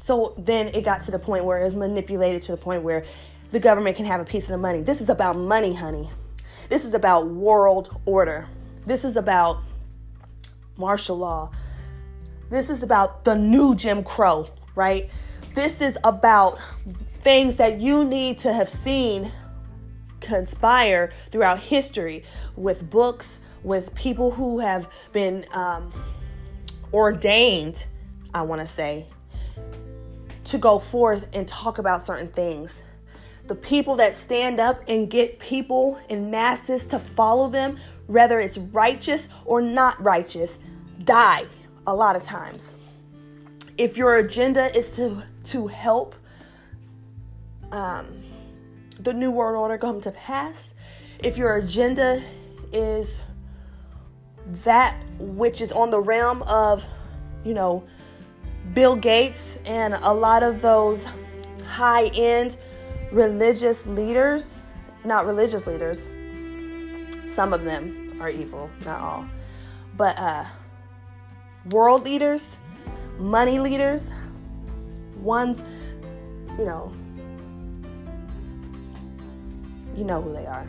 So 0.00 0.34
then 0.36 0.68
it 0.68 0.84
got 0.84 1.02
to 1.04 1.12
the 1.12 1.18
point 1.18 1.44
where 1.44 1.60
it 1.62 1.64
was 1.64 1.76
manipulated 1.76 2.42
to 2.42 2.52
the 2.52 2.58
point 2.58 2.82
where 2.82 3.04
the 3.52 3.60
government 3.60 3.96
can 3.96 4.06
have 4.06 4.20
a 4.20 4.24
piece 4.24 4.44
of 4.44 4.50
the 4.50 4.58
money. 4.58 4.82
This 4.82 5.00
is 5.00 5.08
about 5.08 5.36
money, 5.36 5.74
honey. 5.74 6.10
This 6.68 6.84
is 6.84 6.94
about 6.94 7.28
world 7.28 8.00
order. 8.04 8.48
This 8.84 9.04
is 9.04 9.16
about 9.16 9.62
martial 10.76 11.18
law. 11.18 11.50
This 12.50 12.68
is 12.68 12.82
about 12.82 13.24
the 13.24 13.36
new 13.36 13.74
Jim 13.74 14.02
Crow, 14.02 14.48
right? 14.74 15.08
This 15.54 15.80
is 15.80 15.96
about 16.02 16.58
things 17.20 17.56
that 17.56 17.80
you 17.80 18.04
need 18.04 18.38
to 18.38 18.52
have 18.52 18.68
seen 18.68 19.32
conspire 20.20 21.12
throughout 21.30 21.58
history 21.58 22.24
with 22.56 22.88
books, 22.90 23.40
with 23.62 23.94
people 23.94 24.32
who 24.32 24.58
have 24.58 24.88
been 25.12 25.46
um, 25.52 25.92
ordained, 26.92 27.84
I 28.34 28.42
want 28.42 28.60
to 28.60 28.68
say, 28.68 29.06
to 30.44 30.58
go 30.58 30.78
forth 30.78 31.28
and 31.32 31.46
talk 31.46 31.78
about 31.78 32.04
certain 32.04 32.28
things 32.28 32.82
the 33.46 33.54
people 33.54 33.96
that 33.96 34.14
stand 34.14 34.60
up 34.60 34.82
and 34.88 35.10
get 35.10 35.38
people 35.38 35.98
and 36.08 36.30
masses 36.30 36.84
to 36.86 36.98
follow 36.98 37.48
them, 37.48 37.78
whether 38.12 38.38
it's 38.40 38.58
righteous 38.58 39.26
or 39.46 39.62
not 39.62 40.00
righteous, 40.02 40.58
die 41.04 41.46
a 41.86 41.94
lot 41.94 42.14
of 42.14 42.22
times. 42.22 42.72
If 43.78 43.96
your 43.96 44.16
agenda 44.16 44.76
is 44.76 44.90
to 44.96 45.24
to 45.44 45.66
help 45.66 46.14
um, 47.72 48.06
the 49.00 49.14
new 49.14 49.30
world 49.30 49.56
order 49.56 49.78
come 49.78 50.00
to 50.02 50.10
pass, 50.10 50.74
if 51.20 51.38
your 51.38 51.56
agenda 51.56 52.22
is 52.70 53.20
that 54.62 54.94
which 55.18 55.62
is 55.62 55.72
on 55.72 55.90
the 55.90 56.00
realm 56.00 56.42
of, 56.42 56.84
you 57.44 57.54
know, 57.54 57.82
Bill 58.74 58.94
Gates 58.94 59.58
and 59.64 59.94
a 59.94 60.12
lot 60.12 60.42
of 60.42 60.60
those 60.60 61.06
high 61.66 62.06
end 62.08 62.58
religious 63.10 63.86
leaders, 63.86 64.60
not 65.02 65.24
religious 65.24 65.66
leaders, 65.66 66.06
some 67.26 67.54
of 67.54 67.64
them 67.64 68.01
are 68.22 68.30
evil, 68.30 68.70
not 68.84 69.00
all, 69.00 69.28
but 69.96 70.18
uh, 70.18 70.44
world 71.70 72.04
leaders, 72.04 72.56
money 73.18 73.58
leaders, 73.58 74.04
ones, 75.16 75.62
you 76.58 76.64
know, 76.64 76.92
you 79.96 80.04
know 80.04 80.22
who 80.22 80.32
they 80.32 80.46
are. 80.46 80.66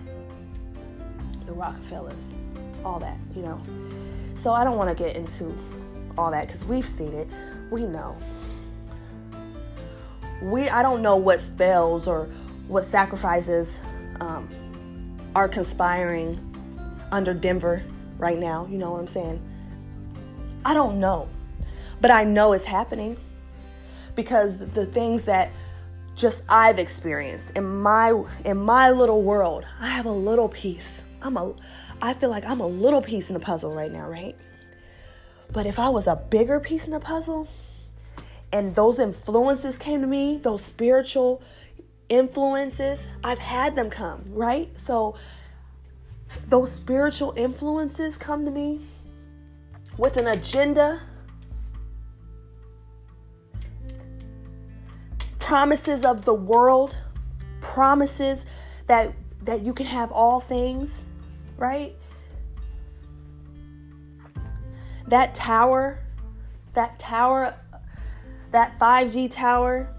The 1.46 1.54
Rockefellers, 1.54 2.34
all 2.84 3.00
that, 3.00 3.20
you 3.36 3.42
know. 3.42 3.62
So 4.36 4.52
I 4.52 4.64
don't 4.64 4.78
want 4.78 4.90
to 4.90 4.96
get 4.96 5.16
into 5.16 5.56
all 6.18 6.32
that 6.32 6.48
because 6.48 6.66
we've 6.66 6.88
seen 6.88 7.14
it. 7.14 7.28
We 7.72 7.86
know 7.86 8.18
we 10.44 10.70
I 10.70 10.82
don't 10.82 11.02
know 11.02 11.16
what 11.16 11.42
spells 11.42 12.08
or 12.08 12.26
what 12.68 12.84
sacrifices 12.84 13.78
um, 14.20 14.48
are 15.36 15.48
conspiring 15.48 16.38
under 17.14 17.34
Denver 17.34 17.84
right 18.18 18.38
now. 18.38 18.68
You 18.70 18.78
know 18.78 18.92
what 18.92 19.00
I'm 19.00 19.08
saying? 19.08 19.42
I 20.66 20.74
don't 20.74 21.00
know, 21.00 21.30
but 22.02 22.12
I 22.12 22.24
know 22.24 22.54
it's 22.54 22.66
happening 22.66 23.18
because 24.16 24.58
the 24.58 24.86
things 24.86 25.24
that 25.24 25.52
just 26.16 26.44
I've 26.50 26.80
experienced 26.80 27.52
in 27.52 27.66
my 27.66 28.24
in 28.44 28.58
my 28.58 28.92
little 28.92 29.22
world, 29.22 29.66
I 29.80 29.90
have 29.90 30.06
a 30.06 30.12
little 30.12 30.50
piece. 30.50 31.02
I'm 31.22 31.38
a 31.38 31.54
I 32.02 32.14
feel 32.14 32.30
like 32.30 32.46
I'm 32.46 32.60
a 32.60 32.68
little 32.68 33.02
piece 33.02 33.30
in 33.30 33.34
the 33.36 33.40
puzzle 33.40 33.74
right 33.74 33.92
now, 33.92 34.10
right? 34.10 34.36
But 35.52 35.66
if 35.66 35.80
I 35.80 35.90
was 35.90 36.08
a 36.08 36.16
bigger 36.16 36.60
piece 36.60 36.86
in 36.86 36.92
the 36.92 37.00
puzzle, 37.00 37.48
and 38.52 38.76
those 38.76 39.00
influences 39.00 39.78
came 39.78 40.02
to 40.02 40.08
me, 40.08 40.38
those 40.38 40.64
spiritual 40.64 41.42
influences, 42.10 43.08
I've 43.24 43.40
had 43.40 43.76
them 43.76 43.90
come, 43.90 44.24
right? 44.30 44.80
So 44.80 45.16
those 46.48 46.72
spiritual 46.72 47.34
influences 47.36 48.18
come 48.18 48.46
to 48.46 48.52
me 48.52 48.82
with 49.98 50.18
an 50.18 50.28
agenda, 50.28 51.02
promises 55.40 56.06
of 56.06 56.26
the 56.26 56.34
world, 56.34 56.98
promises 57.62 58.46
that 58.88 59.14
that 59.44 59.62
you 59.62 59.74
can 59.74 59.86
have 59.86 60.12
all 60.12 60.40
things, 60.40 60.96
right? 61.58 61.96
That 65.08 65.36
tower, 65.36 66.00
that 66.74 66.98
tower 66.98 67.56
that 68.54 68.78
5G 68.80 69.32
tower, 69.32 69.90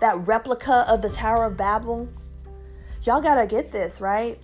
that 0.00 0.26
replica 0.26 0.84
of 0.86 1.02
the 1.02 1.08
Tower 1.08 1.46
of 1.46 1.56
Babel. 1.56 2.08
Y'all 3.02 3.22
gotta 3.22 3.46
get 3.46 3.72
this, 3.72 4.00
right? 4.00 4.38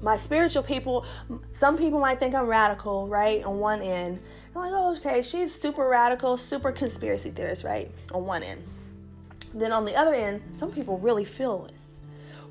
My 0.00 0.16
spiritual 0.16 0.62
people, 0.62 1.06
some 1.52 1.76
people 1.76 2.00
might 2.00 2.18
think 2.18 2.34
I'm 2.34 2.46
radical, 2.46 3.08
right? 3.08 3.42
On 3.44 3.58
one 3.58 3.82
end, 3.82 4.20
I'm 4.54 4.62
like, 4.62 4.72
oh, 4.74 4.96
okay, 4.96 5.22
she's 5.22 5.54
super 5.54 5.88
radical, 5.88 6.36
super 6.36 6.72
conspiracy 6.72 7.30
theorist, 7.30 7.64
right? 7.64 7.90
On 8.12 8.24
one 8.26 8.42
end. 8.42 8.62
Then 9.54 9.72
on 9.72 9.84
the 9.84 9.94
other 9.94 10.14
end, 10.14 10.42
some 10.52 10.70
people 10.70 10.98
really 10.98 11.24
feel 11.24 11.68
this, 11.70 11.96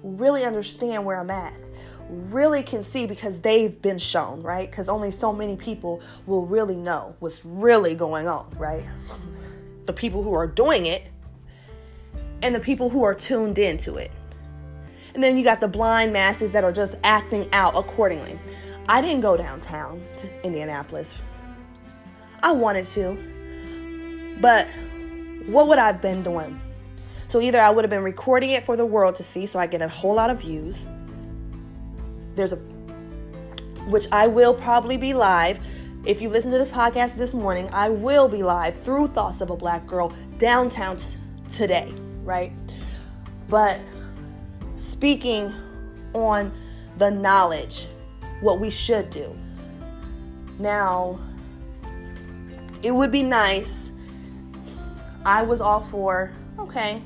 really 0.04 0.46
understand 0.46 1.06
where 1.06 1.20
I'm 1.20 1.32
at, 1.32 1.54
really 2.10 2.64
can 2.64 2.84
see 2.84 3.06
because 3.06 3.40
they've 3.40 3.82
been 3.82 3.98
shown, 3.98 4.42
right? 4.42 4.70
Because 4.70 4.90
only 4.90 5.12
so 5.12 5.32
many 5.32 5.56
people 5.56 6.02
will 6.26 6.46
really 6.46 6.76
know 6.76 7.16
what's 7.20 7.46
really 7.46 7.96
going 7.96 8.28
on, 8.28 8.50
right? 8.58 8.86
The 9.86 9.94
people 9.94 10.22
who 10.22 10.34
are 10.34 10.48
doing 10.48 10.86
it 10.86 11.10
and 12.42 12.54
the 12.54 12.60
people 12.60 12.90
who 12.90 13.04
are 13.04 13.16
tuned 13.16 13.58
into 13.58 13.96
it. 13.96 14.12
And 15.14 15.24
then 15.24 15.38
you 15.38 15.44
got 15.44 15.60
the 15.60 15.68
blind 15.68 16.14
masses 16.14 16.52
that 16.54 16.64
are 16.64 16.72
just 16.72 16.96
acting 17.04 17.50
out 17.54 17.76
accordingly. 17.76 18.40
I 18.88 19.02
didn't 19.02 19.22
go 19.22 19.38
downtown 19.38 20.02
to 20.18 20.46
Indianapolis. 20.46 21.18
I 22.42 22.52
wanted 22.54 22.86
to. 22.86 24.38
But 24.40 24.68
what 25.46 25.68
would 25.68 25.78
I 25.78 25.88
have 25.88 26.02
been 26.02 26.24
doing? 26.24 26.60
So 27.28 27.40
either 27.40 27.62
I 27.62 27.70
would 27.70 27.84
have 27.84 27.90
been 27.90 28.04
recording 28.04 28.52
it 28.52 28.66
for 28.66 28.76
the 28.76 28.86
world 28.86 29.16
to 29.16 29.24
see 29.24 29.46
so 29.46 29.60
I 29.60 29.68
get 29.68 29.82
a 29.82 29.88
whole 29.88 30.16
lot 30.16 30.30
of 30.30 30.42
views. 30.42 30.86
There's 32.36 32.54
a 32.54 32.58
which 33.88 34.08
I 34.12 34.28
will 34.28 34.54
probably 34.54 34.98
be 34.98 35.14
live. 35.14 35.60
If 36.06 36.22
you 36.22 36.30
listen 36.30 36.52
to 36.52 36.58
the 36.58 36.66
podcast 36.66 37.16
this 37.16 37.34
morning, 37.34 37.70
I 37.72 37.90
will 37.90 38.28
be 38.28 38.44
live 38.44 38.82
through 38.84 39.10
Thoughts 39.10 39.42
of 39.42 39.50
a 39.50 39.56
Black 39.56 39.86
Girl 39.88 40.14
downtown 40.38 40.98
t- 40.98 41.16
today, 41.50 41.92
right? 42.24 42.52
But 43.50 43.80
speaking 45.02 45.52
on 46.14 46.54
the 47.00 47.10
knowledge, 47.10 47.88
what 48.42 48.60
we 48.60 48.70
should 48.70 49.10
do. 49.10 49.36
Now, 50.60 51.20
it 52.84 52.92
would 52.92 53.12
be 53.12 53.24
nice. 53.24 53.90
I 55.26 55.42
was 55.42 55.60
all 55.60 55.80
for, 55.80 56.32
okay, 56.60 57.02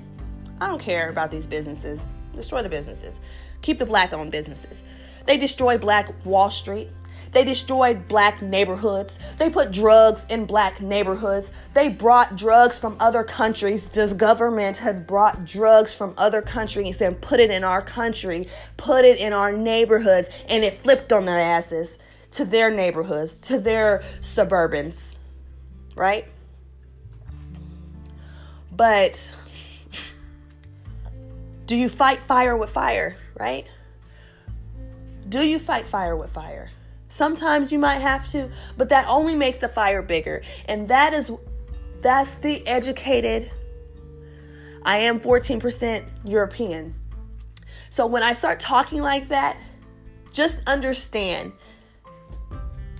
I 0.60 0.67
don't 0.67 0.81
care 0.81 1.08
about 1.08 1.31
these 1.31 1.47
businesses. 1.47 2.01
Destroy 2.34 2.62
the 2.62 2.67
businesses. 2.67 3.21
Keep 3.62 3.79
the 3.79 3.86
black 3.86 4.12
owned 4.12 4.29
businesses. 4.29 4.84
They 5.25 5.38
destroy 5.38 5.77
Black 5.77 6.13
Wall 6.25 6.51
Street. 6.51 6.89
They 7.36 7.43
destroyed 7.43 8.08
black 8.08 8.41
neighborhoods. 8.41 9.19
They 9.38 9.50
put 9.50 9.71
drugs 9.74 10.26
in 10.30 10.45
black 10.45 10.80
neighborhoods. 10.80 11.52
They 11.74 11.89
brought 11.89 12.38
drugs 12.38 12.80
from 12.80 12.95
other 12.98 13.26
countries. 13.26 13.89
This 13.89 14.13
government 14.13 14.78
has 14.78 15.02
brought 15.02 15.43
drugs 15.43 15.93
from 15.93 16.13
other 16.17 16.41
countries 16.41 17.02
and 17.02 17.19
put 17.19 17.41
it 17.41 17.52
in 17.52 17.65
our 17.65 17.82
country, 17.82 18.48
put 18.78 19.04
it 19.04 19.17
in 19.17 19.34
our 19.34 19.52
neighborhoods, 19.52 20.30
and 20.48 20.63
it 20.63 20.82
flipped 20.82 21.12
on 21.12 21.26
their 21.26 21.38
asses 21.38 21.98
to 22.32 22.45
their 22.45 22.71
neighborhoods, 22.71 23.41
to 23.41 23.60
their 23.60 24.02
suburbans, 24.21 25.17
right? 25.98 26.26
But 28.71 29.30
do 31.65 31.76
you 31.76 31.89
fight 31.89 32.19
fire 32.19 32.56
with 32.56 32.69
fire, 32.69 33.13
right? 33.38 33.67
Do 35.28 35.41
you 35.41 35.60
fight 35.60 35.86
fire 35.86 36.15
with 36.15 36.32
fire? 36.32 36.71
Sometimes 37.15 37.71
you 37.71 37.80
might 37.80 37.99
have 37.99 38.30
to, 38.32 38.51
but 38.75 38.89
that 38.89 39.08
only 39.08 39.36
makes 39.36 39.60
the 39.60 39.69
fire 39.69 40.01
bigger. 40.01 40.41
And 40.65 40.89
that 40.89 41.13
is 41.13 41.32
that's 42.01 42.36
the 42.36 42.67
educated 42.67 43.49
I 44.84 44.97
am 44.97 45.21
14% 45.21 46.04
European. 46.25 46.93
So 47.89 48.06
when 48.06 48.21
I 48.21 48.34
start 48.34 48.60
talking 48.60 49.01
like 49.01 49.30
that, 49.30 49.58
just 50.34 50.62
understand 50.67 51.54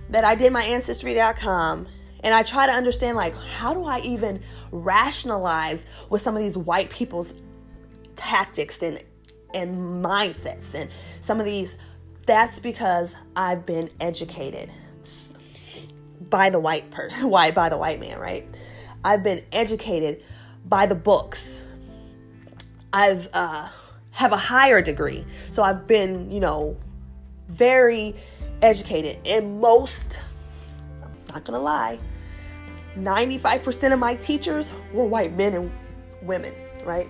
that 0.08 0.24
I 0.24 0.34
did 0.34 0.50
my 0.50 0.62
ancestry.com 0.62 1.86
and 2.20 2.32
I 2.32 2.42
try 2.42 2.64
to 2.64 2.72
understand 2.72 3.18
like 3.18 3.36
how 3.36 3.74
do 3.74 3.84
I 3.84 3.98
even 3.98 4.42
rationalize 4.72 5.84
with 6.08 6.22
some 6.22 6.34
of 6.34 6.42
these 6.42 6.56
white 6.56 6.88
people's 6.88 7.34
tactics 8.16 8.82
and 8.82 8.98
and 9.52 9.76
mindsets 10.02 10.72
and 10.72 10.90
some 11.20 11.38
of 11.38 11.44
these 11.44 11.76
that's 12.26 12.58
because 12.58 13.14
I've 13.34 13.64
been 13.64 13.88
educated 14.00 14.70
by 16.28 16.50
the 16.50 16.58
white 16.58 16.90
person, 16.90 17.30
why 17.30 17.52
by 17.52 17.68
the 17.68 17.78
white 17.78 18.00
man, 18.00 18.18
right? 18.18 18.46
I've 19.04 19.22
been 19.22 19.44
educated 19.52 20.22
by 20.64 20.86
the 20.86 20.96
books. 20.96 21.62
I've 22.92 23.28
uh, 23.32 23.68
have 24.10 24.32
a 24.32 24.36
higher 24.36 24.82
degree, 24.82 25.24
so 25.50 25.62
I've 25.62 25.86
been, 25.86 26.30
you 26.30 26.40
know, 26.40 26.76
very 27.48 28.16
educated. 28.62 29.18
And 29.24 29.60
most, 29.60 30.18
I'm 31.02 31.10
not 31.32 31.44
gonna 31.44 31.60
lie, 31.60 32.00
95% 32.96 33.92
of 33.92 33.98
my 33.98 34.16
teachers 34.16 34.72
were 34.92 35.04
white 35.04 35.36
men 35.36 35.54
and 35.54 35.70
women, 36.22 36.54
right? 36.84 37.08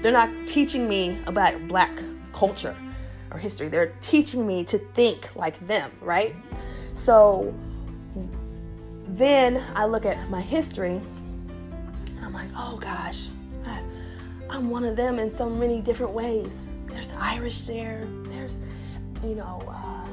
They're 0.00 0.12
not 0.12 0.30
teaching 0.46 0.88
me 0.88 1.18
about 1.26 1.68
black 1.68 1.92
culture 2.34 2.76
or 3.30 3.38
history. 3.38 3.68
They're 3.68 3.94
teaching 4.00 4.46
me 4.46 4.64
to 4.64 4.78
think 4.78 5.34
like 5.36 5.64
them, 5.66 5.90
right? 6.00 6.34
So 6.92 7.54
then 9.08 9.64
I 9.74 9.84
look 9.84 10.04
at 10.04 10.28
my 10.30 10.40
history 10.40 10.96
and 10.96 12.24
I'm 12.24 12.32
like, 12.32 12.48
oh 12.56 12.78
gosh, 12.78 13.28
I, 13.66 13.80
am 14.56 14.70
one 14.70 14.84
of 14.84 14.96
them 14.96 15.18
in 15.18 15.30
so 15.30 15.48
many 15.48 15.80
different 15.80 16.12
ways. 16.12 16.64
There's 16.86 17.12
Irish 17.12 17.62
there, 17.62 18.08
there's, 18.24 18.58
you 19.22 19.34
know, 19.34 19.62
uh, 19.68 20.06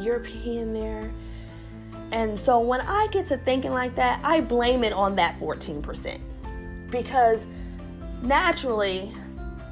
European 0.00 0.72
there. 0.72 1.10
And 2.12 2.38
so 2.38 2.58
when 2.60 2.80
I 2.80 3.06
get 3.12 3.26
to 3.26 3.36
thinking 3.36 3.72
like 3.72 3.94
that, 3.94 4.20
I 4.24 4.40
blame 4.40 4.82
it 4.82 4.92
on 4.92 5.16
that 5.16 5.38
14%. 5.38 6.18
Because 6.90 7.46
naturally, 8.22 9.12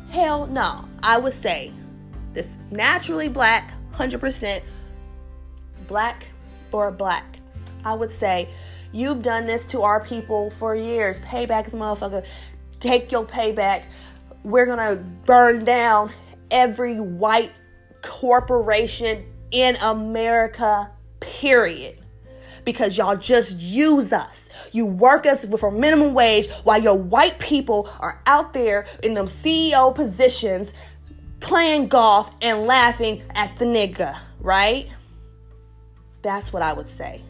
hell 0.09 0.47
no, 0.47 0.89
I 1.03 1.19
would 1.19 1.35
say 1.35 1.73
this 2.33 2.59
naturally 2.71 3.29
black, 3.29 3.73
100% 3.95 4.63
black 5.87 6.27
for 6.71 6.91
black. 6.91 7.39
I 7.85 7.95
would 7.95 8.13
say 8.13 8.49
you've 8.93 9.23
done 9.23 9.47
this 9.47 9.67
to 9.69 9.83
our 9.83 10.05
people 10.05 10.51
for 10.51 10.75
years. 10.75 11.19
Payback 11.21 11.67
is 11.67 11.75
motherfucker. 11.75 12.27
Take 12.81 13.11
your 13.11 13.25
payback. 13.25 13.85
We're 14.45 14.67
gonna 14.67 14.97
burn 14.97 15.65
down 15.65 16.13
every 16.51 17.01
white 17.01 17.53
corporation 18.03 19.25
in 19.51 19.77
America, 19.77 20.91
period 21.21 21.99
because 22.69 22.99
y'all 22.99 23.17
just 23.17 23.59
use 23.59 24.13
us. 24.13 24.51
You 24.73 24.85
work 24.85 25.25
us 25.25 25.47
for 25.59 25.71
minimum 25.71 26.13
wage 26.13 26.51
while 26.65 26.79
your 26.79 26.97
white 26.97 27.39
people 27.39 27.89
are 27.99 28.21
out 28.27 28.53
there 28.53 28.87
in 29.03 29.15
them 29.15 29.25
CEO 29.25 29.95
positions 29.95 30.75
playing 31.41 31.89
golf 31.89 32.31
and 32.43 32.67
laughing 32.67 33.23
at 33.31 33.57
the 33.57 33.65
nigga, 33.65 34.21
right? 34.39 34.87
That's 36.21 36.53
what 36.53 36.61
I 36.61 36.75
would 36.75 36.89
say. 36.89 37.23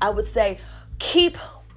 I 0.00 0.08
would 0.08 0.26
say 0.26 0.58
keep 0.98 1.36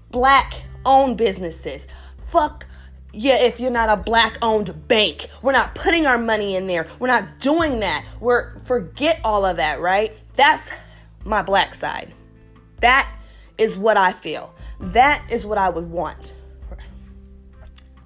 black 0.09 0.63
owned 0.85 1.17
businesses. 1.17 1.87
Fuck 2.27 2.65
yeah, 3.11 3.35
if 3.35 3.59
you're 3.59 3.69
not 3.69 3.89
a 3.89 3.97
black 3.97 4.37
owned 4.41 4.87
bank. 4.87 5.27
We're 5.41 5.51
not 5.51 5.75
putting 5.75 6.05
our 6.05 6.17
money 6.17 6.55
in 6.55 6.67
there. 6.67 6.87
We're 6.99 7.07
not 7.07 7.41
doing 7.41 7.81
that. 7.81 8.05
We're 8.21 8.61
forget 8.61 9.19
all 9.25 9.43
of 9.43 9.57
that, 9.57 9.81
right? 9.81 10.17
That's 10.35 10.71
my 11.25 11.41
black 11.41 11.73
side. 11.73 12.13
That 12.83 13.09
is 13.57 13.77
what 13.77 13.95
I 13.95 14.11
feel. 14.11 14.53
That 14.77 15.25
is 15.31 15.45
what 15.45 15.57
I 15.57 15.69
would 15.69 15.89
want. 15.89 16.33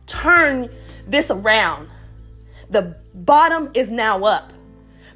Turn 0.06 0.70
this 1.08 1.32
around. 1.32 1.90
The 2.70 2.96
bottom 3.16 3.72
is 3.74 3.90
now 3.90 4.24
up, 4.24 4.54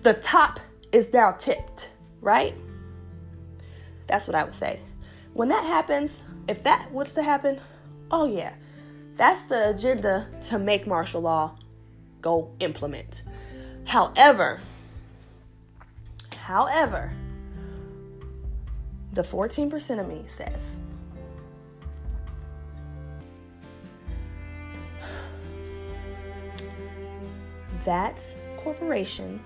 the 0.02 0.16
top 0.16 0.60
is 0.92 1.14
now 1.14 1.34
tipped, 1.34 1.92
right? 2.22 2.56
That's 4.08 4.26
what 4.26 4.34
I 4.34 4.44
would 4.44 4.56
say. 4.56 4.80
When 5.34 5.50
that 5.50 5.64
happens, 5.64 6.22
if 6.48 6.64
that 6.64 6.92
was 6.92 7.14
to 7.14 7.22
happen, 7.22 7.62
oh 8.10 8.26
yeah, 8.26 8.54
that's 9.16 9.44
the 9.44 9.70
agenda 9.70 10.28
to 10.48 10.58
make 10.58 10.88
martial 10.88 11.22
law 11.22 11.56
go 12.20 12.50
implement. 12.60 13.22
However, 13.86 14.60
however, 16.36 17.14
the 19.14 19.22
14% 19.22 20.00
of 20.00 20.08
me 20.08 20.24
says, 20.28 20.78
that 27.84 28.22
corporation 28.58 29.42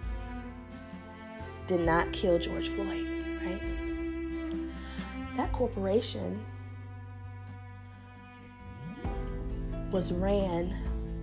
did 1.68 1.80
not 1.80 2.12
kill 2.14 2.38
George 2.38 2.70
Floyd, 2.70 3.08
right? 3.44 3.62
That 5.38 5.52
corporation 5.52 6.46
was 9.92 10.12
ran 10.12 10.76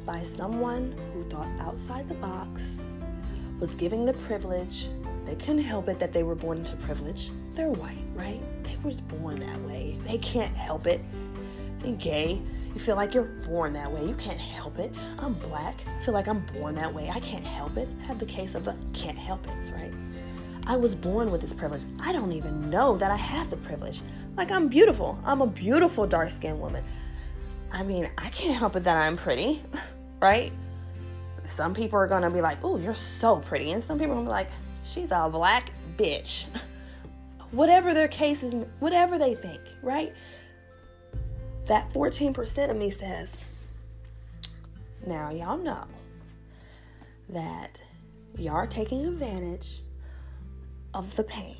by 0.05 0.23
someone 0.23 0.99
who 1.13 1.23
thought 1.25 1.49
outside 1.61 2.09
the 2.09 2.15
box, 2.15 2.63
was 3.61 3.75
giving 3.75 4.05
the 4.05 4.15
privilege 4.15 4.89
they 5.25 5.37
couldn't 5.37 5.63
help 5.63 5.89
it 5.89 5.99
that 5.99 6.13
they 6.13 6.25
were 6.25 6.35
born 6.35 6.59
into 6.59 6.77
privilege. 6.79 7.31
They're 7.55 7.69
white, 7.69 8.05
right? 8.15 8.41
They 8.65 8.77
was 8.83 9.01
born 9.01 9.41
that 9.41 9.61
way. 9.63 9.99
They 10.07 10.19
can't 10.19 10.55
help 10.57 10.87
it. 10.87 11.01
You're 11.85 11.97
gay. 11.97 12.41
You 12.75 12.81
feel 12.81 12.97
like 12.97 13.13
you're 13.13 13.25
born 13.25 13.75
that 13.75 13.93
way. 13.93 14.07
You 14.07 14.15
can't 14.15 14.41
help 14.41 14.79
it. 14.79 14.93
I'm 15.19 15.35
black. 15.35 15.75
Feel 16.05 16.15
like 16.15 16.29
I'm 16.29 16.41
born 16.55 16.75
that 16.77 16.93
way. 16.93 17.11
I 17.11 17.21
can't 17.21 17.45
help 17.45 17.77
it. 17.77 17.89
I 18.03 18.07
have 18.07 18.19
the 18.19 18.27
case 18.27 18.55
of 18.55 18.65
the 18.65 18.75
can't 18.95 19.19
help 19.19 19.47
it, 19.47 19.73
right? 19.75 19.93
I 20.67 20.77
was 20.77 20.95
born 20.95 21.31
with 21.31 21.41
this 21.41 21.53
privilege. 21.53 21.85
I 22.01 22.13
don't 22.13 22.33
even 22.33 22.71
know 22.71 22.97
that 22.97 23.11
I 23.11 23.17
have 23.17 23.51
the 23.51 23.57
privilege. 23.59 24.01
Like, 24.37 24.51
I'm 24.51 24.69
beautiful. 24.69 25.19
I'm 25.25 25.43
a 25.43 25.47
beautiful 25.47 26.07
dark 26.07 26.31
skinned 26.31 26.61
woman. 26.61 26.85
I 27.71 27.83
mean, 27.83 28.09
I 28.17 28.31
can't 28.31 28.57
help 28.57 28.77
it 28.77 28.85
that 28.85 28.97
I'm 28.97 29.17
pretty, 29.17 29.63
right? 30.21 30.53
Some 31.45 31.75
people 31.75 31.99
are 31.99 32.07
gonna 32.07 32.31
be 32.31 32.41
like, 32.41 32.59
oh, 32.63 32.79
you're 32.79 32.95
so 32.95 33.37
pretty. 33.41 33.73
And 33.73 33.83
some 33.83 33.99
people 33.99 34.13
are 34.13 34.17
gonna 34.17 34.29
be 34.29 34.31
like, 34.31 34.51
she's 34.85 35.11
a 35.11 35.29
black 35.31 35.73
bitch. 35.99 36.47
whatever 37.53 37.95
their 37.95 38.09
case 38.09 38.43
is, 38.43 38.55
whatever 38.81 39.19
they 39.19 39.35
think, 39.35 39.61
right? 39.83 40.13
That 41.67 41.93
14% 41.93 42.71
of 42.71 42.77
me 42.77 42.91
says, 42.91 43.37
now 45.07 45.31
y'all 45.31 45.59
know 45.59 45.85
that 47.29 47.81
y'all 48.37 48.55
are 48.55 48.67
taking 48.67 49.07
advantage 49.07 49.81
of 50.95 51.15
the 51.17 51.25
pain. 51.25 51.57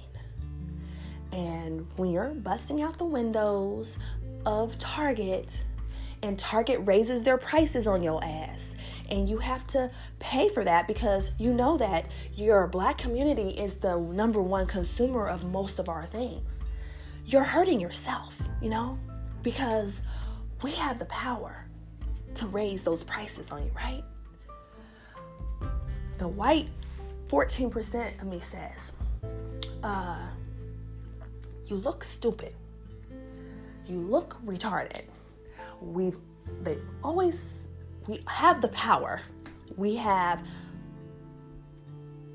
And 1.33 1.87
when 1.97 2.11
you're 2.11 2.29
busting 2.31 2.83
out 2.83 2.99
the 2.99 3.05
windows 3.05 3.97
of 4.45 4.79
Target 4.79 5.57
and 6.23 6.39
Target 6.39 6.81
raises 6.85 7.23
their 7.23 7.39
prices 7.39 7.87
on 7.87 8.03
your 8.03 8.23
ass, 8.23 8.77
and 9.13 9.29
you 9.29 9.37
have 9.37 9.67
to 9.67 9.91
pay 10.21 10.49
for 10.49 10.65
that 10.65 10.89
because 10.89 11.33
you 11.39 11.53
know 11.53 11.77
that 11.77 12.07
your 12.35 12.67
black 12.67 12.97
community 12.97 13.51
is 13.51 13.75
the 13.75 13.99
number 13.99 14.41
one 14.41 14.67
consumer 14.67 15.29
of 15.29 15.45
most 15.45 15.79
of 15.79 15.91
our 15.91 16.07
things. 16.07 16.51
You're 17.27 17.45
hurting 17.45 17.79
yourself, 17.79 18.35
you 18.63 18.71
know, 18.71 18.99
because 19.43 20.01
we 20.63 20.73
have 20.73 20.99
the 20.99 21.05
power 21.05 21.67
to 22.37 22.47
raise 22.47 22.85
those 22.85 23.05
prices 23.05 23.53
on 23.53 23.67
you, 23.67 23.71
right? 23.77 24.03
The 26.17 26.27
white 26.27 26.69
14% 27.29 28.19
of 28.23 28.27
me 28.27 28.41
says, 28.41 28.93
uh, 29.83 30.27
you 31.67 31.77
look 31.77 32.03
stupid. 32.03 32.55
You 33.87 34.01
look 34.01 34.39
retarded. 34.47 35.03
We've 35.83 36.17
they 36.63 36.79
always 37.05 37.62
we 38.07 38.23
have 38.27 38.61
the 38.61 38.69
power. 38.69 39.21
We 39.77 39.97
have 39.97 40.43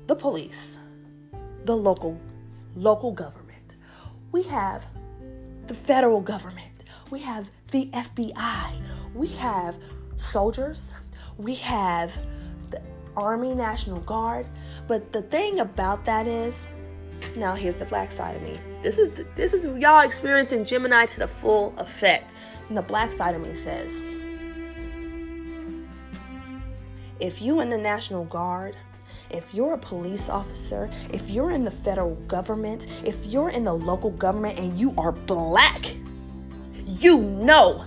the 0.06 0.16
police, 0.16 0.78
the 1.64 1.76
local 1.76 2.20
local 2.74 3.12
government. 3.12 3.76
We 4.32 4.42
have 4.44 4.86
the 5.66 5.74
federal 5.74 6.20
government. 6.20 6.84
We 7.10 7.20
have 7.20 7.48
the 7.70 7.90
FBI. 7.92 8.80
We 9.14 9.28
have 9.28 9.76
soldiers. 10.16 10.92
We 11.36 11.54
have 11.56 12.16
the 12.70 12.80
Army 13.16 13.54
National 13.54 14.00
Guard. 14.00 14.46
But 14.86 15.12
the 15.12 15.22
thing 15.22 15.60
about 15.60 16.04
that 16.06 16.26
is, 16.26 16.66
now 17.36 17.54
here's 17.54 17.76
the 17.76 17.84
black 17.84 18.12
side 18.12 18.36
of 18.36 18.42
me. 18.42 18.58
This 18.82 18.96
is 18.98 19.24
this 19.34 19.52
is 19.52 19.64
y'all 19.80 20.00
experiencing 20.00 20.64
Gemini 20.64 21.06
to 21.06 21.18
the 21.18 21.28
full 21.28 21.74
effect. 21.78 22.34
And 22.68 22.76
the 22.76 22.82
black 22.82 23.12
side 23.12 23.34
of 23.34 23.40
me 23.40 23.54
says, 23.54 23.92
if 27.20 27.42
you 27.42 27.60
in 27.60 27.68
the 27.68 27.78
National 27.78 28.24
Guard, 28.24 28.76
if 29.30 29.52
you're 29.52 29.74
a 29.74 29.78
police 29.78 30.28
officer, 30.28 30.90
if 31.12 31.28
you're 31.28 31.50
in 31.50 31.64
the 31.64 31.70
federal 31.70 32.14
government, 32.26 32.86
if 33.04 33.26
you're 33.26 33.50
in 33.50 33.64
the 33.64 33.74
local 33.74 34.10
government 34.10 34.58
and 34.58 34.78
you 34.78 34.94
are 34.96 35.12
black, 35.12 35.94
you 36.86 37.18
know 37.20 37.84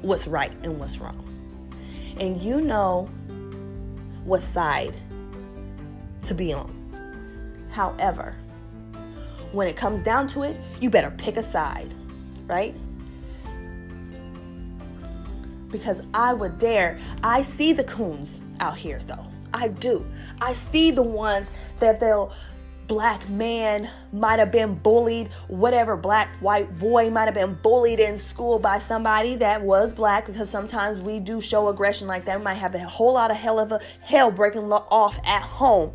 what's 0.00 0.26
right 0.26 0.52
and 0.62 0.78
what's 0.78 0.98
wrong. 0.98 1.24
And 2.18 2.40
you 2.40 2.60
know 2.60 3.08
what 4.24 4.42
side 4.42 4.94
to 6.24 6.34
be 6.34 6.52
on. 6.52 6.74
However, 7.70 8.36
when 9.52 9.68
it 9.68 9.76
comes 9.76 10.02
down 10.02 10.26
to 10.28 10.42
it, 10.42 10.56
you 10.80 10.90
better 10.90 11.10
pick 11.10 11.36
a 11.36 11.42
side, 11.42 11.94
right? 12.46 12.74
Because 15.70 16.00
I 16.14 16.32
would 16.32 16.58
dare, 16.58 16.98
I 17.22 17.42
see 17.42 17.72
the 17.72 17.84
coons 17.84 18.40
out 18.60 18.76
here 18.76 19.00
though. 19.06 19.26
I 19.52 19.68
do. 19.68 20.04
I 20.40 20.52
see 20.52 20.90
the 20.90 21.02
ones 21.02 21.48
that 21.80 22.00
they'll 22.00 22.32
black 22.88 23.28
man 23.28 23.88
might 24.12 24.38
have 24.38 24.50
been 24.50 24.74
bullied, 24.74 25.28
whatever 25.46 25.96
black 25.96 26.30
white 26.40 26.78
boy 26.78 27.10
might 27.10 27.26
have 27.26 27.34
been 27.34 27.54
bullied 27.62 28.00
in 28.00 28.18
school 28.18 28.58
by 28.58 28.78
somebody 28.78 29.36
that 29.36 29.62
was 29.62 29.92
black 29.92 30.26
because 30.26 30.48
sometimes 30.48 31.04
we 31.04 31.20
do 31.20 31.40
show 31.40 31.68
aggression 31.68 32.08
like 32.08 32.24
that. 32.24 32.38
We 32.38 32.44
might 32.44 32.54
have 32.54 32.74
a 32.74 32.80
whole 32.80 33.14
lot 33.14 33.30
of 33.30 33.36
hell 33.36 33.60
of 33.60 33.70
a 33.72 33.80
hell 34.02 34.30
breaking 34.30 34.72
off 34.72 35.18
at 35.24 35.42
home. 35.42 35.92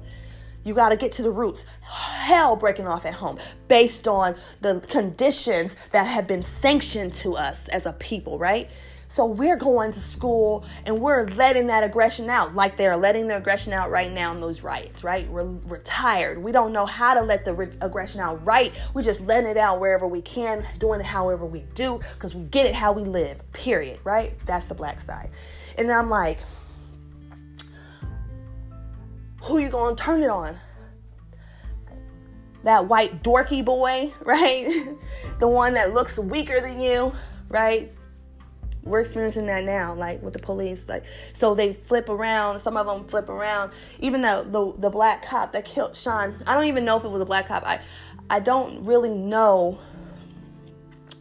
You 0.63 0.73
got 0.73 0.89
to 0.89 0.95
get 0.95 1.11
to 1.13 1.23
the 1.23 1.31
roots. 1.31 1.65
Hell 1.81 2.55
breaking 2.55 2.87
off 2.87 3.05
at 3.05 3.15
home 3.15 3.37
based 3.67 4.07
on 4.07 4.35
the 4.61 4.79
conditions 4.87 5.75
that 5.91 6.05
have 6.05 6.27
been 6.27 6.43
sanctioned 6.43 7.13
to 7.13 7.35
us 7.35 7.67
as 7.67 7.85
a 7.85 7.93
people, 7.93 8.37
right? 8.37 8.69
So 9.13 9.27
we're 9.27 9.57
going 9.57 9.91
to 9.91 9.99
school 9.99 10.65
and 10.87 10.99
we're 10.99 11.27
letting 11.27 11.67
that 11.67 11.83
aggression 11.83 12.31
out, 12.31 12.55
like 12.55 12.77
they're 12.77 12.97
letting 12.97 13.27
their 13.27 13.37
aggression 13.37 13.71
out 13.71 13.91
right 13.91 14.11
now 14.11 14.31
in 14.31 14.41
those 14.41 14.63
riots, 14.63 15.03
right? 15.03 15.29
We're, 15.29 15.43
we're 15.43 15.83
tired. 15.83 16.41
We 16.41 16.51
don't 16.51 16.73
know 16.73 16.87
how 16.87 17.13
to 17.13 17.21
let 17.21 17.45
the 17.45 17.53
re- 17.53 17.77
aggression 17.79 18.21
out 18.21 18.43
right. 18.43 18.73
We're 18.95 19.03
just 19.03 19.21
letting 19.21 19.47
it 19.47 19.55
out 19.55 19.79
wherever 19.79 20.07
we 20.07 20.19
can, 20.19 20.65
doing 20.79 20.99
it 20.99 21.05
however 21.05 21.45
we 21.45 21.59
do, 21.75 21.99
because 22.15 22.33
we 22.33 22.45
get 22.45 22.65
it 22.65 22.73
how 22.73 22.91
we 22.91 23.03
live, 23.03 23.39
period, 23.51 23.99
right? 24.03 24.33
That's 24.47 24.65
the 24.65 24.73
black 24.73 24.99
side. 24.99 25.29
And 25.77 25.91
I'm 25.91 26.09
like, 26.09 26.39
who 29.43 29.59
you 29.59 29.69
gonna 29.69 29.95
turn 29.95 30.23
it 30.23 30.29
on? 30.31 30.57
That 32.63 32.87
white 32.87 33.21
dorky 33.21 33.63
boy, 33.63 34.11
right? 34.21 34.97
the 35.37 35.47
one 35.47 35.75
that 35.75 35.93
looks 35.93 36.17
weaker 36.17 36.59
than 36.59 36.81
you, 36.81 37.13
right? 37.47 37.93
We're 38.83 38.99
experiencing 38.99 39.45
that 39.45 39.63
now 39.63 39.93
like 39.93 40.21
with 40.21 40.33
the 40.33 40.39
police 40.39 40.85
like 40.89 41.03
so 41.31 41.55
they 41.55 41.73
flip 41.73 42.09
around 42.09 42.59
some 42.59 42.75
of 42.77 42.85
them 42.85 43.03
flip 43.05 43.29
around. 43.29 43.71
Even 43.99 44.21
though 44.21 44.43
the 44.43 44.81
the 44.81 44.89
black 44.89 45.25
cop 45.25 45.51
that 45.53 45.65
killed 45.65 45.95
sean 45.95 46.35
i 46.45 46.53
don't 46.53 46.65
even 46.65 46.83
know 46.85 46.97
if 46.97 47.03
it 47.03 47.09
was 47.09 47.21
a 47.21 47.25
black 47.25 47.47
cop 47.47 47.63
i 47.65 47.79
i 48.29 48.39
don't 48.39 48.83
really 48.85 49.13
know. 49.13 49.79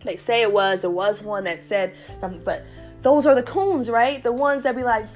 They 0.04 0.16
say 0.16 0.42
it 0.42 0.52
was 0.52 0.80
there 0.80 0.90
was 0.90 1.22
one 1.22 1.44
that 1.44 1.62
said 1.62 1.94
something 2.20 2.42
but 2.44 2.64
those 3.02 3.26
are 3.26 3.34
the 3.34 3.42
coons 3.42 3.88
right? 3.88 4.22
The 4.22 4.32
ones 4.32 4.64
that 4.64 4.74
be 4.74 4.82
like 4.82 5.06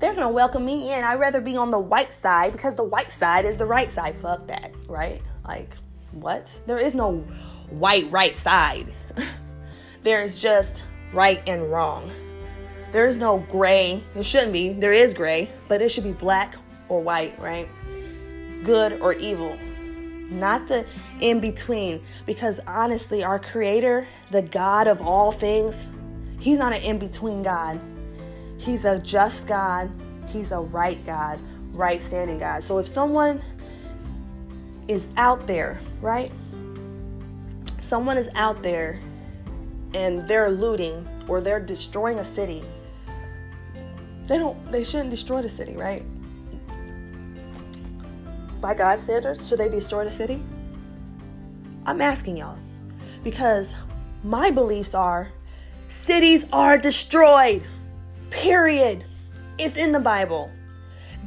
they're 0.00 0.14
gonna 0.14 0.30
welcome 0.30 0.64
me 0.64 0.92
in. 0.92 1.04
I'd 1.04 1.20
rather 1.20 1.40
be 1.40 1.56
on 1.56 1.70
the 1.70 1.78
white 1.78 2.12
side 2.12 2.52
because 2.52 2.74
the 2.74 2.84
white 2.84 3.12
side 3.12 3.44
is 3.44 3.56
the 3.56 3.66
right 3.66 3.92
side. 3.92 4.18
Fuck 4.18 4.46
that 4.48 4.72
right? 4.88 5.22
Like 5.46 5.76
what? 6.12 6.58
There 6.66 6.78
is 6.78 6.94
no 6.94 7.18
white 7.68 8.10
right 8.10 8.34
side. 8.34 8.92
There's 10.02 10.40
just 10.40 10.84
right 11.12 11.42
and 11.46 11.70
wrong. 11.70 12.10
There 12.92 13.06
is 13.06 13.16
no 13.16 13.38
gray. 13.38 14.02
There 14.14 14.24
shouldn't 14.24 14.52
be. 14.52 14.72
There 14.72 14.92
is 14.92 15.14
gray, 15.14 15.50
but 15.68 15.80
it 15.80 15.90
should 15.90 16.04
be 16.04 16.12
black 16.12 16.56
or 16.88 17.00
white, 17.00 17.38
right? 17.40 17.68
Good 18.64 19.00
or 19.00 19.12
evil. 19.14 19.56
Not 20.30 20.68
the 20.68 20.86
in 21.20 21.40
between. 21.40 22.02
Because 22.26 22.60
honestly, 22.66 23.22
our 23.22 23.38
Creator, 23.38 24.06
the 24.30 24.42
God 24.42 24.88
of 24.88 25.00
all 25.00 25.32
things, 25.32 25.76
He's 26.40 26.58
not 26.58 26.72
an 26.72 26.82
in 26.82 26.98
between 26.98 27.42
God. 27.42 27.80
He's 28.58 28.84
a 28.84 28.98
just 28.98 29.46
God. 29.46 29.90
He's 30.26 30.52
a 30.52 30.60
right 30.60 31.04
God, 31.04 31.40
right 31.72 32.02
standing 32.02 32.38
God. 32.38 32.64
So 32.64 32.78
if 32.78 32.88
someone 32.88 33.40
is 34.88 35.06
out 35.16 35.46
there, 35.46 35.80
right? 36.00 36.32
Someone 37.80 38.16
is 38.16 38.28
out 38.34 38.62
there 38.62 39.00
and 39.94 40.26
they're 40.28 40.50
looting 40.50 41.06
or 41.28 41.40
they're 41.40 41.60
destroying 41.60 42.18
a 42.18 42.24
city, 42.24 42.62
they 44.26 44.38
don't 44.38 44.70
they 44.70 44.84
shouldn't 44.84 45.10
destroy 45.10 45.42
the 45.42 45.48
city, 45.48 45.76
right? 45.76 46.04
By 48.60 48.74
God's 48.74 49.04
standards, 49.04 49.48
should 49.48 49.58
they 49.58 49.68
destroy 49.68 50.04
the 50.04 50.12
city? 50.12 50.42
I'm 51.86 52.00
asking 52.00 52.36
y'all 52.36 52.58
because 53.24 53.74
my 54.22 54.50
beliefs 54.50 54.94
are 54.94 55.32
cities 55.88 56.44
are 56.52 56.78
destroyed. 56.78 57.62
Period. 58.30 59.04
It's 59.58 59.76
in 59.76 59.92
the 59.92 59.98
Bible. 59.98 60.50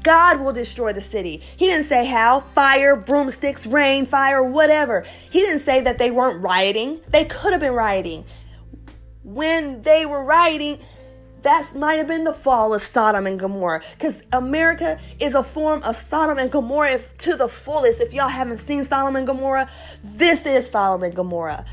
God 0.03 0.39
will 0.39 0.53
destroy 0.53 0.91
the 0.91 1.01
city. 1.01 1.41
He 1.57 1.67
didn't 1.67 1.85
say 1.85 2.05
how 2.05 2.41
fire, 2.55 2.95
broomsticks, 2.95 3.65
rain, 3.65 4.05
fire, 4.05 4.43
whatever. 4.43 5.05
He 5.29 5.39
didn't 5.39 5.59
say 5.59 5.81
that 5.81 5.97
they 5.97 6.11
weren't 6.11 6.41
rioting. 6.41 6.99
They 7.09 7.25
could 7.25 7.51
have 7.51 7.61
been 7.61 7.73
rioting 7.73 8.25
when 9.23 9.81
they 9.81 10.05
were 10.05 10.23
writing, 10.23 10.79
that 11.43 11.75
might 11.75 11.95
have 11.95 12.07
been 12.07 12.23
the 12.23 12.33
fall 12.33 12.73
of 12.73 12.81
Sodom 12.81 13.27
and 13.27 13.39
Gomorrah. 13.39 13.81
Because 13.97 14.21
America 14.31 14.99
is 15.19 15.35
a 15.35 15.43
form 15.43 15.83
of 15.83 15.95
Sodom 15.95 16.37
and 16.37 16.51
Gomorrah 16.51 16.93
if, 16.93 17.17
to 17.19 17.35
the 17.35 17.49
fullest. 17.49 17.99
If 17.99 18.13
y'all 18.13 18.29
haven't 18.29 18.59
seen 18.59 18.85
Sodom 18.85 19.15
and 19.15 19.27
Gomorrah, 19.27 19.69
this 20.03 20.45
is 20.45 20.69
Sodom 20.69 21.03
and 21.03 21.15
Gomorrah. 21.15 21.65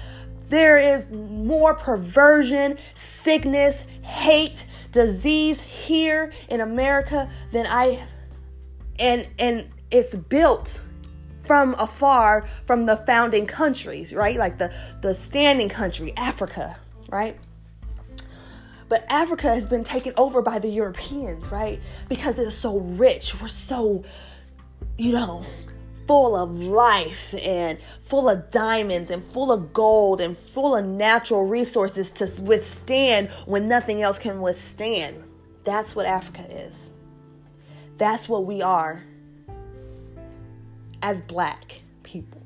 There 0.48 0.78
is 0.78 1.10
more 1.12 1.74
perversion, 1.74 2.76
sickness, 2.94 3.84
hate, 4.02 4.64
disease 4.90 5.60
here 5.60 6.32
in 6.48 6.60
America 6.60 7.30
than 7.52 7.66
I 7.66 8.06
and 8.98 9.28
and 9.38 9.70
it's 9.90 10.14
built 10.14 10.80
from 11.44 11.74
afar 11.78 12.48
from 12.66 12.86
the 12.86 12.96
founding 12.96 13.46
countries, 13.46 14.12
right? 14.12 14.36
Like 14.36 14.58
the 14.58 14.72
the 15.00 15.14
standing 15.14 15.68
country, 15.68 16.12
Africa, 16.16 16.76
right? 17.10 17.38
But 18.88 19.04
Africa 19.08 19.54
has 19.54 19.68
been 19.68 19.84
taken 19.84 20.12
over 20.16 20.42
by 20.42 20.58
the 20.58 20.68
Europeans, 20.68 21.46
right? 21.52 21.80
Because 22.08 22.38
it's 22.38 22.56
so 22.56 22.78
rich. 22.78 23.40
We're 23.40 23.48
so, 23.48 24.04
you 24.98 25.12
know, 25.12 25.44
full 26.08 26.34
of 26.34 26.50
life 26.50 27.32
and 27.40 27.78
full 28.02 28.28
of 28.28 28.50
diamonds 28.50 29.10
and 29.10 29.22
full 29.22 29.52
of 29.52 29.72
gold 29.72 30.20
and 30.20 30.36
full 30.36 30.74
of 30.74 30.84
natural 30.84 31.46
resources 31.46 32.10
to 32.10 32.28
withstand 32.42 33.28
when 33.46 33.68
nothing 33.68 34.02
else 34.02 34.18
can 34.18 34.40
withstand. 34.40 35.22
That's 35.62 35.94
what 35.94 36.06
Africa 36.06 36.44
is. 36.50 36.90
That's 37.96 38.28
what 38.28 38.44
we 38.44 38.60
are 38.60 39.04
as 41.00 41.20
black 41.20 41.82
people, 42.02 42.42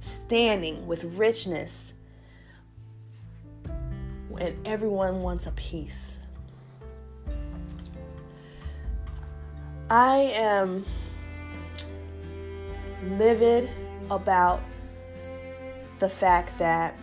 standing 0.00 0.88
with 0.88 1.04
richness 1.04 1.85
and 4.38 4.66
everyone 4.66 5.22
wants 5.22 5.46
a 5.46 5.52
piece. 5.52 6.14
I 9.88 10.16
am 10.34 10.84
livid 13.02 13.70
about 14.10 14.60
the 15.98 16.08
fact 16.08 16.58
that 16.58 16.98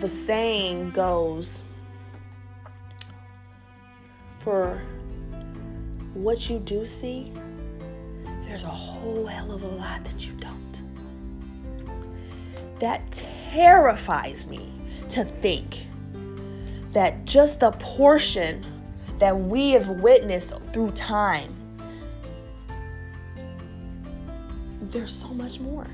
the 0.00 0.08
saying 0.08 0.90
goes 0.92 1.58
for 4.38 4.80
what 6.14 6.48
you 6.48 6.58
do 6.58 6.86
see, 6.86 7.30
there's 8.46 8.64
a 8.64 8.68
whole 8.68 9.26
hell 9.26 9.52
of 9.52 9.62
a 9.62 9.68
lot 9.68 10.02
that 10.04 10.26
you 10.26 10.32
don't. 10.34 10.59
That 12.80 13.12
terrifies 13.12 14.46
me 14.46 14.72
to 15.10 15.24
think 15.24 15.86
that 16.92 17.24
just 17.24 17.60
the 17.60 17.70
portion 17.72 18.66
that 19.18 19.36
we 19.36 19.72
have 19.72 19.88
witnessed 19.88 20.54
through 20.72 20.90
time, 20.92 21.54
there's 24.80 25.14
so 25.14 25.28
much 25.28 25.60
more. 25.60 25.86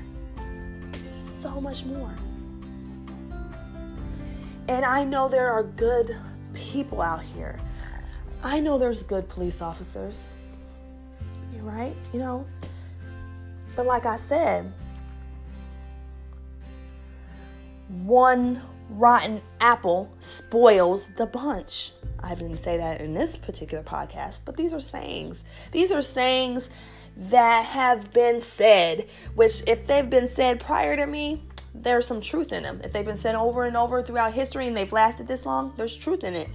So 1.03 1.61
much 1.61 1.85
more. 1.85 2.17
And 4.69 4.83
I 4.83 5.03
know 5.03 5.29
there 5.29 5.51
are 5.51 5.63
good 5.63 6.17
people 6.53 7.01
out 7.01 7.21
here. 7.21 7.59
I 8.43 8.59
know 8.59 8.77
there's 8.77 9.03
good 9.03 9.27
police 9.29 9.61
officers. 9.61 10.23
You're 11.53 11.63
right, 11.63 11.95
you 12.13 12.19
know. 12.19 12.45
But 13.75 13.85
like 13.85 14.05
I 14.05 14.15
said, 14.15 14.71
one 17.89 18.61
rotten 18.89 19.41
apple 19.59 20.11
spoils 20.19 21.07
the 21.17 21.25
bunch. 21.25 21.91
I 22.23 22.35
didn't 22.35 22.57
say 22.57 22.77
that 22.77 23.01
in 23.01 23.13
this 23.13 23.37
particular 23.37 23.83
podcast, 23.83 24.39
but 24.45 24.57
these 24.57 24.73
are 24.73 24.81
sayings. 24.81 25.39
These 25.71 25.91
are 25.91 26.01
sayings 26.01 26.69
that 27.15 27.65
have 27.65 28.11
been 28.13 28.41
said, 28.41 29.07
which, 29.35 29.63
if 29.67 29.87
they've 29.87 30.09
been 30.09 30.27
said 30.27 30.59
prior 30.59 30.95
to 30.95 31.05
me, 31.05 31.43
there's 31.73 32.07
some 32.07 32.21
truth 32.21 32.51
in 32.51 32.63
them. 32.63 32.81
If 32.83 32.91
they've 32.91 33.05
been 33.05 33.17
said 33.17 33.35
over 33.35 33.63
and 33.63 33.77
over 33.77 34.01
throughout 34.01 34.33
history 34.33 34.67
and 34.67 34.75
they've 34.75 34.91
lasted 34.91 35.27
this 35.27 35.45
long, 35.45 35.73
there's 35.77 35.95
truth 35.95 36.23
in 36.23 36.33
it. 36.33 36.49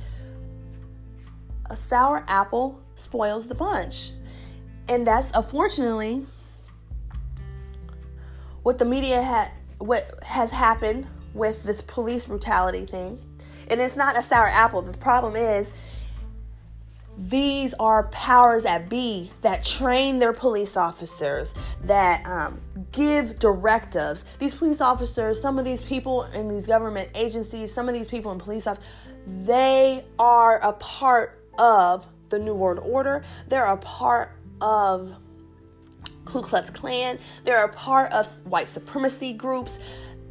A 1.70 1.76
sour 1.76 2.24
apple 2.28 2.80
spoils 2.96 3.46
the 3.46 3.54
bunch. 3.54 4.12
And 4.88 5.06
that's 5.06 5.30
unfortunately 5.34 6.26
what 8.62 8.78
the 8.78 8.84
media 8.84 9.22
had 9.22 9.50
what 9.78 10.22
has 10.22 10.50
happened 10.50 11.06
with 11.34 11.62
this 11.62 11.80
police 11.80 12.26
brutality 12.26 12.86
thing. 12.86 13.20
And 13.68 13.80
it's 13.80 13.96
not 13.96 14.16
a 14.16 14.22
sour 14.22 14.48
apple. 14.48 14.82
The 14.82 14.96
problem 14.98 15.36
is 15.36 15.72
these 17.16 17.74
are 17.74 18.04
powers 18.08 18.64
at 18.64 18.88
B 18.88 19.30
that 19.42 19.64
train 19.64 20.18
their 20.18 20.32
police 20.32 20.76
officers, 20.76 21.54
that 21.84 22.24
um, 22.26 22.60
give 22.90 23.38
directives. 23.38 24.24
These 24.38 24.54
police 24.54 24.80
officers, 24.80 25.40
some 25.40 25.58
of 25.58 25.64
these 25.64 25.82
people 25.82 26.24
in 26.24 26.48
these 26.48 26.66
government 26.66 27.10
agencies, 27.14 27.72
some 27.72 27.88
of 27.88 27.94
these 27.94 28.08
people 28.08 28.32
in 28.32 28.38
police 28.38 28.66
officers, 28.66 28.88
they 29.44 30.04
are 30.18 30.58
a 30.60 30.72
part 30.74 31.44
of 31.58 32.06
the 32.30 32.38
New 32.38 32.54
World 32.54 32.80
Order. 32.82 33.24
They're 33.48 33.66
a 33.66 33.76
part 33.76 34.38
of 34.60 35.14
Ku 36.24 36.42
Klux 36.42 36.70
Klan. 36.70 37.18
They're 37.44 37.64
a 37.64 37.72
part 37.72 38.10
of 38.12 38.26
white 38.46 38.68
supremacy 38.68 39.32
groups. 39.32 39.78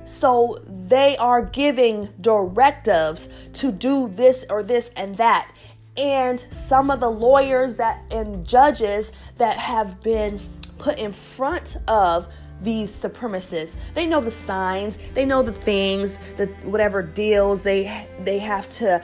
So 0.06 0.62
they 0.88 1.16
are 1.18 1.42
giving 1.42 2.10
directives 2.22 3.28
to 3.54 3.72
do 3.72 4.08
this 4.10 4.46
or 4.50 4.64
this 4.64 4.92
and 4.96 5.16
that. 5.18 5.52
And 5.98 6.40
some 6.52 6.90
of 6.90 7.00
the 7.00 7.10
lawyers 7.10 7.76
that 7.76 8.02
and 8.12 8.48
judges 8.48 9.12
that 9.38 9.58
have 9.58 10.02
been 10.02 10.40
put 10.78 10.98
in 10.98 11.12
front 11.12 11.78
of 11.88 12.28
these 12.62 12.92
supremacists. 12.92 13.76
They 13.94 14.06
know 14.06 14.22
the 14.22 14.32
signs, 14.32 14.98
they 15.14 15.26
know 15.26 15.42
the 15.42 15.54
things, 15.54 16.18
the 16.38 16.48
whatever 16.64 17.02
deals 17.02 17.64
they 17.64 18.08
they 18.24 18.40
have 18.40 18.70
to 18.70 19.04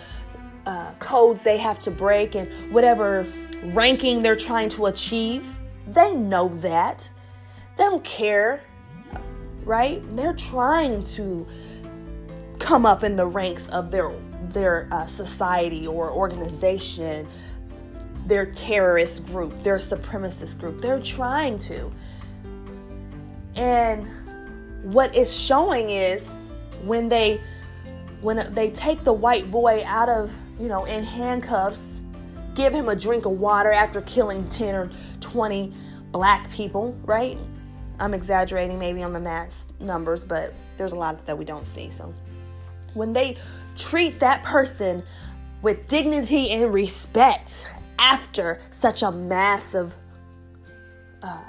uh, 0.65 0.93
codes 0.99 1.41
they 1.41 1.57
have 1.57 1.79
to 1.79 1.91
break 1.91 2.35
and 2.35 2.49
whatever 2.71 3.25
ranking 3.65 4.21
they're 4.21 4.35
trying 4.35 4.69
to 4.69 4.87
achieve. 4.87 5.55
They 5.87 6.13
know 6.13 6.49
that. 6.57 7.09
They 7.77 7.83
don't 7.83 8.03
care 8.03 8.61
right? 9.67 10.01
They're 10.15 10.33
trying 10.33 11.03
to 11.03 11.45
come 12.59 12.85
up 12.85 13.03
in 13.03 13.15
the 13.15 13.25
ranks 13.25 13.67
of 13.69 13.91
their 13.91 14.11
their 14.49 14.87
uh, 14.91 15.05
society 15.05 15.85
or 15.85 16.09
organization, 16.09 17.27
their 18.25 18.45
terrorist 18.45 19.25
group, 19.25 19.61
their 19.61 19.77
supremacist 19.77 20.57
group. 20.59 20.81
They're 20.81 21.01
trying 21.01 21.57
to. 21.59 21.91
And 23.55 24.07
what 24.83 25.15
it's 25.15 25.33
showing 25.33 25.89
is 25.89 26.27
when 26.85 27.09
they 27.09 27.41
when 28.21 28.53
they 28.53 28.71
take 28.71 29.03
the 29.03 29.13
white 29.13 29.51
boy 29.51 29.83
out 29.85 30.09
of, 30.09 30.31
you 30.59 30.67
know, 30.67 30.85
in 30.85 31.03
handcuffs, 31.03 31.93
give 32.55 32.73
him 32.73 32.89
a 32.89 32.95
drink 32.95 33.25
of 33.25 33.33
water 33.33 33.71
after 33.71 34.01
killing 34.01 34.47
10 34.49 34.75
or 34.75 34.91
20 35.21 35.73
black 36.11 36.49
people, 36.51 36.97
right? 37.03 37.37
I'm 37.99 38.13
exaggerating 38.13 38.77
maybe 38.77 39.01
on 39.03 39.13
the 39.13 39.19
mass 39.19 39.65
numbers, 39.79 40.23
but 40.23 40.53
there's 40.77 40.91
a 40.91 40.95
lot 40.95 41.25
that 41.25 41.37
we 41.37 41.45
don't 41.45 41.65
see. 41.65 41.89
So 41.89 42.13
when 42.93 43.13
they 43.13 43.37
treat 43.75 44.19
that 44.19 44.43
person 44.43 45.03
with 45.61 45.87
dignity 45.87 46.51
and 46.51 46.73
respect 46.73 47.67
after 47.99 48.59
such 48.69 49.01
a 49.01 49.11
massive 49.11 49.95
uh, 51.23 51.43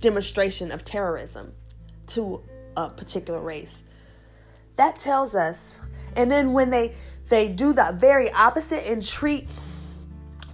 demonstration 0.00 0.70
of 0.70 0.84
terrorism 0.84 1.52
to 2.08 2.42
a 2.76 2.90
particular 2.90 3.40
race, 3.40 3.80
that 4.76 4.98
tells 4.98 5.34
us. 5.34 5.76
And 6.16 6.30
then 6.30 6.52
when 6.52 6.70
they 6.70 6.94
they 7.28 7.48
do 7.48 7.72
the 7.72 7.96
very 7.98 8.30
opposite 8.30 8.86
and 8.86 9.04
treat 9.04 9.48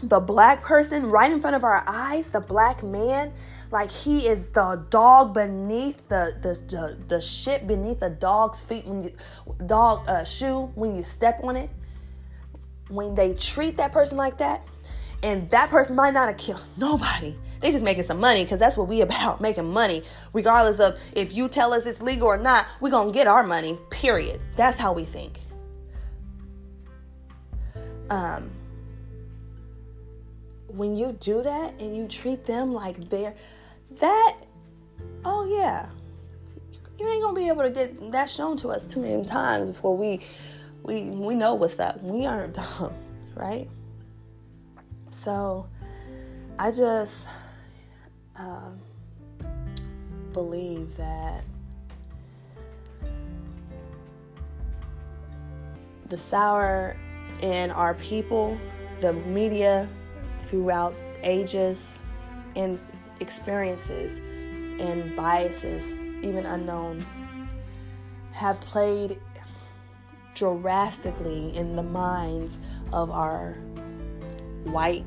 the 0.02 0.20
black 0.20 0.62
person 0.62 1.10
right 1.10 1.30
in 1.30 1.40
front 1.40 1.56
of 1.56 1.64
our 1.64 1.82
eyes, 1.86 2.30
the 2.30 2.40
black 2.40 2.82
man, 2.82 3.32
like 3.70 3.90
he 3.90 4.26
is 4.26 4.46
the 4.48 4.84
dog 4.90 5.34
beneath 5.34 6.08
the 6.08 6.34
the 6.40 6.54
the, 6.74 6.96
the 7.08 7.20
shit 7.20 7.66
beneath 7.66 8.00
the 8.00 8.10
dog's 8.10 8.62
feet 8.62 8.86
when 8.86 9.02
you 9.02 9.12
dog 9.66 10.08
uh, 10.08 10.24
shoe 10.24 10.70
when 10.74 10.96
you 10.96 11.04
step 11.04 11.40
on 11.42 11.56
it. 11.56 11.70
When 12.88 13.14
they 13.14 13.34
treat 13.34 13.76
that 13.76 13.92
person 13.92 14.16
like 14.16 14.38
that, 14.38 14.66
and 15.22 15.50
that 15.50 15.68
person 15.68 15.94
might 15.94 16.14
not 16.14 16.28
have 16.28 16.38
killed 16.38 16.62
nobody. 16.76 17.36
They 17.60 17.72
just 17.72 17.82
making 17.82 18.04
some 18.04 18.20
money 18.20 18.44
because 18.44 18.60
that's 18.60 18.76
what 18.76 18.88
we 18.88 19.00
about 19.02 19.40
making 19.40 19.70
money. 19.70 20.04
Regardless 20.32 20.78
of 20.78 20.98
if 21.12 21.34
you 21.34 21.48
tell 21.48 21.74
us 21.74 21.86
it's 21.86 22.00
legal 22.00 22.28
or 22.28 22.38
not, 22.38 22.66
we 22.80 22.90
gonna 22.90 23.12
get 23.12 23.26
our 23.26 23.42
money. 23.42 23.78
Period. 23.90 24.40
That's 24.56 24.78
how 24.78 24.92
we 24.92 25.04
think. 25.04 25.40
Um, 28.10 28.50
when 30.78 30.96
you 30.96 31.12
do 31.20 31.42
that 31.42 31.74
and 31.80 31.94
you 31.96 32.06
treat 32.06 32.46
them 32.46 32.72
like 32.72 33.10
they're 33.10 33.34
that, 34.00 34.36
oh 35.24 35.44
yeah, 35.44 35.86
you 36.98 37.08
ain't 37.08 37.22
gonna 37.22 37.34
be 37.34 37.48
able 37.48 37.62
to 37.62 37.70
get 37.70 38.12
that 38.12 38.30
shown 38.30 38.56
to 38.58 38.68
us 38.68 38.86
too 38.86 39.00
many 39.00 39.24
times 39.24 39.70
before 39.70 39.96
we 39.96 40.20
we 40.84 41.02
we 41.04 41.34
know 41.34 41.54
what's 41.54 41.78
up. 41.80 42.00
We 42.02 42.26
aren't 42.26 42.54
dumb, 42.78 42.94
right? 43.34 43.68
So 45.24 45.66
I 46.58 46.70
just 46.70 47.26
um, 48.36 48.78
believe 50.32 50.96
that 50.96 51.42
the 56.08 56.16
sour 56.16 56.96
in 57.42 57.70
our 57.72 57.94
people, 57.94 58.56
the 59.00 59.12
media 59.12 59.88
throughout 60.48 60.94
ages 61.22 61.78
and 62.56 62.80
experiences 63.20 64.18
and 64.80 65.14
biases, 65.14 65.88
even 66.22 66.46
unknown, 66.46 67.04
have 68.32 68.60
played 68.62 69.20
drastically 70.34 71.54
in 71.56 71.76
the 71.76 71.82
minds 71.82 72.58
of 72.92 73.10
our 73.10 73.54
white 74.64 75.04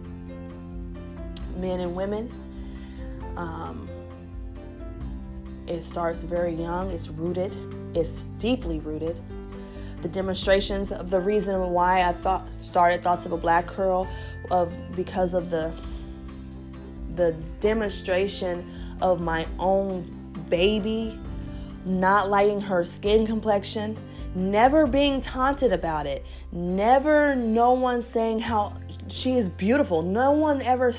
men 1.56 1.80
and 1.80 1.96
women. 1.96 2.30
Um, 3.38 3.89
it 5.68 5.84
starts 5.84 6.24
very 6.24 6.54
young, 6.54 6.92
it's 6.92 7.08
rooted, 7.08 7.56
it's 7.96 8.16
deeply 8.39 8.80
rooted. 8.80 9.22
The 10.02 10.10
demonstrations 10.10 10.91
of 10.91 11.10
the 11.10 11.20
reason 11.20 11.72
why 11.72 12.04
I 12.04 12.14
thought 12.14 12.52
started 12.54 13.04
Thoughts 13.04 13.26
of 13.26 13.32
a 13.32 13.38
Black 13.38 13.76
Girl 13.76 14.08
of 14.49 14.74
because 14.95 15.34
of 15.34 15.49
the 15.49 15.74
the 17.16 17.36
demonstration 17.60 18.97
of 19.02 19.22
my 19.22 19.45
own 19.60 20.04
baby 20.49 21.20
not 21.86 22.30
liking 22.30 22.62
her 22.62 22.84
skin 22.84 23.26
complexion, 23.26 23.97
never 24.36 24.88
being 24.88 25.20
taunted 25.22 25.74
about 25.74 26.06
it, 26.06 26.26
never 26.52 27.36
no 27.36 27.74
one 27.74 28.02
saying 28.02 28.39
how 28.39 28.74
she 29.08 29.38
is 29.38 29.49
beautiful, 29.49 30.02
no 30.02 30.32
one 30.32 30.62
ever 30.62 30.93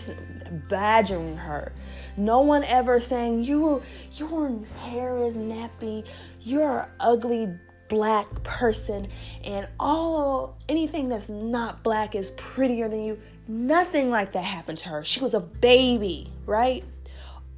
badgering 0.69 1.37
her, 1.37 1.73
no 2.17 2.41
one 2.41 2.65
ever 2.65 3.01
saying 3.01 3.45
you 3.45 3.81
your 4.15 4.51
hair 4.81 5.23
is 5.23 5.35
nappy, 5.35 6.05
you're 6.41 6.89
ugly 7.01 7.49
black 7.89 8.27
person, 8.43 9.09
and 9.45 9.69
all 9.79 10.59
anything 10.69 11.09
that's 11.09 11.29
not 11.29 11.83
black 11.83 12.15
is 12.15 12.31
prettier 12.33 12.89
than 12.89 13.03
you. 13.03 13.19
Nothing 13.49 14.11
like 14.11 14.33
that 14.33 14.45
happened 14.45 14.79
to 14.79 14.89
her. 14.89 15.05
She 15.05 15.21
was 15.21 15.35
a 15.35 15.41
baby, 15.41 16.31
right? 16.47 16.85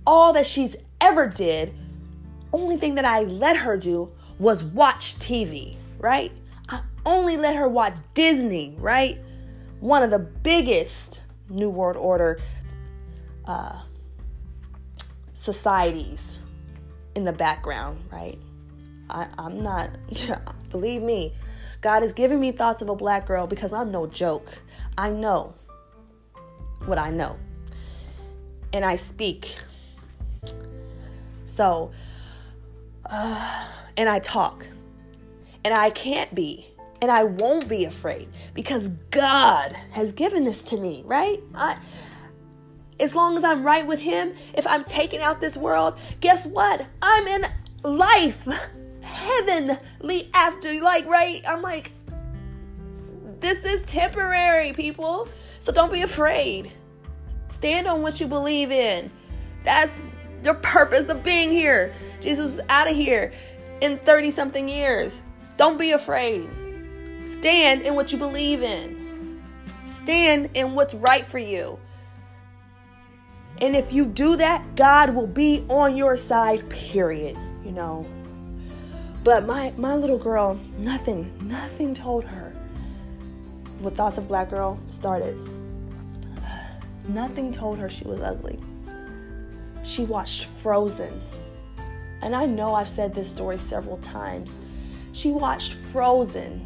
All 0.06 0.32
that 0.32 0.46
she's 0.46 0.76
ever 1.00 1.28
did, 1.28 1.74
only 2.52 2.76
thing 2.76 2.94
that 2.96 3.04
I 3.04 3.20
let 3.20 3.56
her 3.56 3.76
do 3.76 4.10
was 4.38 4.64
watch 4.64 5.16
TV, 5.16 5.76
right? 5.98 6.32
I 6.68 6.82
only 7.06 7.36
let 7.36 7.56
her 7.56 7.68
watch 7.68 7.94
Disney, 8.14 8.74
right? 8.78 9.18
One 9.80 10.02
of 10.02 10.10
the 10.10 10.18
biggest 10.18 11.20
New 11.48 11.68
World 11.68 11.96
Order 11.96 12.40
uh, 13.46 13.78
societies 15.34 16.38
in 17.14 17.24
the 17.24 17.32
background, 17.32 18.02
right? 18.10 18.38
I, 19.14 19.28
I'm 19.38 19.62
not, 19.62 19.90
believe 20.70 21.02
me, 21.02 21.32
God 21.80 22.02
has 22.02 22.12
given 22.12 22.40
me 22.40 22.50
thoughts 22.50 22.82
of 22.82 22.88
a 22.88 22.96
black 22.96 23.26
girl 23.26 23.46
because 23.46 23.72
I'm 23.72 23.90
no 23.92 24.06
joke. 24.06 24.48
I 24.98 25.10
know 25.10 25.54
what 26.86 26.98
I 26.98 27.10
know. 27.10 27.36
And 28.72 28.84
I 28.84 28.96
speak. 28.96 29.54
So, 31.46 31.92
uh, 33.08 33.66
and 33.96 34.08
I 34.08 34.18
talk. 34.18 34.66
And 35.64 35.72
I 35.72 35.90
can't 35.90 36.34
be. 36.34 36.66
And 37.00 37.10
I 37.10 37.24
won't 37.24 37.68
be 37.68 37.84
afraid 37.84 38.28
because 38.54 38.88
God 39.10 39.72
has 39.92 40.12
given 40.12 40.44
this 40.44 40.62
to 40.64 40.76
me, 40.76 41.02
right? 41.06 41.38
I, 41.54 41.78
as 42.98 43.14
long 43.14 43.36
as 43.36 43.44
I'm 43.44 43.62
right 43.62 43.86
with 43.86 44.00
Him, 44.00 44.34
if 44.54 44.66
I'm 44.66 44.84
taking 44.84 45.20
out 45.20 45.40
this 45.40 45.56
world, 45.56 45.98
guess 46.20 46.46
what? 46.46 46.86
I'm 47.02 47.26
in 47.26 47.46
life, 47.82 48.48
heavenly 49.14 50.30
after. 50.34 50.80
Like, 50.82 51.06
right? 51.06 51.42
I'm 51.46 51.62
like, 51.62 51.92
this 53.40 53.64
is 53.64 53.86
temporary, 53.86 54.72
people. 54.72 55.28
So 55.60 55.72
don't 55.72 55.92
be 55.92 56.02
afraid. 56.02 56.72
Stand 57.48 57.86
on 57.86 58.02
what 58.02 58.20
you 58.20 58.26
believe 58.26 58.70
in. 58.70 59.10
That's 59.64 60.04
the 60.42 60.54
purpose 60.54 61.08
of 61.08 61.24
being 61.24 61.50
here. 61.50 61.92
Jesus 62.20 62.56
was 62.56 62.60
out 62.68 62.90
of 62.90 62.96
here 62.96 63.32
in 63.80 63.98
30 63.98 64.30
something 64.30 64.68
years. 64.68 65.22
Don't 65.56 65.78
be 65.78 65.92
afraid. 65.92 66.48
Stand 67.24 67.82
in 67.82 67.94
what 67.94 68.12
you 68.12 68.18
believe 68.18 68.62
in. 68.62 69.42
Stand 69.86 70.50
in 70.54 70.74
what's 70.74 70.94
right 70.94 71.26
for 71.26 71.38
you. 71.38 71.78
And 73.60 73.76
if 73.76 73.92
you 73.92 74.04
do 74.06 74.36
that, 74.36 74.74
God 74.74 75.14
will 75.14 75.26
be 75.26 75.64
on 75.68 75.96
your 75.96 76.16
side, 76.16 76.68
period. 76.70 77.38
You 77.64 77.72
know. 77.72 78.06
But 79.24 79.46
my 79.46 79.72
my 79.78 79.94
little 79.94 80.18
girl, 80.18 80.60
nothing, 80.76 81.32
nothing 81.40 81.94
told 81.94 82.24
her 82.24 82.52
what 83.78 83.96
thoughts 83.96 84.18
of 84.18 84.28
black 84.28 84.50
girl 84.50 84.78
started. 84.88 85.34
Nothing 87.08 87.50
told 87.50 87.78
her 87.78 87.88
she 87.88 88.04
was 88.04 88.20
ugly. 88.20 88.58
She 89.82 90.04
watched 90.04 90.44
Frozen. 90.62 91.20
And 92.20 92.36
I 92.36 92.44
know 92.44 92.74
I've 92.74 92.88
said 92.88 93.14
this 93.14 93.30
story 93.30 93.56
several 93.56 93.96
times. 93.98 94.58
She 95.12 95.30
watched 95.30 95.72
Frozen 95.72 96.60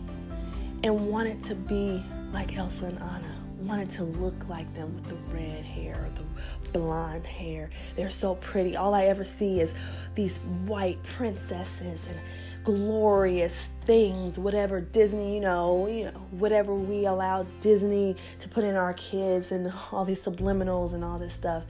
and 0.82 1.08
wanted 1.08 1.42
to 1.44 1.54
be 1.54 2.02
like 2.32 2.56
Elsa 2.56 2.86
and 2.86 2.98
Anna, 2.98 3.36
wanted 3.60 3.90
to 3.90 4.04
look 4.04 4.48
like 4.48 4.72
them 4.74 4.94
with 4.94 5.08
the 5.08 5.34
red 5.34 5.64
hair, 5.64 6.08
the 6.16 6.24
blonde 6.72 7.26
hair. 7.26 7.70
They're 7.96 8.10
so 8.10 8.36
pretty. 8.36 8.76
All 8.76 8.94
I 8.94 9.04
ever 9.04 9.24
see 9.24 9.60
is 9.60 9.72
these 10.14 10.38
white 10.66 11.02
princesses 11.16 12.06
and 12.08 12.18
glorious 12.64 13.70
things, 13.86 14.38
whatever 14.38 14.80
Disney, 14.80 15.34
you 15.34 15.40
know, 15.40 15.86
you 15.86 16.04
know, 16.04 16.26
whatever 16.32 16.74
we 16.74 17.06
allow 17.06 17.46
Disney 17.60 18.14
to 18.40 18.48
put 18.48 18.62
in 18.64 18.76
our 18.76 18.92
kids 18.94 19.52
and 19.52 19.72
all 19.90 20.04
these 20.04 20.20
subliminals 20.20 20.92
and 20.92 21.02
all 21.02 21.18
this 21.18 21.32
stuff. 21.32 21.64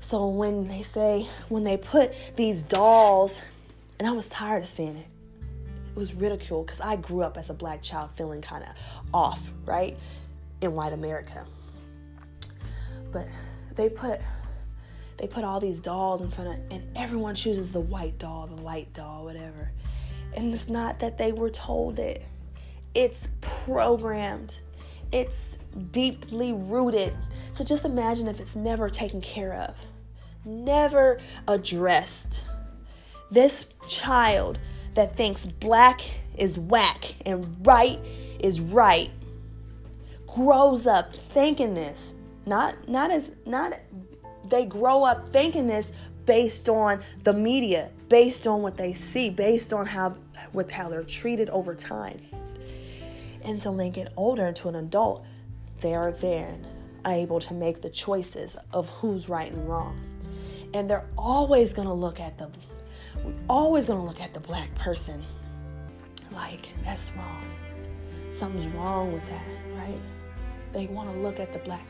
So 0.00 0.28
when 0.28 0.68
they 0.68 0.82
say, 0.82 1.26
when 1.48 1.64
they 1.64 1.76
put 1.76 2.14
these 2.36 2.62
dolls, 2.62 3.40
and 3.98 4.08
I 4.08 4.12
was 4.12 4.28
tired 4.28 4.62
of 4.62 4.68
seeing 4.68 4.96
it, 4.96 5.06
it 5.90 5.96
was 5.96 6.14
ridiculed 6.14 6.66
because 6.66 6.80
I 6.80 6.96
grew 6.96 7.22
up 7.22 7.36
as 7.36 7.50
a 7.50 7.54
black 7.54 7.82
child 7.82 8.10
feeling 8.16 8.40
kind 8.40 8.64
of 8.64 8.70
off, 9.12 9.42
right, 9.66 9.98
in 10.60 10.74
white 10.74 10.92
America. 10.92 11.44
But 13.12 13.26
they 13.74 13.90
put 13.90 14.20
they 15.18 15.26
put 15.26 15.44
all 15.44 15.60
these 15.60 15.80
dolls 15.80 16.20
in 16.20 16.30
front 16.30 16.50
of, 16.50 16.72
and 16.72 16.96
everyone 16.96 17.34
chooses 17.34 17.72
the 17.72 17.80
white 17.80 18.18
doll, 18.18 18.46
the 18.46 18.62
light 18.62 18.92
doll, 18.94 19.24
whatever. 19.24 19.72
And 20.34 20.54
it's 20.54 20.68
not 20.68 21.00
that 21.00 21.18
they 21.18 21.32
were 21.32 21.50
told 21.50 21.98
it, 21.98 22.24
it's 22.94 23.28
programmed, 23.40 24.56
it's 25.12 25.58
deeply 25.90 26.52
rooted. 26.52 27.14
So 27.52 27.64
just 27.64 27.84
imagine 27.84 28.28
if 28.28 28.40
it's 28.40 28.56
never 28.56 28.88
taken 28.88 29.20
care 29.20 29.54
of, 29.54 29.74
never 30.44 31.20
addressed. 31.46 32.44
This 33.30 33.66
child 33.88 34.58
that 34.94 35.16
thinks 35.16 35.44
black 35.44 36.00
is 36.36 36.58
whack 36.58 37.14
and 37.26 37.66
right 37.66 37.98
is 38.38 38.60
right 38.60 39.10
grows 40.26 40.86
up 40.86 41.12
thinking 41.12 41.74
this 41.74 42.12
not 42.46 42.88
not 42.88 43.10
as 43.10 43.30
not 43.44 43.74
they 44.50 44.66
grow 44.66 45.04
up 45.04 45.28
thinking 45.28 45.66
this 45.66 45.92
based 46.24 46.68
on 46.68 47.02
the 47.24 47.32
media 47.32 47.90
based 48.08 48.46
on 48.46 48.62
what 48.62 48.76
they 48.76 48.94
see, 48.94 49.30
based 49.30 49.72
on 49.72 49.86
how 49.86 50.16
with 50.52 50.70
how 50.70 50.88
they're 50.88 51.02
treated 51.02 51.50
over 51.50 51.74
time. 51.74 52.20
And 53.42 53.60
so 53.60 53.70
when 53.70 53.78
they 53.78 53.90
get 53.90 54.12
older 54.16 54.46
into 54.46 54.68
an 54.68 54.76
adult, 54.76 55.24
they 55.80 55.94
are 55.94 56.12
then 56.12 56.66
able 57.06 57.40
to 57.40 57.54
make 57.54 57.82
the 57.82 57.90
choices 57.90 58.56
of 58.72 58.88
who's 58.88 59.28
right 59.28 59.52
and 59.52 59.68
wrong. 59.68 60.00
And 60.74 60.88
they're 60.88 61.06
always 61.16 61.72
gonna 61.72 61.94
look 61.94 62.20
at 62.20 62.38
them. 62.38 62.52
We're 63.24 63.32
always 63.48 63.84
gonna 63.84 64.04
look 64.04 64.20
at 64.20 64.34
the 64.34 64.40
black 64.40 64.74
person 64.74 65.22
like 66.32 66.68
that's 66.84 67.10
wrong. 67.12 67.42
Something's 68.32 68.66
wrong 68.68 69.12
with 69.12 69.26
that, 69.28 69.44
right? 69.74 70.00
They 70.72 70.86
want 70.86 71.10
to 71.10 71.18
look 71.18 71.40
at 71.40 71.52
the 71.52 71.58
black 71.60 71.86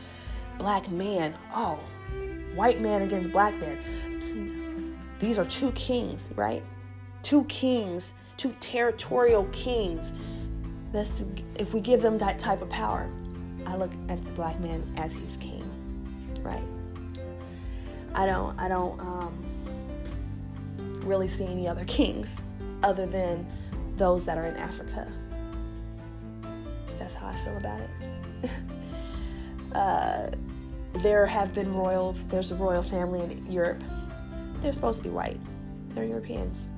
black 0.59 0.91
man. 0.91 1.35
Oh, 1.55 1.79
white 2.55 2.81
man 2.81 3.03
against 3.03 3.31
black 3.31 3.55
man 3.61 3.79
these 5.19 5.39
are 5.39 5.45
two 5.45 5.73
kings, 5.73 6.31
right? 6.37 6.63
Two 7.23 7.45
kings, 7.45 8.13
two 8.37 8.55
territorial 8.61 9.45
kings. 9.47 10.13
This, 10.93 11.25
if 11.57 11.75
we 11.75 11.81
give 11.81 12.01
them 12.03 12.19
that 12.19 12.39
type 12.39 12.63
of 12.63 12.71
power, 12.71 13.11
I 13.67 13.77
look 13.77 13.91
at 14.09 14.25
the 14.25 14.33
black 14.33 14.59
man 14.61 14.91
as 14.97 15.13
he's 15.13 15.37
king, 15.39 15.65
right? 16.43 16.63
I 18.15 18.27
don't, 18.27 18.59
I 18.59 18.69
don't 18.69 18.99
um, 19.01 19.45
really 21.05 21.29
see 21.29 21.45
any 21.47 21.69
other 21.69 21.85
kings 21.85 22.37
other 22.83 23.07
than 23.07 23.47
those 23.97 24.25
that 24.25 24.39
are 24.39 24.47
in 24.47 24.57
Africa. 24.57 25.11
That's 26.99 27.15
how 27.15 27.29
I 27.29 27.45
feel 27.45 27.57
about 27.57 27.81
it. 27.81 28.51
uh, 29.75 30.31
there 30.95 31.27
have 31.27 31.55
been 31.55 31.75
royal, 31.75 32.13
there's 32.29 32.51
a 32.51 32.57
royal 32.57 32.83
family 32.83 33.21
in 33.21 33.51
Europe 33.51 33.83
they're 34.63 34.73
supposed 34.73 34.99
to 34.99 35.05
be 35.05 35.11
white. 35.11 35.39
They're 35.95 36.05
Europeans, 36.05 36.69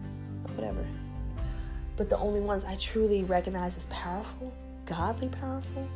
whatever. 0.55 0.85
But 1.97 2.11
the 2.11 2.19
only 2.19 2.41
ones 2.41 2.65
I 2.65 2.77
truly 2.77 3.25
recognize 3.25 3.77
as 3.77 3.87
powerful, 3.87 4.53
godly 4.87 5.29
powerful, 5.29 5.89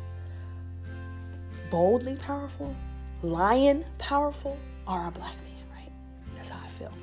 boldly 1.69 2.15
powerful, 2.15 2.75
lion 3.21 3.85
powerful 3.97 4.57
are 4.87 5.07
a 5.07 5.11
black 5.11 5.35
man, 5.35 5.63
right? 5.71 5.91
That's 6.35 6.49
how 6.49 6.59
I 6.63 6.67
feel. 6.79 6.93